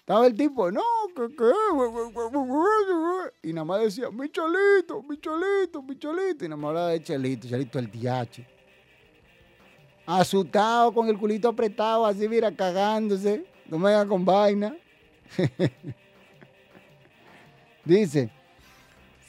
[0.00, 0.82] Estaba el tipo, no,
[1.14, 1.52] que qué,
[3.44, 7.00] y nada más decía, mi chelito, mi chelito, mi chelito, y nada más hablaba de
[7.00, 8.44] chelito, chelito el diache.
[10.18, 14.74] Asustado, con el culito apretado, así, mira, cagándose, no me hagan con vaina.
[17.84, 18.30] Dice,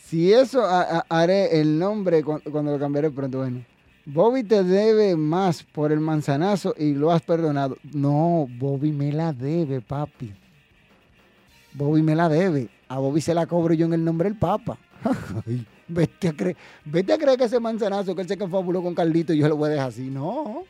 [0.06, 3.64] si eso ha- ha- haré el nombre cu- cuando lo cambiaré pronto, bueno.
[4.06, 7.78] Bobby te debe más por el manzanazo y lo has perdonado.
[7.94, 10.34] No, Bobby me la debe, papi.
[11.74, 12.68] Bobby me la debe.
[12.90, 14.78] A Bobby se la cobro yo en el nombre del Papa.
[15.94, 16.56] Vete, a creer,
[16.86, 19.68] vete a creer que ese manzanazo que él se confabuló con Carlito yo lo voy
[19.70, 20.10] a dejar así.
[20.10, 20.64] No,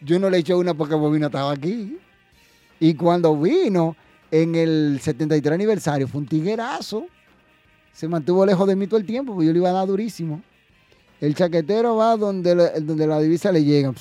[0.00, 1.96] yo no le eché una porque Bobby no estaba aquí.
[2.80, 3.96] Y cuando vino
[4.30, 7.06] en el 73 aniversario fue un tiguerazo.
[7.92, 10.42] Se mantuvo lejos de mí todo el tiempo porque yo le iba a dar durísimo.
[11.20, 13.92] El chaquetero va donde, la- donde la divisa le llega.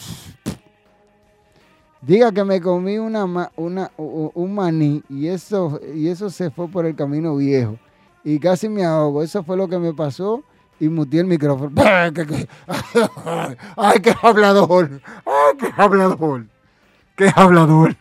[2.01, 3.25] Diga que me comí una,
[3.55, 7.77] una, un maní y eso, y eso se fue por el camino viejo.
[8.27, 9.23] Y casi me ahogo.
[9.23, 10.43] Eso fue lo que me pasó
[10.81, 11.71] y muteé el micrófono.
[13.77, 15.01] ¡Ay, qué, hablador!
[15.25, 16.45] ¡Ay, qué hablador!
[17.15, 17.95] ¡Qué hablador!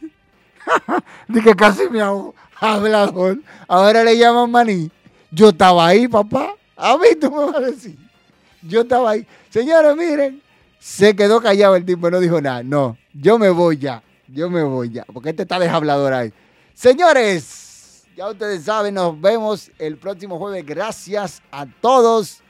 [1.28, 2.34] Dije casi me ahogo.
[2.58, 3.38] Hablador.
[3.68, 4.90] Ahora le llaman maní.
[5.30, 6.56] Yo estaba ahí, papá.
[6.76, 7.96] A mí tú me vas a decir.
[8.62, 9.24] Yo estaba ahí.
[9.50, 10.42] Señores, miren.
[10.80, 12.64] Se quedó callado el tipo, no dijo nada.
[12.64, 14.02] No, yo me voy ya.
[14.26, 15.04] Yo me voy ya.
[15.04, 16.32] Porque este está de hablador ahí.
[16.74, 17.65] Señores,
[18.16, 20.64] ya ustedes saben, nos vemos el próximo jueves.
[20.64, 22.40] Gracias a todos